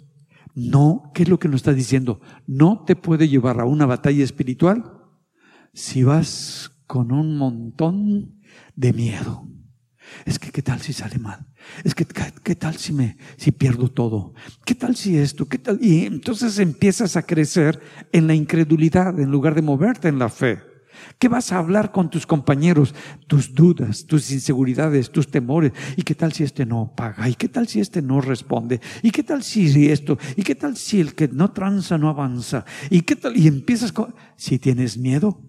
no, 0.68 1.10
¿qué 1.14 1.22
es 1.22 1.28
lo 1.28 1.38
que 1.38 1.48
nos 1.48 1.56
está 1.56 1.72
diciendo? 1.72 2.20
No 2.46 2.84
te 2.86 2.96
puede 2.96 3.28
llevar 3.28 3.60
a 3.60 3.64
una 3.64 3.86
batalla 3.86 4.24
espiritual 4.24 5.00
si 5.72 6.02
vas 6.02 6.72
con 6.86 7.12
un 7.12 7.36
montón 7.36 8.40
de 8.74 8.92
miedo. 8.92 9.46
Es 10.24 10.38
que 10.38 10.50
qué 10.50 10.62
tal 10.62 10.80
si 10.80 10.92
sale 10.92 11.18
mal. 11.18 11.46
Es 11.84 11.94
que 11.94 12.04
qué 12.04 12.54
tal 12.56 12.76
si 12.76 12.92
me 12.92 13.16
si 13.36 13.52
pierdo 13.52 13.88
todo. 13.88 14.34
¿Qué 14.64 14.74
tal 14.74 14.96
si 14.96 15.16
esto? 15.16 15.46
¿Qué 15.46 15.58
tal? 15.58 15.78
Y 15.80 16.06
entonces 16.06 16.58
empiezas 16.58 17.16
a 17.16 17.22
crecer 17.22 17.80
en 18.12 18.26
la 18.26 18.34
incredulidad 18.34 19.18
en 19.20 19.30
lugar 19.30 19.54
de 19.54 19.62
moverte 19.62 20.08
en 20.08 20.18
la 20.18 20.28
fe. 20.28 20.69
¿Qué 21.18 21.28
vas 21.28 21.52
a 21.52 21.58
hablar 21.58 21.92
con 21.92 22.10
tus 22.10 22.26
compañeros? 22.26 22.94
Tus 23.26 23.54
dudas, 23.54 24.06
tus 24.06 24.30
inseguridades, 24.30 25.10
tus 25.10 25.30
temores. 25.30 25.72
¿Y 25.96 26.02
qué 26.02 26.14
tal 26.14 26.32
si 26.32 26.44
este 26.44 26.66
no 26.66 26.94
paga? 26.96 27.28
¿Y 27.28 27.34
qué 27.34 27.48
tal 27.48 27.68
si 27.68 27.80
este 27.80 28.02
no 28.02 28.20
responde? 28.20 28.80
¿Y 29.02 29.10
qué 29.10 29.22
tal 29.22 29.42
si 29.42 29.90
esto? 29.90 30.18
¿Y 30.36 30.42
qué 30.42 30.54
tal 30.54 30.76
si 30.76 31.00
el 31.00 31.14
que 31.14 31.28
no 31.28 31.52
tranza 31.52 31.98
no 31.98 32.08
avanza? 32.08 32.64
¿Y 32.90 33.02
qué 33.02 33.16
tal? 33.16 33.36
Y 33.36 33.46
empiezas 33.46 33.92
con... 33.92 34.14
Si 34.36 34.58
tienes 34.58 34.96
miedo, 34.96 35.42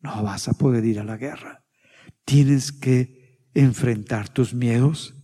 no 0.00 0.22
vas 0.22 0.48
a 0.48 0.54
poder 0.54 0.84
ir 0.84 1.00
a 1.00 1.04
la 1.04 1.16
guerra. 1.16 1.64
Tienes 2.24 2.72
que 2.72 3.48
enfrentar 3.54 4.28
tus 4.28 4.54
miedos. 4.54 5.14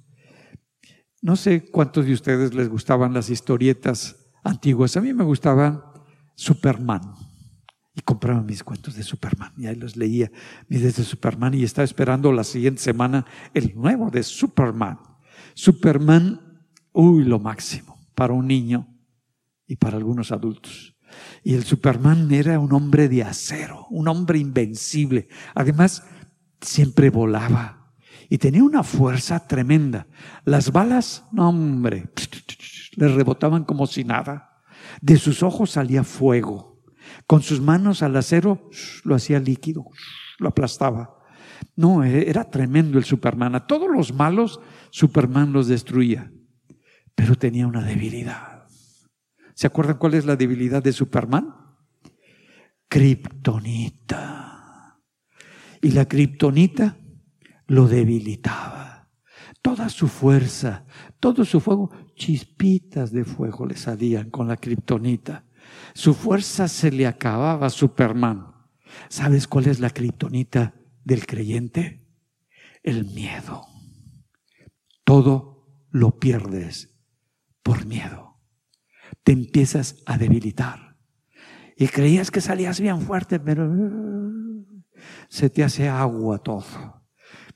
No 1.20 1.36
sé 1.36 1.64
cuántos 1.70 2.06
de 2.06 2.14
ustedes 2.14 2.54
les 2.54 2.68
gustaban 2.68 3.12
las 3.12 3.30
historietas 3.30 4.16
antiguas. 4.42 4.96
A 4.96 5.00
mí 5.00 5.12
me 5.12 5.24
gustaba 5.24 5.92
Superman 6.34 7.21
y 7.94 8.00
compraba 8.00 8.42
mis 8.42 8.64
cuentos 8.64 8.94
de 8.94 9.02
Superman. 9.02 9.52
Y 9.56 9.66
ahí 9.66 9.76
los 9.76 9.96
leía, 9.96 10.30
mis 10.68 10.82
de 10.82 10.92
Superman, 10.92 11.54
y 11.54 11.64
estaba 11.64 11.84
esperando 11.84 12.32
la 12.32 12.44
siguiente 12.44 12.80
semana 12.80 13.26
el 13.52 13.74
nuevo 13.74 14.10
de 14.10 14.22
Superman. 14.22 14.98
Superman, 15.54 16.40
uy, 16.92 17.24
lo 17.24 17.38
máximo 17.38 17.98
para 18.14 18.32
un 18.32 18.46
niño 18.46 18.88
y 19.66 19.76
para 19.76 19.98
algunos 19.98 20.32
adultos. 20.32 20.96
Y 21.42 21.54
el 21.54 21.64
Superman 21.64 22.32
era 22.32 22.58
un 22.58 22.72
hombre 22.72 23.08
de 23.08 23.22
acero, 23.22 23.86
un 23.90 24.08
hombre 24.08 24.38
invencible. 24.38 25.28
Además, 25.54 26.04
siempre 26.62 27.10
volaba 27.10 27.94
y 28.30 28.38
tenía 28.38 28.64
una 28.64 28.82
fuerza 28.82 29.46
tremenda. 29.46 30.06
Las 30.46 30.72
balas, 30.72 31.26
no 31.32 31.50
hombre, 31.50 32.08
le 32.96 33.08
rebotaban 33.08 33.64
como 33.64 33.86
si 33.86 34.04
nada. 34.04 34.62
De 35.02 35.18
sus 35.18 35.42
ojos 35.42 35.72
salía 35.72 36.02
fuego 36.04 36.71
con 37.26 37.42
sus 37.42 37.60
manos 37.60 38.02
al 38.02 38.16
acero 38.16 38.70
lo 39.04 39.14
hacía 39.14 39.38
líquido, 39.38 39.84
lo 40.38 40.48
aplastaba. 40.48 41.18
No, 41.76 42.04
e, 42.04 42.28
era 42.28 42.50
tremendo 42.50 42.98
el 42.98 43.04
Superman. 43.04 43.54
A 43.54 43.66
todos 43.66 43.88
los 43.90 44.12
malos, 44.12 44.60
Superman 44.90 45.52
los 45.52 45.68
destruía. 45.68 46.32
Pero 47.14 47.36
tenía 47.36 47.66
una 47.66 47.82
debilidad. 47.82 48.66
¿Se 49.54 49.66
acuerdan 49.66 49.98
cuál 49.98 50.14
es 50.14 50.24
la 50.24 50.36
debilidad 50.36 50.82
de 50.82 50.92
Superman? 50.92 51.54
Kryptonita. 52.88 54.42
Y 55.80 55.90
la 55.90 56.06
kriptonita 56.06 56.96
lo 57.66 57.88
debilitaba. 57.88 59.08
Toda 59.60 59.88
su 59.88 60.08
fuerza, 60.08 60.84
todo 61.20 61.44
su 61.44 61.60
fuego, 61.60 61.90
chispitas 62.16 63.12
de 63.12 63.24
fuego 63.24 63.66
le 63.66 63.76
salían 63.76 64.30
con 64.30 64.48
la 64.48 64.56
kriptonita. 64.56 65.44
Su 65.94 66.14
fuerza 66.14 66.68
se 66.68 66.90
le 66.90 67.06
acababa 67.06 67.70
Superman. 67.70 68.52
¿Sabes 69.08 69.46
cuál 69.46 69.66
es 69.66 69.80
la 69.80 69.90
kriptonita 69.90 70.74
del 71.04 71.26
creyente? 71.26 72.06
El 72.82 73.04
miedo. 73.06 73.66
Todo 75.04 75.86
lo 75.90 76.18
pierdes 76.18 76.94
por 77.62 77.86
miedo. 77.86 78.40
Te 79.22 79.32
empiezas 79.32 80.02
a 80.06 80.18
debilitar. 80.18 80.96
Y 81.76 81.88
creías 81.88 82.30
que 82.30 82.40
salías 82.40 82.80
bien 82.80 83.00
fuerte, 83.00 83.40
pero 83.40 83.66
uh, 83.66 84.84
se 85.28 85.50
te 85.50 85.64
hace 85.64 85.88
agua 85.88 86.38
todo. 86.38 86.64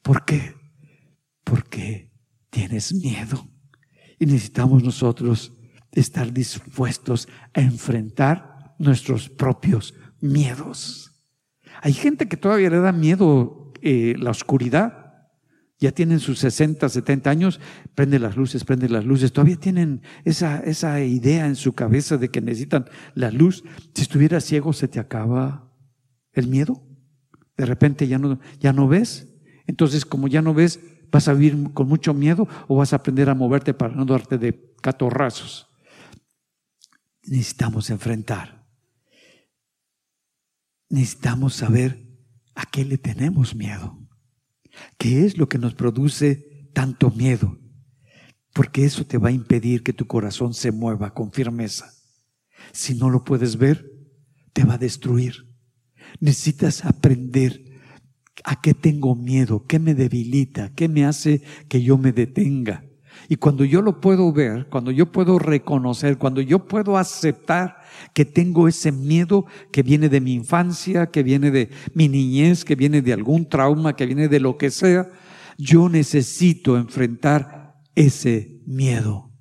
¿Por 0.03 0.25
qué? 0.25 0.55
Porque 1.45 2.13
tienes 2.51 2.95
miedo. 2.95 3.49
Y 4.19 4.27
necesitamos 4.27 4.83
nosotros 4.83 5.56
estar 5.97 6.33
dispuestos 6.33 7.29
a 7.55 7.61
enfrentar 7.61 8.75
nuestros 8.79 9.29
propios 9.29 9.95
miedos. 10.21 11.13
Hay 11.83 11.95
gente 11.95 12.29
que 12.29 12.37
todavía 12.37 12.71
le 12.71 12.79
da 12.79 12.93
miedo 12.93 13.73
eh, 13.83 14.15
la 14.19 14.31
oscuridad. 14.31 15.03
Ya 15.79 15.93
tienen 15.93 16.21
sus 16.21 16.39
60, 16.39 16.89
70 16.89 17.29
años, 17.29 17.61
prende 17.95 18.19
las 18.19 18.37
luces, 18.37 18.65
prende 18.65 18.89
las 18.89 19.05
luces. 19.05 19.33
Todavía 19.33 19.57
tienen 19.57 20.03
esa, 20.25 20.61
esa 20.61 21.03
idea 21.03 21.47
en 21.47 21.57
su 21.57 21.75
cabeza 21.75 22.17
de 22.17 22.31
que 22.31 22.41
necesitan 22.41 22.87
la 23.15 23.31
luz. 23.31 23.63
Si 23.95 24.03
estuvieras 24.03 24.45
ciego, 24.45 24.73
se 24.73 24.89
te 24.89 25.01
acaba 25.01 25.71
el 26.33 26.49
miedo. 26.49 26.83
De 27.57 27.67
repente 27.67 28.07
ya 28.07 28.19
no, 28.19 28.39
ya 28.59 28.73
no 28.73 28.89
ves. 28.89 29.35
Entonces, 29.67 30.07
como 30.07 30.29
ya 30.29 30.41
no 30.41 30.55
ves, 30.55 30.81
vas 31.11 31.29
a 31.29 31.35
vivir 31.35 31.73
con 31.73 31.89
mucho 31.89 32.15
miedo 32.15 32.49
o 32.69 32.77
vas 32.77 32.93
a 32.93 32.97
aprender 32.97 33.29
a 33.29 33.35
moverte 33.35 33.75
para 33.75 33.95
no 33.95 34.05
darte 34.05 34.39
de 34.39 34.75
catorrazos 34.81 35.67
necesitamos 37.27 37.91
enfrentar. 37.91 38.67
Necesitamos 40.89 41.55
saber 41.55 42.07
a 42.55 42.65
qué 42.65 42.85
le 42.85 42.99
tenemos 42.99 43.55
miedo. 43.55 43.99
¿Qué 44.99 45.25
es 45.25 45.37
lo 45.37 45.49
que 45.49 45.59
nos 45.59 45.75
produce 45.75 46.71
tanto 46.73 47.11
miedo? 47.11 47.59
Porque 48.53 48.85
eso 48.85 49.05
te 49.07 49.19
va 49.19 49.29
a 49.29 49.33
impedir 49.33 49.83
que 49.83 49.93
tu 49.93 50.07
corazón 50.07 50.55
se 50.55 50.73
mueva 50.73 51.13
con 51.13 51.33
firmeza. 51.33 51.93
Si 52.73 52.95
no 52.95 53.11
lo 53.11 53.25
puedes 53.25 53.57
ver, 53.57 53.91
te 54.53 54.65
va 54.65 54.75
a 54.75 54.79
destruir. 54.79 55.55
Necesitas 56.21 56.85
aprender 56.85 57.63
a 58.45 58.61
qué 58.61 58.75
tengo 58.75 59.15
miedo, 59.15 59.67
qué 59.67 59.79
me 59.79 59.95
debilita, 59.95 60.73
qué 60.75 60.89
me 60.89 61.05
hace 61.05 61.43
que 61.69 61.83
yo 61.83 61.99
me 61.99 62.13
detenga. 62.13 62.85
Y 63.29 63.37
cuando 63.37 63.65
yo 63.65 63.83
lo 63.83 64.01
puedo 64.01 64.33
ver, 64.33 64.67
cuando 64.69 64.91
yo 64.91 65.11
puedo 65.11 65.39
reconocer, 65.39 66.19
cuando 66.19 66.41
yo 66.41 66.67
puedo 66.67 66.97
aceptar 66.97 67.79
que 68.15 68.25
tengo 68.25 68.69
ese 68.69 68.93
miedo 68.93 69.47
que 69.73 69.83
viene 69.83 70.09
de 70.09 70.21
mi 70.21 70.35
infancia, 70.35 71.07
que 71.07 71.23
viene 71.23 71.51
de 71.51 71.71
mi 71.95 72.09
niñez, 72.09 72.65
que 72.65 72.77
viene 72.77 73.03
de 73.03 73.13
algún 73.13 73.49
trauma, 73.49 73.97
que 73.97 74.07
viene 74.07 74.29
de 74.29 74.41
lo 74.41 74.57
que 74.57 74.71
sea, 74.71 75.09
yo 75.59 75.89
necesito 75.89 76.77
enfrentar 76.77 77.75
ese 77.95 78.61
miedo. 78.67 79.33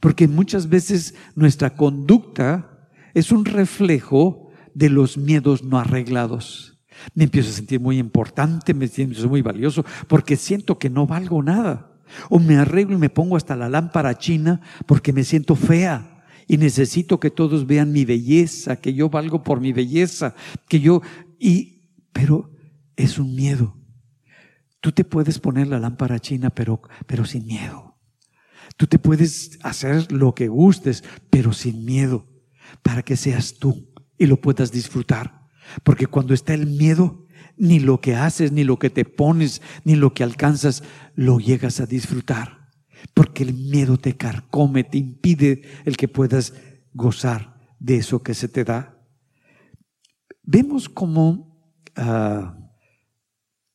Porque 0.00 0.26
muchas 0.26 0.68
veces 0.68 1.14
nuestra 1.34 1.76
conducta 1.76 2.88
es 3.14 3.30
un 3.32 3.44
reflejo 3.44 4.50
de 4.74 4.90
los 4.90 5.16
miedos 5.16 5.62
no 5.62 5.78
arreglados. 5.78 6.78
Me 7.14 7.24
empiezo 7.24 7.50
a 7.50 7.52
sentir 7.52 7.80
muy 7.80 7.98
importante, 7.98 8.74
me 8.74 8.88
siento 8.88 9.28
muy 9.28 9.42
valioso, 9.42 9.84
porque 10.08 10.36
siento 10.36 10.78
que 10.78 10.90
no 10.90 11.06
valgo 11.06 11.42
nada. 11.42 11.87
O 12.30 12.38
me 12.38 12.56
arreglo 12.56 12.94
y 12.94 12.98
me 12.98 13.10
pongo 13.10 13.36
hasta 13.36 13.56
la 13.56 13.68
lámpara 13.68 14.16
china 14.18 14.60
porque 14.86 15.12
me 15.12 15.24
siento 15.24 15.54
fea 15.54 16.24
y 16.46 16.56
necesito 16.56 17.20
que 17.20 17.30
todos 17.30 17.66
vean 17.66 17.92
mi 17.92 18.04
belleza, 18.04 18.76
que 18.76 18.94
yo 18.94 19.10
valgo 19.10 19.42
por 19.42 19.60
mi 19.60 19.72
belleza, 19.72 20.34
que 20.68 20.80
yo 20.80 21.02
y 21.38 21.78
pero 22.12 22.50
es 22.96 23.18
un 23.18 23.34
miedo. 23.34 23.76
Tú 24.80 24.92
te 24.92 25.04
puedes 25.04 25.38
poner 25.38 25.68
la 25.68 25.78
lámpara 25.78 26.18
china, 26.18 26.50
pero, 26.50 26.82
pero 27.06 27.24
sin 27.24 27.46
miedo. 27.46 27.98
Tú 28.76 28.86
te 28.86 28.98
puedes 28.98 29.58
hacer 29.62 30.10
lo 30.10 30.34
que 30.34 30.48
gustes, 30.48 31.04
pero 31.30 31.52
sin 31.52 31.84
miedo, 31.84 32.26
para 32.82 33.02
que 33.02 33.16
seas 33.16 33.58
tú 33.58 33.92
y 34.18 34.26
lo 34.26 34.40
puedas 34.40 34.72
disfrutar. 34.72 35.46
Porque 35.84 36.06
cuando 36.06 36.34
está 36.34 36.54
el 36.54 36.66
miedo, 36.66 37.26
ni 37.58 37.80
lo 37.80 38.00
que 38.00 38.14
haces, 38.14 38.52
ni 38.52 38.64
lo 38.64 38.78
que 38.78 38.90
te 38.90 39.04
pones, 39.04 39.62
ni 39.84 39.94
lo 39.94 40.14
que 40.14 40.24
alcanzas, 40.24 40.82
lo 41.14 41.38
llegas 41.38 41.80
a 41.80 41.86
disfrutar. 41.86 42.70
Porque 43.14 43.42
el 43.42 43.54
miedo 43.54 43.96
te 43.96 44.16
carcome, 44.16 44.84
te 44.84 44.98
impide 44.98 45.62
el 45.84 45.96
que 45.96 46.08
puedas 46.08 46.54
gozar 46.92 47.58
de 47.78 47.96
eso 47.96 48.22
que 48.22 48.34
se 48.34 48.48
te 48.48 48.64
da. 48.64 48.98
Vemos 50.42 50.88
cómo 50.88 51.60
ah, 51.96 52.58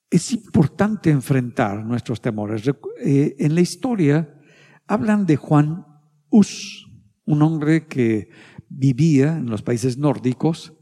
es 0.10 0.32
importante 0.32 1.10
enfrentar 1.10 1.84
nuestros 1.84 2.22
temores. 2.22 2.70
Eh, 3.02 3.36
en 3.40 3.56
la 3.56 3.62
historia 3.62 4.40
hablan 4.88 5.26
de 5.26 5.38
Juan 5.38 5.86
Hus, 6.30 6.88
un 7.26 7.42
hombre 7.42 7.88
que 7.88 8.30
vivía 8.70 9.38
en 9.38 9.50
los 9.50 9.62
países 9.62 9.98
nórdicos, 9.98 10.74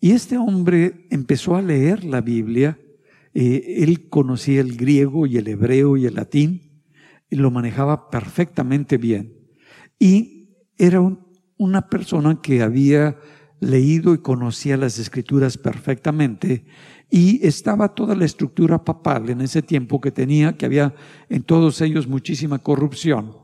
y 0.00 0.12
este 0.12 0.38
hombre 0.38 1.06
empezó 1.10 1.56
a 1.56 1.62
leer 1.62 2.04
la 2.04 2.20
Biblia. 2.20 2.78
Eh, 3.34 3.82
él 3.82 4.08
conocía 4.08 4.60
el 4.60 4.76
griego 4.76 5.26
y 5.26 5.36
el 5.36 5.48
hebreo 5.48 5.96
y 5.96 6.06
el 6.06 6.14
latín, 6.14 6.82
y 7.30 7.36
lo 7.36 7.50
manejaba 7.50 8.10
perfectamente 8.10 8.96
bien. 8.96 9.34
Y 9.98 10.56
era 10.78 11.00
una 11.56 11.88
persona 11.88 12.40
que 12.40 12.62
había 12.62 13.18
leído 13.60 14.14
y 14.14 14.18
conocía 14.18 14.76
las 14.76 14.98
escrituras 14.98 15.58
perfectamente 15.58 16.64
y 17.10 17.44
estaba 17.46 17.94
toda 17.94 18.14
la 18.14 18.24
estructura 18.24 18.84
papal 18.84 19.30
en 19.30 19.40
ese 19.40 19.62
tiempo 19.62 20.00
que 20.00 20.12
tenía, 20.12 20.56
que 20.56 20.66
había 20.66 20.94
en 21.28 21.42
todos 21.42 21.80
ellos 21.80 22.06
muchísima 22.06 22.58
corrupción. 22.58 23.36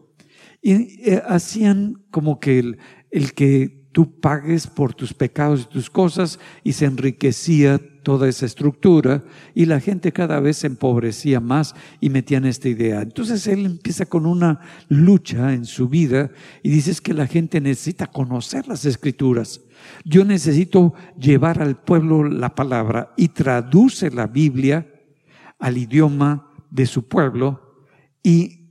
Y 0.63 1.11
eh, 1.11 1.23
hacían 1.27 2.05
como 2.11 2.39
que 2.41 2.59
el, 2.59 2.79
el 3.11 3.33
que 3.33 3.84
tú 3.95 4.11
pagues 4.21 4.67
por 4.67 4.93
tus 4.93 5.15
pecados 5.15 5.63
y 5.63 5.73
tus 5.73 5.89
cosas 5.89 6.41
y 6.65 6.73
se 6.73 6.85
enriquecía 6.85 7.81
toda 8.03 8.29
esa 8.29 8.45
estructura 8.45 9.23
y 9.55 9.67
la 9.67 9.79
gente 9.79 10.11
cada 10.11 10.41
vez 10.41 10.57
se 10.57 10.67
empobrecía 10.67 11.39
más 11.39 11.77
y 12.01 12.11
metían 12.11 12.45
esta 12.45 12.69
idea. 12.69 13.03
Entonces 13.03 13.47
él 13.47 13.65
empieza 13.65 14.05
con 14.05 14.27
una 14.27 14.59
lucha 14.89 15.55
en 15.55 15.65
su 15.65 15.89
vida 15.89 16.33
y 16.65 16.71
dices 16.71 17.01
que 17.01 17.15
la 17.15 17.29
gente 17.29 17.61
necesita 17.61 18.09
conocer 18.09 18.67
las 18.67 18.85
escrituras. 18.85 19.61
Yo 20.05 20.25
necesito 20.25 20.95
llevar 21.17 21.63
al 21.63 21.77
pueblo 21.77 22.25
la 22.25 22.57
palabra 22.57 23.15
y 23.17 23.29
traduce 23.29 24.11
la 24.11 24.27
Biblia 24.27 24.89
al 25.61 25.79
idioma 25.79 26.51
de 26.69 26.87
su 26.87 27.07
pueblo 27.07 27.87
y 28.25 28.64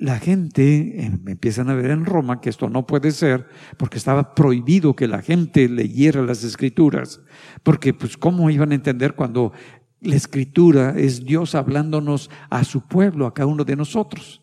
la 0.00 0.18
gente 0.18 1.04
eh, 1.04 1.12
empiezan 1.26 1.68
a 1.68 1.74
ver 1.74 1.90
en 1.90 2.06
Roma 2.06 2.40
que 2.40 2.48
esto 2.48 2.70
no 2.70 2.86
puede 2.86 3.12
ser 3.12 3.46
porque 3.76 3.98
estaba 3.98 4.34
prohibido 4.34 4.96
que 4.96 5.06
la 5.06 5.20
gente 5.20 5.68
leyera 5.68 6.22
las 6.22 6.42
escrituras, 6.42 7.20
porque 7.62 7.92
pues 7.92 8.16
cómo 8.16 8.48
iban 8.48 8.72
a 8.72 8.76
entender 8.76 9.14
cuando 9.14 9.52
la 10.00 10.16
escritura 10.16 10.94
es 10.96 11.26
Dios 11.26 11.54
hablándonos 11.54 12.30
a 12.48 12.64
su 12.64 12.88
pueblo, 12.88 13.26
a 13.26 13.34
cada 13.34 13.46
uno 13.48 13.64
de 13.64 13.76
nosotros. 13.76 14.42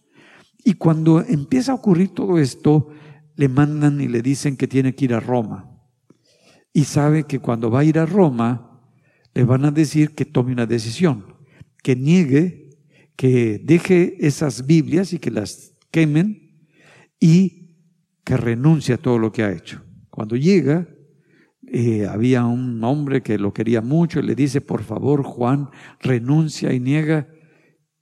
Y 0.63 0.75
cuando 0.75 1.23
empieza 1.23 1.71
a 1.71 1.75
ocurrir 1.75 2.09
todo 2.09 2.37
esto, 2.37 2.89
le 3.35 3.49
mandan 3.49 3.99
y 3.99 4.07
le 4.07 4.21
dicen 4.21 4.57
que 4.57 4.67
tiene 4.67 4.93
que 4.93 5.05
ir 5.05 5.15
a 5.15 5.19
Roma. 5.19 5.71
Y 6.71 6.83
sabe 6.83 7.23
que 7.23 7.39
cuando 7.39 7.71
va 7.71 7.79
a 7.79 7.83
ir 7.83 7.97
a 7.97 8.05
Roma, 8.05 8.79
le 9.33 9.43
van 9.43 9.65
a 9.65 9.71
decir 9.71 10.13
que 10.13 10.25
tome 10.25 10.51
una 10.51 10.67
decisión, 10.67 11.25
que 11.81 11.95
niegue 11.95 12.66
que 13.17 13.59
deje 13.61 14.15
esas 14.25 14.65
Biblias 14.65 15.11
y 15.11 15.19
que 15.19 15.31
las 15.31 15.73
quemen 15.91 16.69
y 17.19 17.75
que 18.23 18.37
renuncie 18.37 18.93
a 18.93 18.97
todo 18.97 19.17
lo 19.17 19.31
que 19.31 19.43
ha 19.43 19.51
hecho. 19.51 19.83
Cuando 20.09 20.35
llega, 20.35 20.87
eh, 21.67 22.05
había 22.05 22.45
un 22.45 22.81
hombre 22.83 23.23
que 23.23 23.39
lo 23.39 23.53
quería 23.53 23.81
mucho 23.81 24.19
y 24.19 24.23
le 24.23 24.35
dice, 24.35 24.61
por 24.61 24.83
favor, 24.83 25.23
Juan, 25.23 25.69
renuncia 25.99 26.71
y 26.71 26.79
niega. 26.79 27.27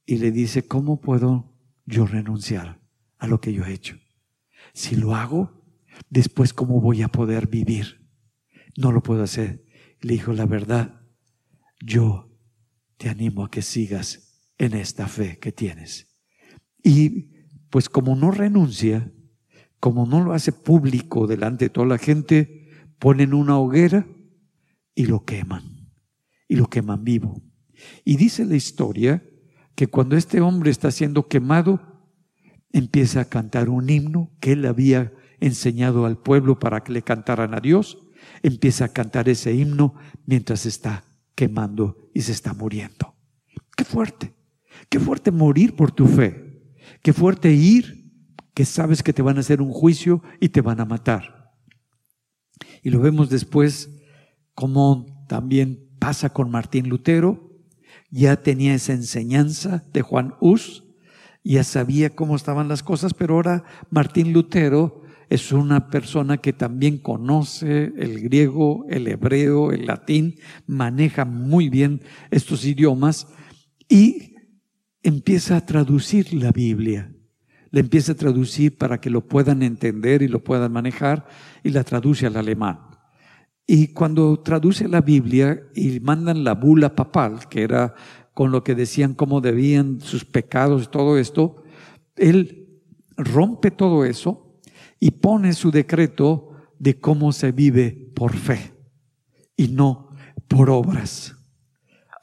Y 0.06 0.18
le 0.18 0.32
dice, 0.32 0.68
¿cómo 0.68 1.00
puedo 1.00 1.56
yo 1.86 2.06
renunciar 2.06 2.82
a 3.18 3.28
lo 3.28 3.40
que 3.40 3.54
yo 3.54 3.66
he 3.66 3.74
hecho? 3.74 3.98
Si 4.74 4.96
lo 4.96 5.16
hago, 5.16 5.64
después, 6.10 6.54
¿cómo 6.54 6.82
voy 6.82 7.02
a 7.02 7.08
poder 7.08 7.48
vivir? 7.48 8.06
No 8.78 8.92
lo 8.92 9.02
puedo 9.02 9.24
hacer. 9.24 9.64
Le 10.02 10.14
dijo, 10.14 10.34
la 10.34 10.46
verdad, 10.46 11.02
yo 11.80 12.38
te 12.98 13.08
animo 13.08 13.46
a 13.46 13.50
que 13.50 13.62
sigas 13.62 14.25
en 14.58 14.74
esta 14.74 15.08
fe 15.08 15.38
que 15.40 15.52
tienes. 15.52 16.16
Y 16.84 17.32
pues 17.70 17.90
como 17.90 18.16
no 18.16 18.32
renuncia, 18.32 19.12
como 19.80 20.06
no 20.06 20.24
lo 20.24 20.34
hace 20.34 20.52
público 20.52 21.28
delante 21.28 21.66
de 21.66 21.70
toda 21.70 21.88
la 21.88 21.98
gente, 21.98 22.70
ponen 23.00 23.34
una 23.34 23.58
hoguera 23.58 24.08
y 24.94 25.06
lo 25.06 25.26
queman. 25.26 25.92
Y 26.48 26.56
lo 26.56 26.68
queman 26.68 27.04
vivo. 27.04 27.42
Y 28.04 28.18
dice 28.18 28.46
la 28.46 28.56
historia 28.56 29.24
que 29.76 29.88
cuando 29.88 30.16
este 30.16 30.42
hombre 30.42 30.72
está 30.72 30.92
siendo 30.92 31.28
quemado, 31.28 31.82
empieza 32.72 33.22
a 33.22 33.26
cantar 33.26 33.70
un 33.70 33.90
himno 33.90 34.32
que 34.40 34.54
él 34.54 34.66
había 34.66 35.14
enseñado 35.40 36.06
al 36.06 36.18
pueblo 36.18 36.60
para 36.60 36.84
que 36.84 36.94
le 36.94 37.02
cantaran 37.02 37.54
a 37.54 37.60
Dios. 37.60 37.98
Empieza 38.42 38.86
a 38.86 38.94
cantar 38.94 39.28
ese 39.30 39.54
himno 39.54 39.96
mientras 40.26 40.66
está 40.66 41.04
quemando 41.36 42.10
y 42.14 42.22
se 42.22 42.32
está 42.32 42.54
muriendo. 42.54 43.16
Qué 43.76 43.84
fuerte. 43.84 44.34
Qué 44.90 45.00
fuerte 45.00 45.32
morir 45.32 45.76
por 45.76 45.92
tu 45.92 46.08
fe. 46.08 46.62
Qué 47.02 47.14
fuerte 47.14 47.52
ir 47.52 48.12
que 48.54 48.66
sabes 48.66 49.04
que 49.04 49.14
te 49.14 49.22
van 49.22 49.38
a 49.38 49.42
hacer 49.42 49.62
un 49.62 49.72
juicio 49.72 50.24
y 50.40 50.50
te 50.50 50.62
van 50.62 50.80
a 50.80 50.86
matar. 50.86 51.54
Y 52.82 52.90
lo 52.90 53.00
vemos 53.00 53.30
después 53.30 53.90
como 54.54 55.26
también 55.28 55.90
pasa 56.00 56.30
con 56.30 56.50
Martín 56.50 56.88
Lutero. 56.88 57.52
Ya 58.10 58.42
tenía 58.42 58.76
esa 58.76 58.94
enseñanza 58.94 59.84
de 59.92 60.02
Juan 60.02 60.36
Hus, 60.40 60.86
ya 61.44 61.64
sabía 61.64 62.16
cómo 62.16 62.36
estaban 62.36 62.68
las 62.68 62.82
cosas, 62.82 63.14
pero 63.14 63.36
ahora 63.36 63.64
Martín 63.90 64.32
Lutero 64.32 65.02
es 65.30 65.52
una 65.52 65.90
persona 65.90 66.38
que 66.38 66.54
también 66.54 66.98
conoce 66.98 67.92
el 67.98 68.22
griego, 68.22 68.86
el 68.90 69.08
hebreo, 69.08 69.72
el 69.72 69.86
latín, 69.86 70.36
maneja 70.68 71.26
muy 71.26 71.70
bien 71.70 72.02
estos 72.32 72.66
idiomas 72.66 73.28
y 73.90 74.35
empieza 75.06 75.58
a 75.58 75.66
traducir 75.66 76.34
la 76.34 76.52
Biblia. 76.52 77.14
La 77.70 77.80
empieza 77.80 78.14
a 78.14 78.16
traducir 78.16 78.76
para 78.76 79.00
que 79.00 79.12
lo 79.12 79.28
puedan 79.28 79.62
entender 79.62 80.24
y 80.24 80.28
lo 80.28 80.44
puedan 80.44 80.72
manejar 80.72 81.28
y 81.64 81.70
la 81.70 81.84
traduce 81.84 82.26
al 82.26 82.38
alemán. 82.38 82.80
Y 83.68 83.90
cuando 83.90 84.40
traduce 84.40 84.88
la 84.88 85.02
Biblia 85.02 85.62
y 85.76 86.00
mandan 86.00 86.44
la 86.44 86.56
bula 86.56 86.96
papal, 86.96 87.48
que 87.50 87.62
era 87.62 87.94
con 88.34 88.52
lo 88.52 88.64
que 88.64 88.74
decían 88.74 89.14
cómo 89.14 89.42
debían 89.42 90.02
sus 90.02 90.26
pecados 90.26 90.84
y 90.84 90.88
todo 90.88 91.20
esto, 91.20 91.64
él 92.16 92.82
rompe 93.16 93.70
todo 93.70 94.06
eso 94.06 94.60
y 95.00 95.12
pone 95.12 95.54
su 95.54 95.70
decreto 95.70 96.50
de 96.80 97.00
cómo 97.00 97.32
se 97.32 97.52
vive 97.52 98.12
por 98.16 98.34
fe 98.34 98.74
y 99.56 99.68
no 99.68 100.10
por 100.48 100.72
obras. 100.72 101.36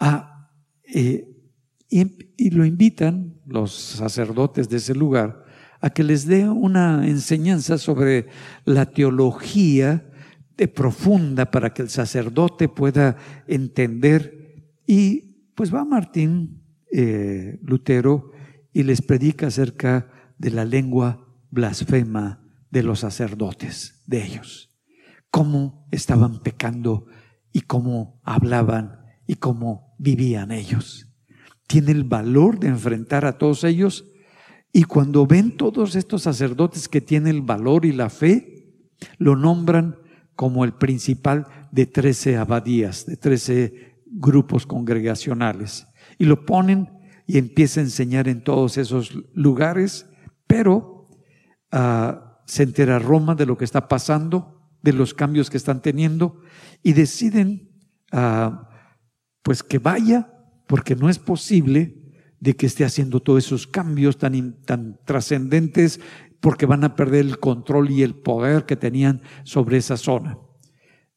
Ah, 0.00 0.50
eh, 0.82 1.31
y, 1.92 2.50
lo 2.50 2.64
invitan 2.64 3.34
los 3.46 3.72
sacerdotes 3.72 4.70
de 4.70 4.78
ese 4.78 4.94
lugar 4.94 5.44
a 5.80 5.90
que 5.90 6.02
les 6.02 6.26
dé 6.26 6.48
una 6.48 7.06
enseñanza 7.06 7.76
sobre 7.76 8.28
la 8.64 8.86
teología 8.86 10.08
de 10.56 10.68
profunda 10.68 11.50
para 11.50 11.74
que 11.74 11.82
el 11.82 11.90
sacerdote 11.90 12.68
pueda 12.68 13.16
entender. 13.46 14.72
Y 14.86 15.50
pues 15.54 15.74
va 15.74 15.84
Martín 15.84 16.62
eh, 16.90 17.58
Lutero 17.62 18.30
y 18.72 18.84
les 18.84 19.02
predica 19.02 19.48
acerca 19.48 20.08
de 20.38 20.50
la 20.50 20.64
lengua 20.64 21.28
blasfema 21.50 22.42
de 22.70 22.84
los 22.84 23.00
sacerdotes, 23.00 24.02
de 24.06 24.24
ellos. 24.24 24.70
Cómo 25.30 25.86
estaban 25.90 26.42
pecando 26.42 27.06
y 27.52 27.62
cómo 27.62 28.20
hablaban 28.24 29.00
y 29.26 29.34
cómo 29.34 29.94
vivían 29.98 30.52
ellos 30.52 31.11
tiene 31.72 31.92
el 31.92 32.04
valor 32.04 32.58
de 32.60 32.68
enfrentar 32.68 33.24
a 33.24 33.38
todos 33.38 33.64
ellos. 33.64 34.04
Y 34.74 34.84
cuando 34.84 35.26
ven 35.26 35.56
todos 35.56 35.96
estos 35.96 36.24
sacerdotes 36.24 36.86
que 36.86 37.00
tienen 37.00 37.34
el 37.34 37.40
valor 37.40 37.86
y 37.86 37.92
la 37.92 38.10
fe, 38.10 38.76
lo 39.16 39.36
nombran 39.36 39.96
como 40.36 40.66
el 40.66 40.74
principal 40.74 41.46
de 41.70 41.86
trece 41.86 42.36
abadías, 42.36 43.06
de 43.06 43.16
trece 43.16 43.96
grupos 44.04 44.66
congregacionales. 44.66 45.86
Y 46.18 46.26
lo 46.26 46.44
ponen 46.44 46.90
y 47.26 47.38
empieza 47.38 47.80
a 47.80 47.84
enseñar 47.84 48.28
en 48.28 48.44
todos 48.44 48.76
esos 48.76 49.14
lugares, 49.32 50.04
pero 50.46 51.08
ah, 51.70 52.42
se 52.44 52.64
entera 52.64 52.98
Roma 52.98 53.34
de 53.34 53.46
lo 53.46 53.56
que 53.56 53.64
está 53.64 53.88
pasando, 53.88 54.60
de 54.82 54.92
los 54.92 55.14
cambios 55.14 55.48
que 55.48 55.56
están 55.56 55.80
teniendo, 55.80 56.38
y 56.82 56.92
deciden, 56.92 57.70
ah, 58.12 58.68
pues 59.42 59.62
que 59.62 59.78
vaya 59.78 60.31
porque 60.72 60.96
no 60.96 61.10
es 61.10 61.18
posible 61.18 61.98
de 62.40 62.56
que 62.56 62.64
esté 62.64 62.82
haciendo 62.82 63.20
todos 63.20 63.44
esos 63.44 63.66
cambios 63.66 64.16
tan, 64.16 64.58
tan 64.64 64.98
trascendentes 65.04 66.00
porque 66.40 66.64
van 66.64 66.82
a 66.82 66.96
perder 66.96 67.26
el 67.26 67.38
control 67.38 67.90
y 67.90 68.00
el 68.00 68.14
poder 68.14 68.64
que 68.64 68.74
tenían 68.74 69.20
sobre 69.44 69.76
esa 69.76 69.98
zona. 69.98 70.38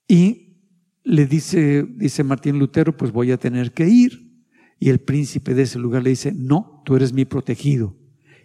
Y 0.09 0.57
le 1.05 1.25
dice, 1.25 1.87
dice 1.89 2.25
Martín 2.25 2.59
Lutero, 2.59 2.97
pues 2.97 3.13
voy 3.13 3.31
a 3.31 3.37
tener 3.37 3.71
que 3.71 3.87
ir. 3.87 4.43
Y 4.77 4.89
el 4.89 4.99
príncipe 4.99 5.53
de 5.53 5.61
ese 5.61 5.79
lugar 5.79 6.03
le 6.03 6.09
dice, 6.09 6.33
no, 6.33 6.81
tú 6.83 6.97
eres 6.97 7.13
mi 7.13 7.23
protegido. 7.23 7.95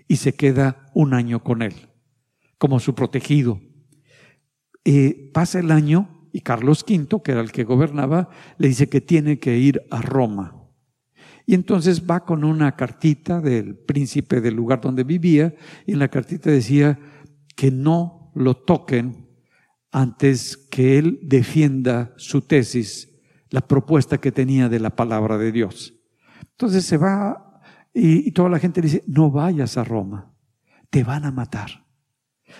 Y 0.07 0.15
se 0.15 0.35
queda 0.37 0.87
un 0.95 1.13
año 1.13 1.43
con 1.43 1.63
él, 1.63 1.75
como 2.57 2.79
su 2.79 2.95
protegido. 2.95 3.61
Eh, 4.85 5.33
pasa 5.35 5.59
el 5.59 5.73
año 5.73 6.29
y 6.33 6.43
Carlos 6.43 6.85
V, 6.89 7.21
que 7.25 7.33
era 7.33 7.41
el 7.41 7.51
que 7.51 7.65
gobernaba, 7.65 8.29
le 8.59 8.69
dice 8.69 8.89
que 8.89 9.01
tiene 9.01 9.41
que 9.41 9.59
ir 9.59 9.83
a 9.91 10.03
Roma. 10.03 10.60
Y 11.51 11.55
entonces 11.55 12.09
va 12.09 12.25
con 12.25 12.45
una 12.45 12.77
cartita 12.77 13.41
del 13.41 13.75
príncipe 13.77 14.41
del 14.41 14.55
lugar 14.55 14.81
donde 14.81 15.03
vivía 15.03 15.53
y 15.85 15.95
en 15.95 15.99
la 15.99 16.07
cartita 16.07 16.49
decía 16.49 16.97
que 17.57 17.73
no 17.73 18.31
lo 18.37 18.55
toquen 18.55 19.29
antes 19.91 20.57
que 20.57 20.97
él 20.97 21.19
defienda 21.25 22.15
su 22.19 22.43
tesis, 22.43 23.21
la 23.49 23.67
propuesta 23.67 24.19
que 24.19 24.31
tenía 24.31 24.69
de 24.69 24.79
la 24.79 24.91
palabra 24.91 25.39
de 25.39 25.51
Dios. 25.51 25.93
Entonces 26.53 26.85
se 26.87 26.99
va 26.99 27.61
y, 27.93 28.31
toda 28.31 28.49
la 28.49 28.61
gente 28.61 28.81
dice, 28.81 29.03
no 29.09 29.33
vayas 29.33 29.77
a 29.77 29.83
Roma, 29.83 30.33
te 30.89 31.03
van 31.03 31.25
a 31.25 31.33
matar. 31.33 31.85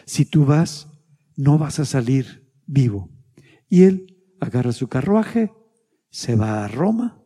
Si 0.05 0.25
tú 0.25 0.45
vas, 0.45 0.89
no 1.37 1.59
vas 1.59 1.79
a 1.79 1.85
salir 1.85 2.53
vivo. 2.67 3.09
Y 3.69 3.85
él 3.85 4.21
agarra 4.41 4.73
su 4.73 4.89
carruaje, 4.89 5.53
se 6.11 6.35
va 6.35 6.65
a 6.65 6.67
Roma 6.67 7.20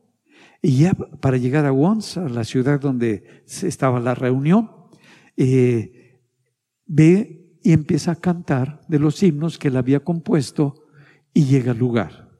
y 0.65 0.79
ya 0.79 0.95
para 0.95 1.37
llegar 1.37 1.67
a 1.67 1.73
Wons, 1.73 2.17
a 2.17 2.27
la 2.27 2.43
ciudad 2.43 2.81
donde 2.81 3.43
estaba 3.45 4.01
la 4.01 4.15
reunión, 4.15 4.71
eh, 5.37 6.23
ve 6.87 7.59
y 7.63 7.73
empieza 7.75 8.13
a 8.13 8.17
cantar 8.17 8.81
de 8.89 8.99
los 8.99 9.23
himnos 9.23 9.59
que 9.59 9.69
él 9.69 9.77
había 9.77 10.01
compuesto 10.01 10.87
y 11.35 11.45
llega 11.45 11.73
al 11.73 11.79
lugar. 11.79 12.31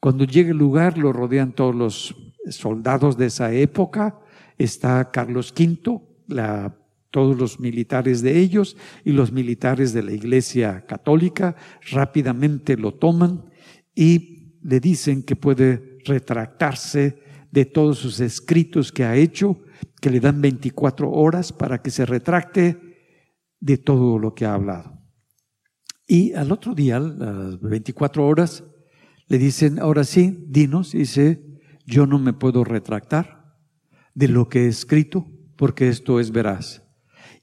Cuando 0.00 0.24
llega 0.24 0.52
al 0.52 0.56
lugar 0.56 0.96
lo 0.96 1.12
rodean 1.12 1.52
todos 1.52 1.74
los 1.74 2.16
soldados 2.48 3.18
de 3.18 3.26
esa 3.26 3.52
época, 3.52 4.20
está 4.56 5.10
Carlos 5.10 5.52
V, 5.54 6.00
todos 7.10 7.36
los 7.36 7.60
militares 7.60 8.22
de 8.22 8.38
ellos 8.38 8.78
y 9.04 9.12
los 9.12 9.32
militares 9.32 9.92
de 9.92 10.02
la 10.02 10.12
Iglesia 10.12 10.86
Católica 10.86 11.56
rápidamente 11.90 12.78
lo 12.78 12.94
toman 12.94 13.50
y 13.94 14.54
le 14.62 14.80
dicen 14.80 15.22
que 15.22 15.36
puede 15.36 15.98
retractarse 16.06 17.25
de 17.50 17.64
todos 17.64 17.98
sus 17.98 18.20
escritos 18.20 18.92
que 18.92 19.04
ha 19.04 19.16
hecho, 19.16 19.58
que 20.00 20.10
le 20.10 20.20
dan 20.20 20.40
24 20.40 21.10
horas 21.10 21.52
para 21.52 21.82
que 21.82 21.90
se 21.90 22.06
retracte 22.06 22.78
de 23.60 23.78
todo 23.78 24.18
lo 24.18 24.34
que 24.34 24.44
ha 24.44 24.54
hablado. 24.54 25.00
Y 26.06 26.34
al 26.34 26.52
otro 26.52 26.74
día, 26.74 27.00
las 27.00 27.60
24 27.60 28.26
horas, 28.26 28.64
le 29.28 29.38
dicen, 29.38 29.80
ahora 29.80 30.04
sí, 30.04 30.44
dinos, 30.46 30.92
dice, 30.92 31.42
yo 31.84 32.06
no 32.06 32.18
me 32.18 32.32
puedo 32.32 32.62
retractar 32.62 33.56
de 34.14 34.28
lo 34.28 34.48
que 34.48 34.64
he 34.64 34.68
escrito, 34.68 35.26
porque 35.56 35.88
esto 35.88 36.20
es 36.20 36.30
veraz. 36.30 36.82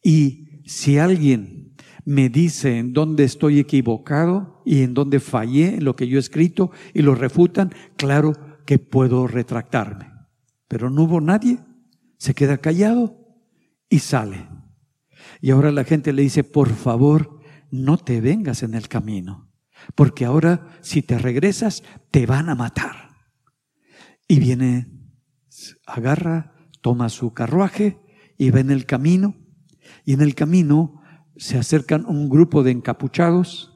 Y 0.01 0.61
si 0.65 0.97
alguien 0.97 1.73
me 2.05 2.29
dice 2.29 2.77
en 2.77 2.93
dónde 2.93 3.23
estoy 3.23 3.59
equivocado 3.59 4.61
y 4.65 4.83
en 4.83 4.93
dónde 4.93 5.19
fallé 5.19 5.75
en 5.75 5.85
lo 5.85 5.95
que 5.95 6.07
yo 6.07 6.17
he 6.17 6.19
escrito 6.19 6.71
y 6.93 7.01
lo 7.01 7.15
refutan, 7.15 7.71
claro, 7.97 8.33
que 8.65 8.79
puedo 8.79 9.27
retractarme. 9.27 10.11
Pero 10.67 10.89
no 10.89 11.03
hubo 11.03 11.21
nadie, 11.21 11.59
se 12.17 12.33
queda 12.33 12.57
callado 12.57 13.17
y 13.89 13.99
sale. 13.99 14.47
Y 15.41 15.51
ahora 15.51 15.71
la 15.71 15.83
gente 15.83 16.13
le 16.13 16.21
dice, 16.21 16.43
por 16.43 16.69
favor, 16.69 17.39
no 17.71 17.97
te 17.97 18.21
vengas 18.21 18.63
en 18.63 18.75
el 18.75 18.87
camino, 18.87 19.51
porque 19.95 20.25
ahora 20.25 20.67
si 20.81 21.01
te 21.01 21.17
regresas, 21.17 21.83
te 22.11 22.25
van 22.25 22.49
a 22.49 22.55
matar. 22.55 23.09
Y 24.27 24.39
viene, 24.39 24.91
agarra, 25.85 26.55
toma 26.81 27.09
su 27.09 27.33
carruaje 27.33 27.99
y 28.37 28.51
va 28.51 28.59
en 28.59 28.71
el 28.71 28.85
camino. 28.85 29.35
Y 30.05 30.13
en 30.13 30.21
el 30.21 30.35
camino 30.35 31.01
se 31.35 31.57
acercan 31.57 32.05
un 32.05 32.29
grupo 32.29 32.63
de 32.63 32.71
encapuchados, 32.71 33.73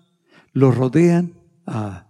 lo 0.54 0.72
rodean, 0.72 1.38
a 1.66 2.07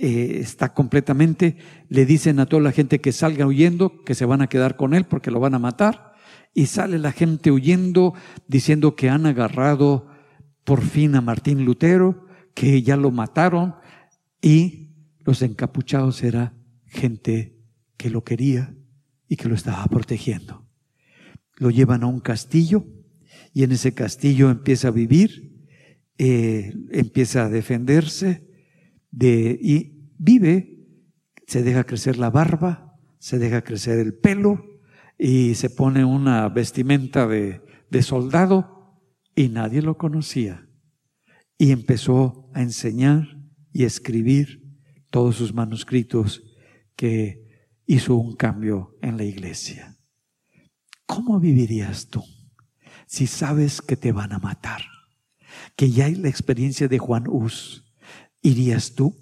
eh, 0.00 0.38
está 0.40 0.74
completamente, 0.74 1.56
le 1.88 2.06
dicen 2.06 2.38
a 2.38 2.46
toda 2.46 2.62
la 2.62 2.70
gente 2.70 3.00
que 3.00 3.10
salga 3.10 3.46
huyendo, 3.46 4.04
que 4.04 4.14
se 4.14 4.26
van 4.26 4.42
a 4.42 4.46
quedar 4.46 4.76
con 4.76 4.94
él 4.94 5.06
porque 5.06 5.32
lo 5.32 5.40
van 5.40 5.54
a 5.54 5.58
matar, 5.58 6.12
y 6.54 6.66
sale 6.66 7.00
la 7.00 7.10
gente 7.10 7.50
huyendo 7.50 8.14
diciendo 8.46 8.94
que 8.94 9.10
han 9.10 9.26
agarrado 9.26 10.06
por 10.62 10.82
fin 10.82 11.16
a 11.16 11.20
Martín 11.20 11.64
Lutero, 11.64 12.26
que 12.54 12.80
ya 12.82 12.96
lo 12.96 13.10
mataron, 13.10 13.74
y 14.40 14.94
los 15.24 15.42
encapuchados 15.42 16.22
era 16.22 16.54
gente 16.86 17.58
que 17.96 18.08
lo 18.08 18.22
quería 18.22 18.72
y 19.28 19.34
que 19.34 19.48
lo 19.48 19.56
estaba 19.56 19.84
protegiendo. 19.86 20.64
Lo 21.56 21.70
llevan 21.70 22.04
a 22.04 22.06
un 22.06 22.20
castillo 22.20 22.86
y 23.52 23.64
en 23.64 23.72
ese 23.72 23.94
castillo 23.94 24.48
empieza 24.48 24.88
a 24.88 24.92
vivir, 24.92 25.66
eh, 26.18 26.72
empieza 26.92 27.46
a 27.46 27.48
defenderse, 27.48 28.47
y 29.20 30.12
vive, 30.18 30.86
se 31.46 31.62
deja 31.62 31.84
crecer 31.84 32.18
la 32.18 32.30
barba, 32.30 32.96
se 33.18 33.38
deja 33.38 33.62
crecer 33.62 33.98
el 33.98 34.14
pelo 34.14 34.64
y 35.18 35.54
se 35.54 35.70
pone 35.70 36.04
una 36.04 36.48
vestimenta 36.48 37.26
de, 37.26 37.62
de 37.90 38.02
soldado 38.02 39.00
y 39.34 39.48
nadie 39.48 39.82
lo 39.82 39.96
conocía. 39.96 40.68
Y 41.56 41.72
empezó 41.72 42.50
a 42.54 42.62
enseñar 42.62 43.38
y 43.72 43.84
escribir 43.84 44.62
todos 45.10 45.36
sus 45.36 45.54
manuscritos 45.54 46.42
que 46.94 47.46
hizo 47.86 48.16
un 48.16 48.36
cambio 48.36 48.96
en 49.02 49.16
la 49.16 49.24
iglesia. 49.24 49.96
¿Cómo 51.06 51.40
vivirías 51.40 52.08
tú 52.08 52.22
si 53.06 53.26
sabes 53.26 53.80
que 53.80 53.96
te 53.96 54.12
van 54.12 54.32
a 54.32 54.38
matar? 54.38 54.82
Que 55.74 55.90
ya 55.90 56.04
hay 56.04 56.14
la 56.14 56.28
experiencia 56.28 56.86
de 56.86 56.98
Juan 56.98 57.24
Hus, 57.26 57.87
¿Irías 58.42 58.94
tú? 58.94 59.16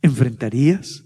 ¿Enfrentarías? 0.00 1.04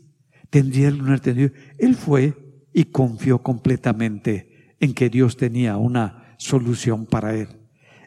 ¿Tendría 0.51 0.89
el 0.89 0.99
lunar 0.99 1.21
tendido? 1.21 1.51
Él 1.79 1.95
fue 1.95 2.67
y 2.73 2.85
confió 2.85 3.43
completamente 3.43 4.75
en 4.81 4.95
que 4.95 5.09
Dios 5.09 5.37
tenía 5.37 5.77
una 5.77 6.35
solución 6.39 7.07
para 7.07 7.35
él. 7.35 7.49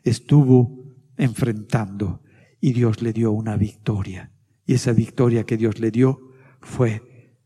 Estuvo 0.04 0.96
enfrentando 1.18 2.24
y 2.62 2.74
Dios 2.74 3.02
le 3.02 3.14
dio 3.14 3.32
una 3.32 3.58
victoria. 3.58 4.32
Y 4.66 4.74
esa 4.74 4.94
victoria 4.94 5.44
que 5.44 5.58
Dios 5.58 5.80
le 5.80 5.92
dio 5.92 6.20
fue 6.62 7.38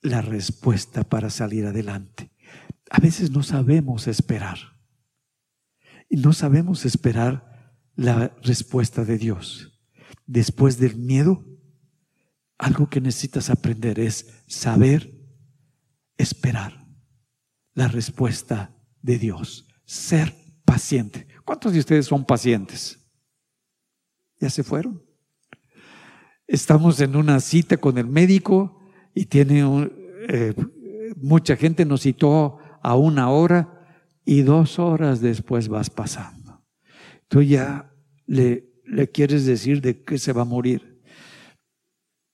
la 0.00 0.20
respuesta 0.20 1.04
para 1.04 1.30
salir 1.30 1.66
adelante. 1.66 2.32
A 2.90 3.00
veces 3.00 3.30
no 3.30 3.42
sabemos 3.42 4.06
esperar. 4.08 4.58
Y 6.08 6.16
no 6.16 6.32
sabemos 6.32 6.84
esperar 6.84 7.74
la 7.94 8.36
respuesta 8.42 9.04
de 9.04 9.16
Dios 9.16 9.71
después 10.32 10.78
del 10.78 10.96
miedo, 10.96 11.44
algo 12.56 12.88
que 12.88 13.02
necesitas 13.02 13.50
aprender 13.50 14.00
es 14.00 14.42
saber 14.46 15.12
esperar 16.16 16.86
la 17.74 17.88
respuesta 17.88 18.74
de 19.02 19.18
Dios, 19.18 19.68
ser 19.84 20.34
paciente. 20.64 21.26
¿Cuántos 21.44 21.74
de 21.74 21.80
ustedes 21.80 22.06
son 22.06 22.24
pacientes? 22.24 22.98
¿Ya 24.40 24.48
se 24.48 24.62
fueron? 24.62 25.02
Estamos 26.46 26.98
en 27.00 27.14
una 27.14 27.38
cita 27.40 27.76
con 27.76 27.98
el 27.98 28.06
médico 28.06 28.80
y 29.14 29.26
tiene 29.26 29.90
eh, 30.28 30.54
mucha 31.16 31.56
gente 31.56 31.84
nos 31.84 32.02
citó 32.02 32.58
a 32.82 32.96
una 32.96 33.28
hora 33.28 33.86
y 34.24 34.42
dos 34.42 34.78
horas 34.78 35.20
después 35.20 35.68
vas 35.68 35.90
pasando. 35.90 36.64
Tú 37.28 37.42
ya 37.42 37.92
le 38.26 38.71
le 38.92 39.10
quieres 39.10 39.46
decir 39.46 39.80
de 39.80 40.02
qué 40.02 40.18
se 40.18 40.32
va 40.32 40.42
a 40.42 40.46
morir. 40.46 41.00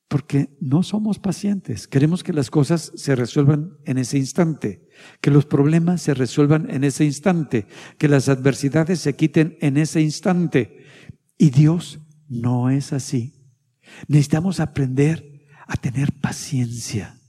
Porque 0.09 0.56
no 0.61 0.82
somos 0.82 1.18
pacientes. 1.18 1.86
Queremos 1.86 2.24
que 2.24 2.32
las 2.32 2.50
cosas 2.50 2.92
se 2.96 3.14
resuelvan 3.14 3.76
en 3.84 3.98
ese 3.98 4.18
instante, 4.18 4.88
que 5.20 5.30
los 5.30 5.46
problemas 5.46 6.02
se 6.02 6.14
resuelvan 6.14 6.68
en 6.70 6.82
ese 6.82 7.04
instante, 7.04 7.66
que 7.98 8.09
las 8.09 8.28
adversidades 8.28 9.00
se 9.00 9.14
quiten 9.14 9.56
en 9.61 9.76
ese 9.76 10.00
instante. 10.00 10.84
Y 11.36 11.50
Dios 11.50 12.00
no 12.28 12.70
es 12.70 12.92
así. 12.92 13.34
Necesitamos 14.09 14.61
aprender 14.61 15.46
a 15.66 15.76
tener 15.76 16.12
paciencia. 16.12 17.20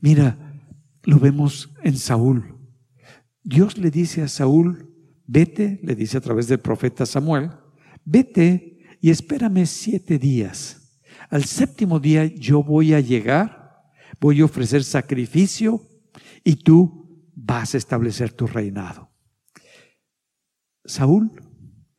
Mira, 0.00 0.62
lo 1.02 1.18
vemos 1.18 1.74
en 1.82 1.96
Saúl. 1.96 2.56
Dios 3.42 3.76
le 3.76 3.90
dice 3.90 4.22
a 4.22 4.28
Saúl, 4.28 4.88
vete, 5.26 5.80
le 5.82 5.94
dice 5.94 6.16
a 6.16 6.20
través 6.20 6.46
del 6.46 6.60
profeta 6.60 7.04
Samuel, 7.04 7.50
vete 8.04 8.69
y 9.00 9.10
espérame 9.10 9.66
siete 9.66 10.18
días. 10.18 11.00
Al 11.28 11.44
séptimo 11.44 12.00
día 12.00 12.26
yo 12.26 12.62
voy 12.62 12.94
a 12.94 13.00
llegar, 13.00 13.82
voy 14.20 14.40
a 14.40 14.44
ofrecer 14.44 14.84
sacrificio 14.84 15.86
y 16.44 16.56
tú 16.56 17.24
vas 17.34 17.74
a 17.74 17.78
establecer 17.78 18.32
tu 18.32 18.46
reinado. 18.46 19.10
Saúl 20.84 21.30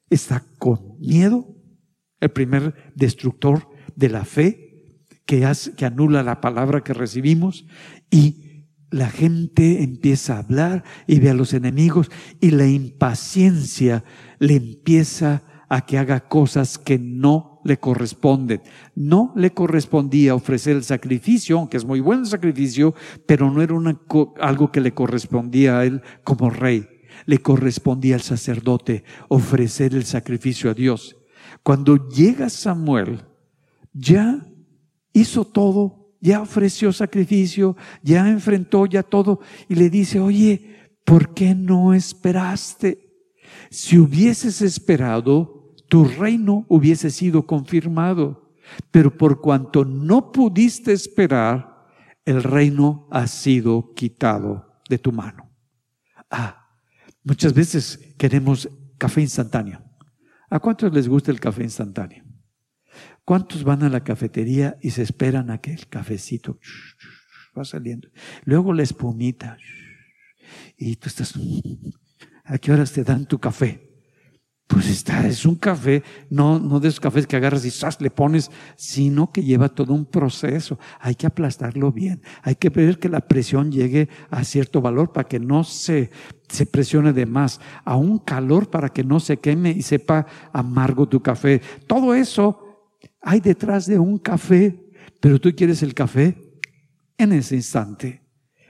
está 0.09 0.43
con 0.59 0.97
miedo, 0.99 1.55
el 2.19 2.29
primer 2.29 2.93
destructor 2.95 3.67
de 3.95 4.09
la 4.09 4.25
fe 4.25 5.05
que, 5.25 5.49
que 5.75 5.85
anula 5.85 6.23
la 6.23 6.41
palabra 6.41 6.83
que 6.83 6.93
recibimos 6.93 7.65
y 8.09 8.67
la 8.91 9.09
gente 9.09 9.81
empieza 9.83 10.35
a 10.35 10.39
hablar 10.39 10.83
y 11.07 11.19
ve 11.19 11.29
a 11.29 11.33
los 11.33 11.53
enemigos 11.53 12.11
y 12.41 12.51
la 12.51 12.67
impaciencia 12.67 14.03
le 14.39 14.55
empieza 14.55 15.43
a 15.73 15.85
que 15.85 15.97
haga 15.97 16.19
cosas 16.19 16.77
que 16.77 16.99
no 16.99 17.61
le 17.63 17.79
corresponden. 17.79 18.61
No 18.93 19.31
le 19.37 19.53
correspondía 19.53 20.35
ofrecer 20.35 20.75
el 20.75 20.83
sacrificio, 20.83 21.57
aunque 21.57 21.77
es 21.77 21.85
muy 21.85 22.01
buen 22.01 22.25
sacrificio, 22.25 22.93
pero 23.25 23.49
no 23.49 23.61
era 23.61 23.73
una, 23.73 23.97
algo 24.41 24.69
que 24.69 24.81
le 24.81 24.93
correspondía 24.93 25.79
a 25.79 25.85
él 25.85 26.01
como 26.25 26.49
rey. 26.49 26.89
Le 27.25 27.37
correspondía 27.37 28.15
al 28.15 28.21
sacerdote 28.21 29.05
ofrecer 29.29 29.95
el 29.95 30.03
sacrificio 30.03 30.69
a 30.69 30.73
Dios. 30.73 31.15
Cuando 31.63 32.09
llega 32.09 32.49
Samuel, 32.49 33.21
ya 33.93 34.45
hizo 35.13 35.45
todo, 35.45 36.17
ya 36.19 36.41
ofreció 36.41 36.91
sacrificio, 36.91 37.77
ya 38.03 38.27
enfrentó 38.27 38.87
ya 38.87 39.03
todo 39.03 39.39
y 39.69 39.75
le 39.75 39.89
dice, 39.89 40.19
oye, 40.19 40.91
¿por 41.05 41.33
qué 41.33 41.55
no 41.55 41.93
esperaste? 41.93 43.07
Si 43.69 43.97
hubieses 43.97 44.61
esperado, 44.61 45.60
tu 45.91 46.05
reino 46.05 46.65
hubiese 46.69 47.09
sido 47.09 47.45
confirmado, 47.45 48.55
pero 48.91 49.17
por 49.17 49.41
cuanto 49.41 49.83
no 49.83 50.31
pudiste 50.31 50.93
esperar, 50.93 51.85
el 52.23 52.43
reino 52.43 53.09
ha 53.11 53.27
sido 53.27 53.93
quitado 53.93 54.81
de 54.87 54.97
tu 54.97 55.11
mano. 55.11 55.51
Ah, 56.29 56.69
muchas 57.25 57.53
veces 57.53 58.15
queremos 58.17 58.69
café 58.97 59.19
instantáneo. 59.19 59.83
¿A 60.49 60.61
cuántos 60.61 60.93
les 60.93 61.09
gusta 61.09 61.29
el 61.29 61.41
café 61.41 61.63
instantáneo? 61.63 62.23
¿Cuántos 63.25 63.65
van 63.65 63.83
a 63.83 63.89
la 63.89 64.01
cafetería 64.01 64.77
y 64.81 64.91
se 64.91 65.01
esperan 65.01 65.51
a 65.51 65.57
que 65.57 65.73
el 65.73 65.89
cafecito 65.89 66.57
va 67.57 67.65
saliendo? 67.65 68.07
Luego 68.45 68.71
la 68.71 68.83
espumita. 68.83 69.57
Y 70.77 70.95
tú 70.95 71.09
estás, 71.09 71.33
¿a 72.45 72.57
qué 72.59 72.71
horas 72.71 72.93
te 72.93 73.03
dan 73.03 73.25
tu 73.25 73.39
café? 73.39 73.90
Pues 74.71 74.87
está, 74.87 75.27
es 75.27 75.45
un 75.45 75.55
café, 75.55 76.01
no, 76.29 76.57
no 76.57 76.79
de 76.79 76.87
esos 76.87 77.01
cafés 77.01 77.27
que 77.27 77.35
agarras 77.35 77.65
y 77.65 77.71
¡zas! 77.71 77.99
le 77.99 78.09
pones, 78.09 78.49
sino 78.77 79.29
que 79.29 79.43
lleva 79.43 79.67
todo 79.67 79.93
un 79.93 80.05
proceso. 80.05 80.79
Hay 81.01 81.15
que 81.15 81.27
aplastarlo 81.27 81.91
bien. 81.91 82.21
Hay 82.41 82.55
que 82.55 82.69
ver 82.69 82.97
que 82.97 83.09
la 83.09 83.19
presión 83.19 83.69
llegue 83.69 84.07
a 84.29 84.45
cierto 84.45 84.79
valor 84.79 85.11
para 85.11 85.27
que 85.27 85.41
no 85.41 85.65
se, 85.65 86.09
se 86.47 86.65
presione 86.65 87.11
de 87.11 87.25
más. 87.25 87.59
A 87.83 87.97
un 87.97 88.17
calor 88.19 88.69
para 88.69 88.87
que 88.87 89.03
no 89.03 89.19
se 89.19 89.35
queme 89.35 89.71
y 89.71 89.81
sepa 89.81 90.25
amargo 90.53 91.05
tu 91.05 91.21
café. 91.21 91.61
Todo 91.85 92.13
eso 92.13 92.95
hay 93.21 93.41
detrás 93.41 93.87
de 93.87 93.99
un 93.99 94.19
café, 94.19 94.89
pero 95.19 95.41
tú 95.41 95.53
quieres 95.53 95.83
el 95.83 95.93
café 95.93 96.37
en 97.17 97.33
ese 97.33 97.57
instante. 97.57 98.21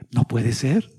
No 0.09 0.23
puede 0.23 0.53
ser. 0.53 0.89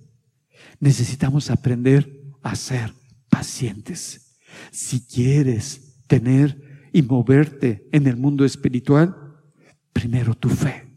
Necesitamos 0.78 1.50
aprender 1.50 2.22
a 2.40 2.54
ser 2.54 2.94
pacientes 3.28 4.28
si 4.70 5.06
quieres 5.06 6.02
tener 6.06 6.88
y 6.92 7.02
moverte 7.02 7.88
en 7.92 8.06
el 8.06 8.16
mundo 8.16 8.44
espiritual, 8.44 9.16
primero 9.92 10.34
tu 10.34 10.48
fe. 10.48 10.90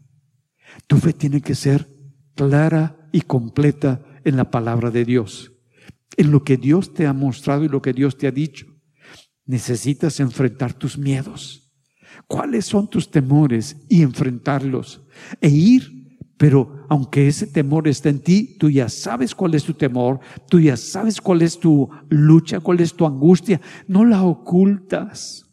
Tu 0.86 0.98
fe 0.98 1.12
tiene 1.12 1.40
que 1.40 1.54
ser 1.54 1.88
clara 2.34 3.08
y 3.12 3.22
completa 3.22 4.04
en 4.24 4.36
la 4.36 4.50
palabra 4.50 4.90
de 4.90 5.04
Dios, 5.04 5.52
en 6.16 6.30
lo 6.30 6.44
que 6.44 6.56
Dios 6.56 6.92
te 6.92 7.06
ha 7.06 7.12
mostrado 7.12 7.64
y 7.64 7.68
lo 7.68 7.80
que 7.80 7.92
Dios 7.92 8.18
te 8.18 8.26
ha 8.26 8.30
dicho. 8.30 8.66
Necesitas 9.44 10.20
enfrentar 10.20 10.74
tus 10.74 10.98
miedos. 10.98 11.72
¿Cuáles 12.26 12.66
son 12.66 12.90
tus 12.90 13.10
temores? 13.10 13.76
Y 13.88 14.02
enfrentarlos. 14.02 15.02
E 15.40 15.48
ir 15.48 15.96
pero 16.36 16.75
aunque 16.88 17.28
ese 17.28 17.46
temor 17.46 17.88
está 17.88 18.08
en 18.08 18.20
ti, 18.20 18.56
tú 18.58 18.70
ya 18.70 18.88
sabes 18.88 19.34
cuál 19.34 19.54
es 19.54 19.64
tu 19.64 19.74
temor, 19.74 20.20
tú 20.48 20.60
ya 20.60 20.76
sabes 20.76 21.20
cuál 21.20 21.42
es 21.42 21.58
tu 21.58 21.88
lucha, 22.08 22.60
cuál 22.60 22.80
es 22.80 22.94
tu 22.94 23.06
angustia. 23.06 23.60
No 23.86 24.04
la 24.04 24.22
ocultas. 24.22 25.44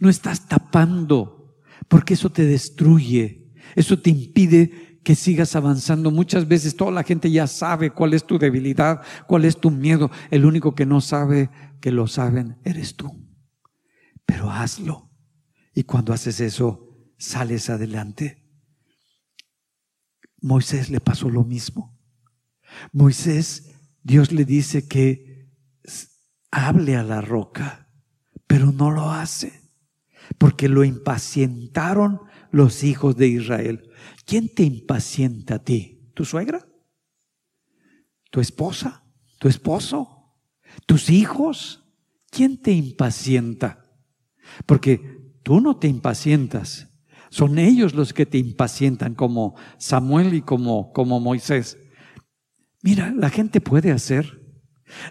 No 0.00 0.08
estás 0.08 0.48
tapando, 0.48 1.56
porque 1.88 2.14
eso 2.14 2.30
te 2.30 2.44
destruye. 2.44 3.52
Eso 3.74 3.98
te 3.98 4.10
impide 4.10 5.00
que 5.02 5.14
sigas 5.14 5.54
avanzando. 5.54 6.10
Muchas 6.10 6.48
veces 6.48 6.76
toda 6.76 6.90
la 6.90 7.04
gente 7.04 7.30
ya 7.30 7.46
sabe 7.46 7.90
cuál 7.90 8.14
es 8.14 8.24
tu 8.24 8.38
debilidad, 8.38 9.02
cuál 9.26 9.44
es 9.44 9.58
tu 9.58 9.70
miedo. 9.70 10.10
El 10.30 10.44
único 10.44 10.74
que 10.74 10.86
no 10.86 11.00
sabe 11.00 11.50
que 11.80 11.92
lo 11.92 12.06
saben 12.06 12.58
eres 12.64 12.96
tú. 12.96 13.10
Pero 14.24 14.50
hazlo. 14.50 15.10
Y 15.74 15.84
cuando 15.84 16.12
haces 16.12 16.40
eso, 16.40 17.12
sales 17.18 17.70
adelante. 17.70 18.45
Moisés 20.46 20.90
le 20.90 21.00
pasó 21.00 21.28
lo 21.28 21.42
mismo. 21.42 21.98
Moisés, 22.92 23.74
Dios 24.04 24.30
le 24.30 24.44
dice 24.44 24.86
que 24.86 25.50
hable 26.52 26.94
a 26.94 27.02
la 27.02 27.20
roca, 27.20 27.88
pero 28.46 28.70
no 28.70 28.92
lo 28.92 29.10
hace, 29.10 29.60
porque 30.38 30.68
lo 30.68 30.84
impacientaron 30.84 32.20
los 32.52 32.84
hijos 32.84 33.16
de 33.16 33.26
Israel. 33.26 33.90
¿Quién 34.24 34.48
te 34.48 34.62
impacienta 34.62 35.56
a 35.56 35.64
ti? 35.64 36.10
¿Tu 36.14 36.24
suegra? 36.24 36.64
¿Tu 38.30 38.40
esposa? 38.40 39.04
¿Tu 39.40 39.48
esposo? 39.48 40.32
¿Tus 40.86 41.10
hijos? 41.10 41.84
¿Quién 42.30 42.62
te 42.62 42.70
impacienta? 42.70 43.84
Porque 44.64 45.32
tú 45.42 45.60
no 45.60 45.76
te 45.76 45.88
impacientas, 45.88 46.88
son 47.30 47.58
ellos 47.58 47.94
los 47.94 48.12
que 48.12 48.26
te 48.26 48.38
impacientan 48.38 49.14
como 49.14 49.56
Samuel 49.78 50.34
y 50.34 50.42
como, 50.42 50.92
como 50.92 51.20
Moisés. 51.20 51.78
Mira, 52.82 53.12
la 53.12 53.30
gente 53.30 53.60
puede 53.60 53.90
hacer, 53.90 54.42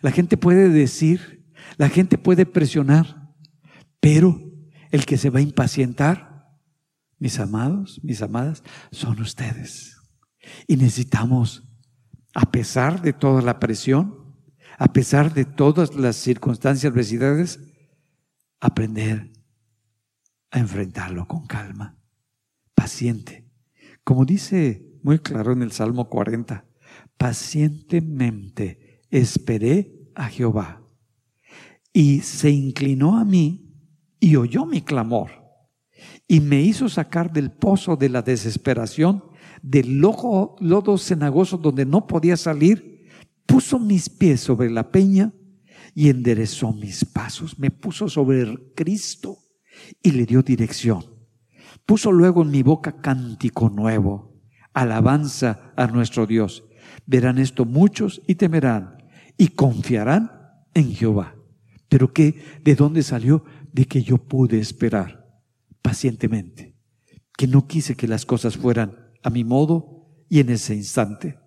la 0.01 0.11
gente 0.11 0.37
puede 0.37 0.69
decir, 0.69 1.45
la 1.77 1.89
gente 1.89 2.17
puede 2.17 2.45
presionar, 2.45 3.33
pero 3.99 4.41
el 4.91 5.05
que 5.05 5.17
se 5.17 5.29
va 5.29 5.39
a 5.39 5.43
impacientar, 5.43 6.47
mis 7.19 7.39
amados, 7.39 7.99
mis 8.03 8.21
amadas, 8.21 8.63
son 8.91 9.19
ustedes. 9.19 9.97
Y 10.67 10.77
necesitamos, 10.77 11.67
a 12.33 12.51
pesar 12.51 13.01
de 13.01 13.13
toda 13.13 13.41
la 13.41 13.59
presión, 13.59 14.35
a 14.77 14.91
pesar 14.91 15.33
de 15.33 15.45
todas 15.45 15.95
las 15.95 16.15
circunstancias, 16.17 16.91
adversidades, 16.91 17.59
aprender 18.59 19.31
a 20.51 20.59
enfrentarlo 20.59 21.27
con 21.27 21.45
calma 21.45 21.97
paciente. 22.75 23.45
Como 24.03 24.25
dice 24.25 24.85
muy 25.01 25.19
claro 25.19 25.53
en 25.53 25.63
el 25.63 25.71
Salmo 25.71 26.09
40, 26.09 26.65
pacientemente 27.17 29.01
esperé 29.09 30.09
a 30.13 30.27
Jehová 30.27 30.83
y 31.91 32.19
se 32.19 32.49
inclinó 32.49 33.17
a 33.17 33.25
mí 33.25 33.73
y 34.19 34.35
oyó 34.35 34.65
mi 34.65 34.81
clamor 34.81 35.31
y 36.27 36.39
me 36.39 36.61
hizo 36.61 36.89
sacar 36.89 37.31
del 37.31 37.51
pozo 37.51 37.95
de 37.95 38.09
la 38.09 38.21
desesperación, 38.21 39.23
del 39.61 39.99
lodo, 39.99 40.97
cenagoso 40.97 41.57
donde 41.57 41.85
no 41.85 42.07
podía 42.07 42.37
salir, 42.37 43.07
puso 43.45 43.79
mis 43.79 44.09
pies 44.09 44.41
sobre 44.41 44.69
la 44.69 44.91
peña 44.91 45.33
y 45.93 46.09
enderezó 46.09 46.73
mis 46.73 47.05
pasos, 47.05 47.57
me 47.57 47.71
puso 47.71 48.09
sobre 48.09 48.73
Cristo 48.75 49.37
y 50.01 50.11
le 50.11 50.25
dio 50.25 50.41
dirección. 50.41 51.14
Puso 51.85 52.11
luego 52.11 52.41
en 52.41 52.51
mi 52.51 52.63
boca 52.63 52.99
cántico 53.01 53.69
nuevo, 53.69 54.41
alabanza 54.73 55.73
a 55.75 55.87
nuestro 55.87 56.25
Dios. 56.25 56.63
Verán 57.05 57.37
esto 57.37 57.65
muchos 57.65 58.21
y 58.27 58.35
temerán 58.35 58.97
y 59.37 59.49
confiarán 59.49 60.31
en 60.73 60.93
Jehová. 60.93 61.35
Pero 61.89 62.13
qué, 62.13 62.59
¿de 62.63 62.75
dónde 62.75 63.03
salió? 63.03 63.45
De 63.71 63.85
que 63.85 64.01
yo 64.01 64.17
pude 64.17 64.59
esperar 64.59 65.25
pacientemente, 65.81 66.75
que 67.37 67.47
no 67.47 67.67
quise 67.67 67.95
que 67.95 68.07
las 68.07 68.25
cosas 68.25 68.57
fueran 68.57 69.13
a 69.21 69.29
mi 69.29 69.43
modo 69.43 70.25
y 70.29 70.39
en 70.39 70.49
ese 70.49 70.75
instante. 70.75 71.39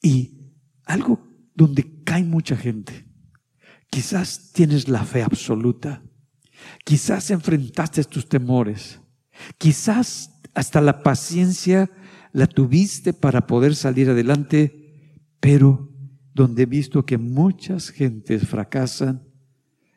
Y 0.00 0.52
algo 0.84 1.28
donde 1.54 2.02
cae 2.04 2.24
mucha 2.24 2.56
gente. 2.56 3.08
Quizás 3.90 4.52
tienes 4.52 4.88
la 4.88 5.04
fe 5.04 5.22
absoluta, 5.22 6.02
Quizás 6.84 7.30
enfrentaste 7.30 8.04
tus 8.04 8.28
temores. 8.28 9.00
Quizás 9.58 10.40
hasta 10.54 10.80
la 10.80 11.02
paciencia 11.02 11.90
la 12.32 12.46
tuviste 12.46 13.12
para 13.12 13.46
poder 13.46 13.74
salir 13.74 14.10
adelante, 14.10 15.20
pero 15.40 15.90
donde 16.34 16.62
he 16.62 16.66
visto 16.66 17.04
que 17.04 17.18
muchas 17.18 17.90
gentes 17.90 18.46
fracasan 18.48 19.28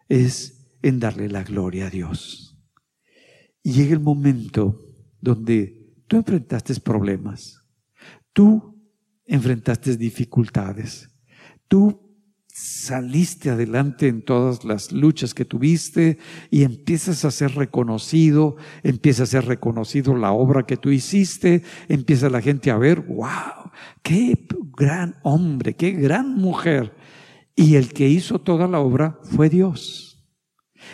es 0.09 0.67
en 0.81 0.99
darle 0.99 1.29
la 1.29 1.43
gloria 1.43 1.87
a 1.87 1.89
Dios. 1.89 2.57
Y 3.63 3.71
llega 3.73 3.93
el 3.93 3.99
momento 3.99 4.93
donde 5.21 5.93
tú 6.07 6.17
enfrentaste 6.17 6.75
problemas. 6.81 7.63
Tú 8.33 8.79
enfrentaste 9.25 9.97
dificultades. 9.97 11.09
Tú 11.67 12.04
saliste 12.57 13.49
adelante 13.49 14.07
en 14.07 14.21
todas 14.21 14.63
las 14.63 14.93
luchas 14.93 15.33
que 15.33 15.43
tuviste 15.43 16.19
y 16.49 16.63
empiezas 16.63 17.25
a 17.25 17.31
ser 17.31 17.53
reconocido, 17.53 18.55
empieza 18.81 19.23
a 19.23 19.25
ser 19.25 19.43
reconocido 19.43 20.15
la 20.15 20.31
obra 20.31 20.65
que 20.65 20.77
tú 20.77 20.89
hiciste, 20.89 21.63
empieza 21.89 22.29
la 22.29 22.41
gente 22.41 22.71
a 22.71 22.77
ver, 22.77 23.01
wow, 23.01 23.71
qué 24.01 24.47
gran 24.77 25.17
hombre, 25.23 25.75
qué 25.75 25.91
gran 25.91 26.33
mujer. 26.35 26.95
Y 27.57 27.75
el 27.75 27.91
que 27.91 28.07
hizo 28.07 28.39
toda 28.39 28.69
la 28.69 28.79
obra 28.79 29.19
fue 29.23 29.49
Dios. 29.49 30.25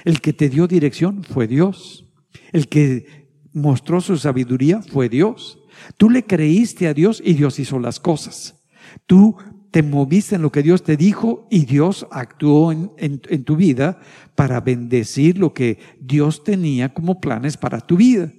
El 0.04 0.20
que 0.20 0.34
te 0.34 0.50
dio 0.50 0.66
dirección 0.66 1.24
fue 1.24 1.46
Dios. 1.46 2.12
El 2.54 2.70
que 2.70 3.38
mostró 3.54 4.02
su 4.02 4.18
sabiduría 4.18 4.82
fue 4.82 5.10
Dios. 5.10 5.60
Tú 5.98 6.10
le 6.10 6.26
creíste 6.26 6.88
a 6.88 6.96
Dios 6.96 7.22
y 7.24 7.34
Dios 7.34 7.60
hizo 7.60 7.78
las 7.78 8.00
cosas. 8.00 8.64
Tú 9.06 9.38
te 9.72 9.82
moviste 9.84 10.36
en 10.36 10.42
lo 10.42 10.52
que 10.52 10.64
Dios 10.64 10.84
te 10.84 10.98
dijo 10.98 11.48
y 11.50 11.66
Dios 11.66 12.06
actuó 12.12 12.74
en, 12.74 13.20
tu 13.20 13.56
vida 13.56 14.00
para 14.36 14.60
bendecir 14.60 15.38
lo 15.38 15.54
que 15.54 15.80
Dios 16.00 16.44
tenía 16.44 16.94
como 16.94 17.22
planes 17.22 17.56
para 17.56 17.80
tu 17.80 17.96
vida. 17.96 18.32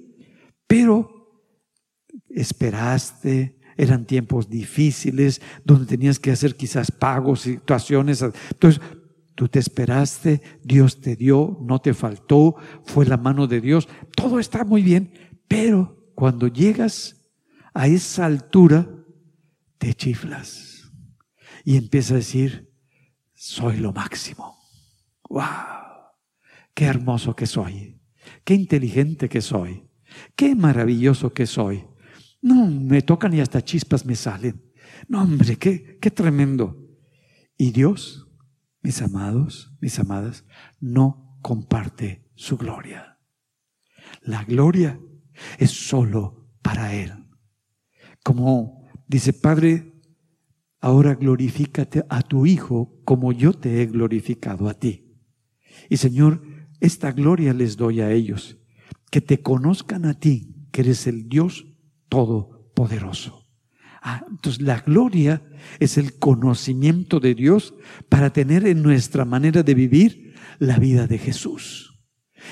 Pero 0.66 1.10
esperaste, 2.28 3.58
eran 3.78 4.04
tiempos 4.04 4.50
difíciles 4.50 5.40
donde 5.64 5.86
tenías 5.86 6.18
que 6.18 6.30
hacer 6.30 6.54
quizás 6.54 6.90
pagos, 6.90 7.40
situaciones. 7.40 8.20
Entonces, 8.20 8.82
tú 9.34 9.48
te 9.48 9.58
esperaste, 9.58 10.42
Dios 10.62 11.00
te 11.00 11.16
dio, 11.16 11.58
no 11.62 11.80
te 11.80 11.94
faltó, 11.94 12.56
fue 12.84 13.06
la 13.06 13.16
mano 13.16 13.46
de 13.46 13.62
Dios, 13.62 13.88
todo 14.14 14.38
está 14.38 14.64
muy 14.64 14.82
bien, 14.82 15.12
pero 15.48 16.12
cuando 16.14 16.46
llegas 16.46 17.32
a 17.72 17.86
esa 17.86 18.26
altura, 18.26 18.86
te 19.78 19.94
chiflas 19.94 20.71
y 21.64 21.76
empieza 21.76 22.14
a 22.14 22.18
decir, 22.18 22.70
soy 23.34 23.78
lo 23.78 23.92
máximo. 23.92 24.58
¡Wow! 25.28 25.42
¡Qué 26.74 26.84
hermoso 26.84 27.34
que 27.34 27.46
soy! 27.46 28.00
¡Qué 28.44 28.54
inteligente 28.54 29.28
que 29.28 29.40
soy! 29.40 29.88
¡Qué 30.36 30.54
maravilloso 30.54 31.32
que 31.32 31.46
soy! 31.46 31.86
No, 32.40 32.66
me 32.66 33.02
tocan 33.02 33.32
y 33.34 33.40
hasta 33.40 33.64
chispas 33.64 34.04
me 34.04 34.16
salen. 34.16 34.72
No, 35.08 35.22
hombre, 35.22 35.56
qué, 35.56 35.98
qué 36.00 36.10
tremendo. 36.10 36.76
Y 37.56 37.70
Dios, 37.70 38.28
mis 38.82 39.00
amados, 39.00 39.72
mis 39.80 39.98
amadas, 39.98 40.44
no 40.80 41.38
comparte 41.40 42.28
su 42.34 42.56
gloria. 42.56 43.18
La 44.22 44.44
gloria 44.44 45.00
es 45.58 45.70
solo 45.70 46.48
para 46.62 46.94
Él. 46.94 47.12
Como 48.22 48.88
dice 49.06 49.32
Padre, 49.32 49.91
ahora 50.82 51.14
glorifícate 51.14 52.04
a 52.10 52.20
tu 52.22 52.44
Hijo 52.44 53.00
como 53.04 53.32
yo 53.32 53.54
te 53.54 53.80
he 53.80 53.86
glorificado 53.86 54.68
a 54.68 54.74
ti. 54.74 55.14
Y 55.88 55.96
Señor, 55.96 56.42
esta 56.80 57.12
gloria 57.12 57.54
les 57.54 57.76
doy 57.76 58.00
a 58.00 58.10
ellos, 58.10 58.58
que 59.10 59.20
te 59.20 59.40
conozcan 59.40 60.04
a 60.04 60.14
ti, 60.14 60.66
que 60.70 60.82
eres 60.82 61.06
el 61.06 61.28
Dios 61.28 61.66
Todopoderoso. 62.08 63.46
Ah, 64.02 64.26
entonces 64.28 64.60
la 64.60 64.80
gloria 64.80 65.42
es 65.78 65.96
el 65.96 66.18
conocimiento 66.18 67.20
de 67.20 67.34
Dios 67.34 67.72
para 68.08 68.32
tener 68.32 68.66
en 68.66 68.82
nuestra 68.82 69.24
manera 69.24 69.62
de 69.62 69.74
vivir 69.74 70.34
la 70.58 70.78
vida 70.78 71.06
de 71.06 71.18
Jesús. 71.18 72.04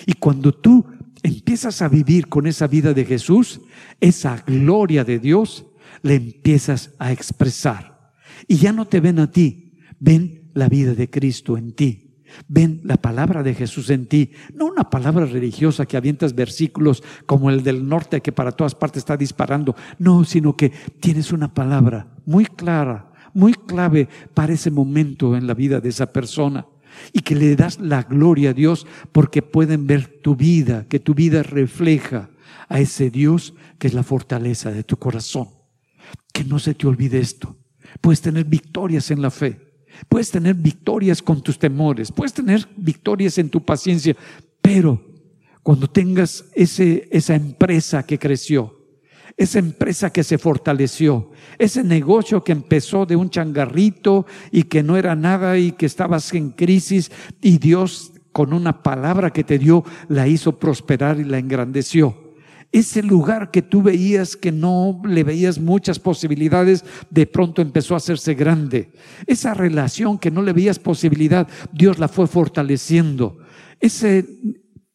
Y 0.07 0.13
cuando 0.13 0.53
tú 0.53 0.87
empiezas 1.25 1.83
a 1.83 1.89
vivir 1.89 2.29
con 2.29 2.47
esa 2.47 2.69
vida 2.69 2.95
de 2.95 3.05
Jesús, 3.05 3.61
esa 4.01 4.37
gloria 4.47 5.03
de 5.03 5.19
Dios, 5.19 5.67
le 6.03 6.15
empiezas 6.15 6.95
a 7.01 7.11
expresar 7.11 8.00
y 8.47 8.57
ya 8.57 8.73
no 8.73 8.87
te 8.87 9.01
ven 9.01 9.19
a 9.19 9.31
ti, 9.31 9.79
ven 9.99 10.51
la 10.55 10.69
vida 10.69 10.95
de 10.95 11.11
Cristo 11.11 11.57
en 11.57 11.73
ti. 11.73 12.07
Ven 12.47 12.81
la 12.85 12.97
palabra 12.97 13.43
de 13.43 13.55
Jesús 13.55 13.91
en 13.91 14.07
ti, 14.07 14.31
no 14.55 14.67
una 14.67 14.89
palabra 14.89 15.27
religiosa 15.27 15.85
que 15.85 15.97
avientas 15.97 16.35
versículos 16.37 17.03
como 17.27 17.51
el 17.51 17.65
del 17.65 17.89
norte 17.89 18.21
que 18.21 18.31
para 18.31 18.53
todas 18.53 18.77
partes 18.77 18.99
está 18.99 19.17
disparando, 19.17 19.75
no, 19.99 20.23
sino 20.23 20.57
que 20.57 20.71
tienes 21.01 21.33
una 21.33 21.53
palabra 21.53 22.15
muy 22.27 22.47
clara, 22.47 23.13
muy 23.35 23.55
clave 23.55 24.09
para 24.33 24.53
ese 24.53 24.71
momento 24.71 25.37
en 25.37 25.49
la 25.49 25.55
vida 25.55 25.81
de 25.81 25.89
esa 25.89 26.13
persona 26.13 26.67
y 27.13 27.21
que 27.21 27.35
le 27.35 27.57
das 27.57 27.81
la 27.81 28.03
gloria 28.03 28.51
a 28.51 28.55
Dios 28.55 28.87
porque 29.13 29.43
pueden 29.43 29.87
ver 29.87 30.21
tu 30.23 30.37
vida, 30.37 30.87
que 30.89 31.01
tu 31.01 31.15
vida 31.15 31.43
refleja 31.43 32.31
a 32.69 32.81
ese 32.81 33.11
Dios 33.11 33.55
que 33.79 33.89
es 33.89 33.95
la 33.95 34.03
fortaleza 34.03 34.71
de 34.71 34.85
tu 34.85 34.97
corazón. 34.97 35.49
Que 36.33 36.45
no 36.45 36.59
se 36.59 36.75
te 36.75 36.87
olvide 36.87 37.19
esto. 37.19 37.57
Puedes 38.01 38.21
tener 38.21 38.45
victorias 38.45 39.11
en 39.11 39.23
la 39.23 39.31
fe. 39.31 39.59
Puedes 40.09 40.31
tener 40.31 40.55
victorias 40.55 41.23
con 41.23 41.43
tus 41.43 41.59
temores. 41.59 42.13
Puedes 42.13 42.33
tener 42.33 42.67
victorias 42.77 43.39
en 43.39 43.51
tu 43.51 43.65
paciencia. 43.65 44.17
Pero 44.61 45.05
cuando 45.63 45.89
tengas 45.89 46.45
ese, 46.55 47.09
esa 47.11 47.35
empresa 47.35 48.05
que 48.05 48.19
creció, 48.19 48.79
esa 49.37 49.59
empresa 49.59 50.11
que 50.11 50.25
se 50.25 50.39
fortaleció, 50.39 51.31
ese 51.59 51.83
negocio 51.83 52.43
que 52.45 52.53
empezó 52.53 53.07
de 53.07 53.17
un 53.17 53.31
changarrito 53.31 54.27
y 54.51 54.65
que 54.65 54.83
no 54.83 54.97
era 54.97 55.15
nada 55.15 55.59
y 55.59 55.73
que 55.73 55.87
estabas 55.87 56.33
en 56.35 56.51
crisis 56.51 57.11
y 57.41 57.59
Dios 57.59 58.13
con 58.33 58.53
una 58.53 58.83
palabra 58.83 59.33
que 59.33 59.45
te 59.45 59.59
dio 59.59 59.85
la 60.09 60.29
hizo 60.29 60.59
prosperar 60.59 61.19
y 61.19 61.25
la 61.25 61.39
engrandeció 61.39 62.30
ese 62.73 63.03
lugar 63.03 63.51
que 63.51 63.63
tú 63.63 63.83
veías 63.83 64.37
que 64.37 64.53
no 64.53 65.01
le 65.05 65.25
veías 65.25 65.59
muchas 65.59 65.99
posibilidades, 65.99 66.85
de 67.11 67.27
pronto 67.27 67.63
empezó 67.63 67.95
a 67.95 67.97
hacerse 67.97 68.35
grande. 68.35 68.93
Esa 69.27 69.55
relación 69.55 70.19
que 70.19 70.31
no 70.31 70.41
le 70.43 70.53
veías 70.53 70.79
posibilidad, 70.79 71.49
Dios 71.73 71.99
la 71.99 72.07
fue 72.07 72.29
fortaleciendo. 72.29 73.39
Ese, 73.81 74.25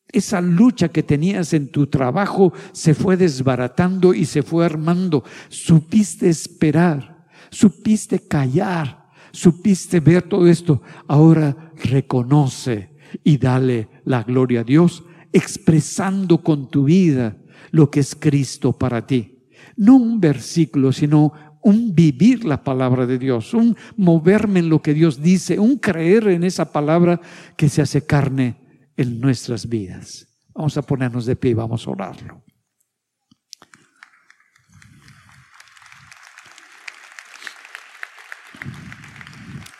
esa 0.09 0.39
lucha 0.39 0.87
que 0.87 1.03
tenías 1.03 1.53
en 1.53 1.69
tu 1.69 1.87
trabajo 1.87 2.53
se 2.71 2.93
fue 2.93 3.17
desbaratando 3.17 4.13
y 4.13 4.25
se 4.25 4.41
fue 4.41 4.65
armando. 4.65 5.25
Supiste 5.49 6.29
esperar, 6.29 7.25
supiste 7.49 8.19
callar, 8.19 9.09
supiste 9.31 9.99
ver 9.99 10.23
todo 10.23 10.47
esto. 10.47 10.81
Ahora 11.07 11.73
reconoce 11.83 12.91
y 13.21 13.37
dale 13.37 13.89
la 14.05 14.23
gloria 14.23 14.61
a 14.61 14.63
Dios, 14.63 15.03
expresando 15.33 16.41
con 16.41 16.69
tu 16.69 16.85
vida 16.85 17.35
lo 17.71 17.89
que 17.89 17.99
es 17.99 18.15
Cristo 18.15 18.73
para 18.73 19.05
ti. 19.05 19.47
No 19.77 19.95
un 19.95 20.19
versículo, 20.19 20.91
sino 20.91 21.33
un 21.65 21.95
vivir 21.95 22.45
la 22.45 22.63
palabra 22.63 23.07
de 23.07 23.17
Dios, 23.17 23.53
un 23.55 23.75
moverme 23.97 24.59
en 24.59 24.69
lo 24.69 24.81
que 24.81 24.93
Dios 24.93 25.21
dice, 25.21 25.57
un 25.57 25.77
creer 25.77 26.27
en 26.27 26.43
esa 26.43 26.71
palabra 26.71 27.19
que 27.57 27.69
se 27.69 27.81
hace 27.81 28.05
carne 28.05 28.91
en 28.95 29.19
nuestras 29.19 29.67
vidas. 29.67 30.27
Vamos 30.53 30.77
a 30.77 30.83
ponernos 30.83 31.25
de 31.25 31.35
pie 31.35 31.51
y 31.51 31.55
vamos 31.55 31.87
a 31.87 31.89
orarlo. 31.89 32.43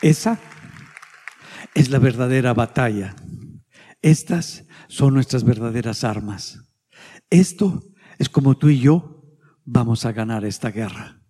Esa 0.02 0.40
es 1.76 1.90
la 1.90 2.00
verdadera 2.00 2.54
batalla. 2.54 3.16
Estas 4.02 4.66
son 4.88 5.14
nuestras 5.14 5.44
verdaderas 5.44 6.04
armas. 6.04 6.65
Esto 7.30 7.84
es 8.18 8.30
como 8.30 8.58
tú 8.58 8.70
y 8.70 8.80
yo 8.80 9.24
vamos 9.64 10.06
a 10.06 10.12
ganar 10.12 10.46
esta 10.46 10.72
guerra. 10.72 11.22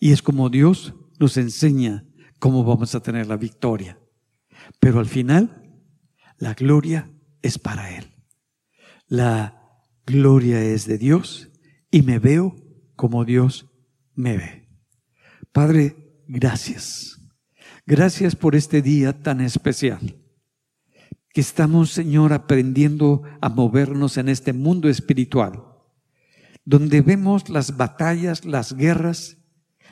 Y 0.00 0.12
es 0.12 0.22
como 0.22 0.50
Dios 0.50 0.94
nos 1.18 1.36
enseña 1.36 2.06
cómo 2.38 2.64
vamos 2.64 2.94
a 2.94 3.00
tener 3.00 3.26
la 3.26 3.36
victoria. 3.36 3.98
Pero 4.80 5.00
al 5.00 5.06
final, 5.06 5.62
la 6.38 6.54
gloria 6.54 7.10
es 7.42 7.58
para 7.58 7.96
Él. 7.96 8.14
La 9.06 9.80
gloria 10.06 10.62
es 10.62 10.86
de 10.86 10.98
Dios 10.98 11.50
y 11.90 12.02
me 12.02 12.18
veo 12.18 12.56
como 12.96 13.24
Dios 13.24 13.70
me 14.14 14.36
ve. 14.36 14.68
Padre, 15.52 16.22
gracias. 16.26 17.20
Gracias 17.86 18.34
por 18.34 18.54
este 18.54 18.82
día 18.82 19.22
tan 19.22 19.40
especial 19.40 20.23
que 21.34 21.40
estamos, 21.40 21.90
Señor, 21.90 22.32
aprendiendo 22.32 23.24
a 23.40 23.48
movernos 23.48 24.18
en 24.18 24.28
este 24.28 24.52
mundo 24.52 24.88
espiritual, 24.88 25.64
donde 26.64 27.02
vemos 27.02 27.48
las 27.48 27.76
batallas, 27.76 28.44
las 28.44 28.72
guerras, 28.72 29.36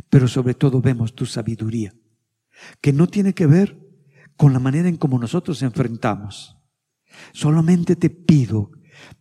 pero 0.08 0.28
sobre 0.28 0.54
todo 0.54 0.80
vemos 0.80 1.16
tu 1.16 1.26
sabiduría, 1.26 1.94
que 2.80 2.92
no 2.92 3.08
tiene 3.08 3.34
que 3.34 3.46
ver 3.46 3.76
con 4.36 4.52
la 4.52 4.60
manera 4.60 4.88
en 4.88 4.96
cómo 4.96 5.18
nosotros 5.18 5.62
enfrentamos. 5.62 6.56
Solamente 7.32 7.96
te 7.96 8.08
pido 8.08 8.70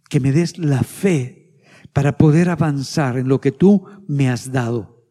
que 0.08 0.20
me 0.20 0.32
des 0.32 0.60
la 0.60 0.84
fe 0.84 1.60
para 1.92 2.20
poder 2.20 2.50
avanzar 2.50 3.18
en 3.18 3.28
lo 3.30 3.42
que 3.42 3.52
tú 3.52 3.88
me 4.08 4.30
has 4.30 4.52
dado, 4.52 5.08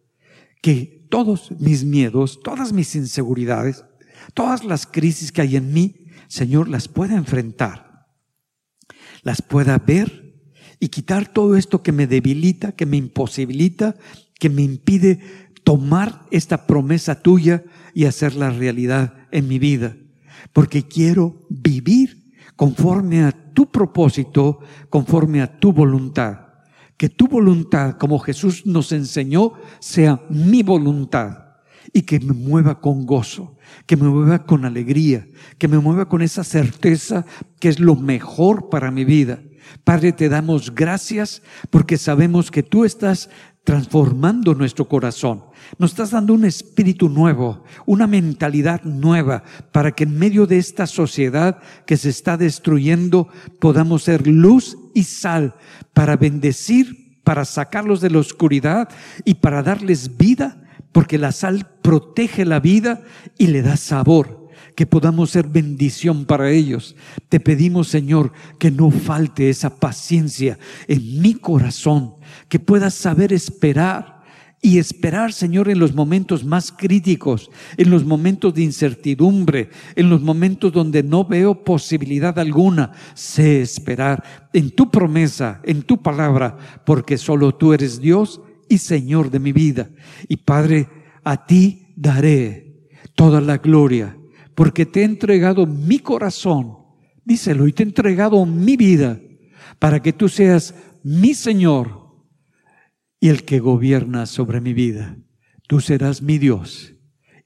que 0.63 1.09
todos 1.11 1.51
mis 1.59 1.85
miedos, 1.85 2.39
todas 2.45 2.73
mis 2.73 2.95
inseguridades, 2.95 3.85
todas 4.33 4.63
las 4.63 4.87
crisis 4.87 5.33
que 5.33 5.41
hay 5.43 5.57
en 5.57 5.73
mí, 5.73 6.00
Señor, 6.31 6.69
las 6.69 6.87
pueda 6.87 7.17
enfrentar, 7.17 8.07
las 9.25 9.43
pueda 9.43 9.79
ver 9.79 10.33
y 10.79 10.87
quitar 10.87 11.27
todo 11.27 11.57
esto 11.57 11.83
que 11.83 11.91
me 11.91 12.07
debilita, 12.07 12.71
que 12.71 12.87
me 12.87 12.97
imposibilita, 12.97 13.97
que 14.39 14.49
me 14.49 14.63
impide 14.63 15.19
tomar 15.65 16.23
esta 16.31 16.69
promesa 16.69 17.21
tuya 17.21 17.65
y 17.95 18.05
hacerla 18.05 18.51
realidad 18.51 19.27
en 19.33 19.49
mi 19.49 19.59
vida, 19.59 19.97
porque 20.53 20.85
quiero 20.85 21.49
vivir 21.49 22.33
conforme 22.55 23.25
a 23.25 23.33
tu 23.33 23.69
propósito, 23.69 24.61
conforme 24.89 25.43
a 25.43 25.59
tu 25.59 25.73
voluntad. 25.73 26.47
Que 26.97 27.09
tu 27.09 27.27
voluntad, 27.27 27.97
como 27.99 28.21
Jesús 28.21 28.67
nos 28.67 28.93
enseñó, 28.93 29.55
sea 29.81 30.23
mi 30.31 30.63
voluntad 30.63 31.50
y 31.93 32.03
que 32.03 32.21
me 32.21 32.33
mueva 32.33 32.81
con 32.81 33.07
gozo, 33.07 33.57
que 33.87 33.97
me 33.97 34.09
mueva 34.09 34.45
con 34.45 34.65
alegría, 34.65 35.27
que 35.59 35.69
me 35.69 35.79
mueva 35.79 36.09
con 36.09 36.23
esa 36.23 36.45
certeza 36.45 37.25
que 37.59 37.69
es 37.69 37.81
lo 37.81 37.97
mejor 37.97 38.69
para 38.69 38.91
mi 38.91 39.05
vida. 39.05 39.41
Padre, 39.85 40.13
te 40.13 40.29
damos 40.29 40.75
gracias 40.75 41.43
porque 41.71 41.97
sabemos 41.97 42.51
que 42.51 42.63
tú 42.63 42.85
estás 42.85 43.31
transformando 43.65 44.55
nuestro 44.55 44.89
corazón. 44.89 45.45
Nos 45.79 45.91
estás 45.91 46.11
dando 46.11 46.35
un 46.35 46.45
espíritu 46.45 47.09
nuevo, 47.09 47.63
una 47.87 48.07
mentalidad 48.07 48.83
nueva, 48.85 49.45
para 49.71 49.93
que 49.93 50.05
en 50.05 50.19
medio 50.19 50.47
de 50.47 50.59
esta 50.59 50.87
sociedad 50.87 51.59
que 51.87 51.97
se 51.97 52.09
está 52.09 52.37
destruyendo 52.37 53.29
podamos 53.61 54.05
ser 54.05 54.27
luz 54.27 54.77
y 54.95 55.05
sal 55.05 55.55
para 55.93 56.17
bendecir, 56.17 57.21
para 57.23 57.45
sacarlos 57.45 58.01
de 58.01 58.11
la 58.11 58.19
oscuridad 58.19 58.89
y 59.25 59.35
para 59.35 59.63
darles 59.63 60.17
vida, 60.17 60.63
porque 60.93 61.19
la 61.19 61.33
sal 61.33 61.67
protege 61.83 62.45
la 62.45 62.61
vida 62.61 63.03
y 63.39 63.49
le 63.49 63.63
da 63.63 63.77
sabor 63.77 64.41
que 64.75 64.87
podamos 64.87 65.31
ser 65.31 65.49
bendición 65.49 66.25
para 66.25 66.51
ellos. 66.51 66.97
Te 67.29 67.41
pedimos, 67.41 67.89
Señor, 67.89 68.33
que 68.59 68.71
no 68.71 68.91
falte 68.91 69.51
esa 69.51 69.77
paciencia 69.77 70.59
en 70.89 71.21
mi 71.21 71.35
corazón, 71.35 72.15
que 72.49 72.59
puedas 72.59 72.95
saber 72.95 73.33
esperar 73.33 74.21
y 74.63 74.79
esperar, 74.79 75.33
Señor, 75.33 75.71
en 75.71 75.79
los 75.79 75.95
momentos 75.95 76.45
más 76.45 76.71
críticos, 76.71 77.51
en 77.79 77.91
los 77.91 78.05
momentos 78.05 78.53
de 78.55 78.63
incertidumbre, 78.63 79.71
en 79.97 80.11
los 80.11 80.21
momentos 80.21 80.73
donde 80.73 81.03
no 81.03 81.25
veo 81.25 81.65
posibilidad 81.65 82.39
alguna. 82.39 82.93
Sé 83.15 83.63
esperar 83.63 84.23
en 84.53 84.71
tu 84.71 84.91
promesa, 84.91 85.61
en 85.65 85.83
tu 85.83 86.03
palabra, 86.03 86.59
porque 86.85 87.17
solo 87.17 87.55
tú 87.55 87.73
eres 87.73 88.01
Dios 88.01 88.41
y 88.71 88.79
Señor 88.79 89.31
de 89.31 89.41
mi 89.41 89.53
vida. 89.53 89.91
Y 90.29 90.39
Padre, 90.39 90.89
a 91.25 91.45
ti 91.45 91.93
daré 91.97 92.89
toda 93.15 93.43
la 93.43 93.59
gloria 93.59 94.17
porque 94.55 94.87
te 94.87 95.01
he 95.01 95.05
entregado 95.05 95.67
mi 95.67 95.99
corazón, 95.99 96.79
díselo, 97.25 97.67
y 97.67 97.73
te 97.73 97.83
he 97.83 97.87
entregado 97.87 98.45
mi 98.47 98.77
vida 98.77 99.21
para 99.79 100.01
que 100.01 100.13
tú 100.13 100.29
seas 100.29 100.75
mi 101.03 101.35
Señor 101.35 102.15
y 103.19 103.29
el 103.29 103.45
que 103.45 103.59
gobierna 103.59 104.27
sobre 104.27 104.61
mi 104.61 104.73
vida. 104.73 105.17
Tú 105.67 105.81
serás 105.81 106.23
mi 106.23 106.39
Dios 106.39 106.95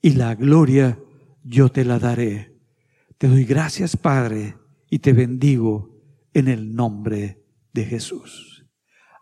y 0.03 0.11
la 0.11 0.35
gloria 0.35 0.99
yo 1.43 1.69
te 1.71 1.85
la 1.85 1.99
daré. 1.99 2.59
Te 3.17 3.29
doy 3.29 3.45
gracias, 3.45 3.97
Padre, 3.97 4.57
y 4.91 4.99
te 4.99 5.13
bendigo 5.13 6.01
en 6.33 6.49
el 6.49 6.75
nombre 6.75 7.45
de 7.73 7.85
Jesús. 7.85 8.67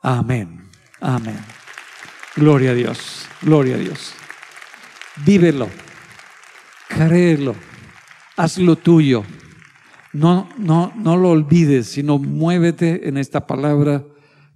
Amén. 0.02 0.70
Amén. 1.00 1.61
Gloria 2.36 2.70
a 2.70 2.74
Dios. 2.74 3.26
Gloria 3.42 3.76
a 3.76 3.78
Dios. 3.78 4.14
Vívelo. 5.24 5.68
Créelo 6.88 7.54
haz 8.36 8.58
lo 8.58 8.76
tuyo. 8.76 9.24
No, 10.12 10.48
no, 10.58 10.92
no 10.96 11.16
lo 11.16 11.30
olvides, 11.30 11.86
sino 11.86 12.18
muévete 12.18 13.08
en 13.08 13.16
esta 13.16 13.46
palabra 13.46 14.04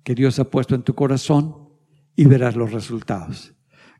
que 0.02 0.14
Dios 0.14 0.38
ha 0.38 0.50
puesto 0.50 0.74
en 0.74 0.82
tu 0.82 0.94
corazón 0.94 1.70
y 2.14 2.26
verás 2.26 2.56
los 2.56 2.72
resultados. 2.72 3.54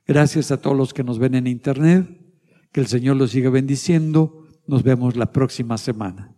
Gracias 0.06 0.50
a 0.50 0.60
todos 0.60 0.76
los 0.76 0.92
que 0.92 1.04
nos 1.04 1.18
ven 1.18 1.34
en 1.34 1.46
internet. 1.46 2.08
Que 2.72 2.80
el 2.80 2.86
Señor 2.86 3.16
los 3.16 3.30
siga 3.30 3.48
bendiciendo. 3.48 4.46
Nos 4.66 4.82
vemos 4.82 5.16
la 5.16 5.32
próxima 5.32 5.78
semana. 5.78 6.35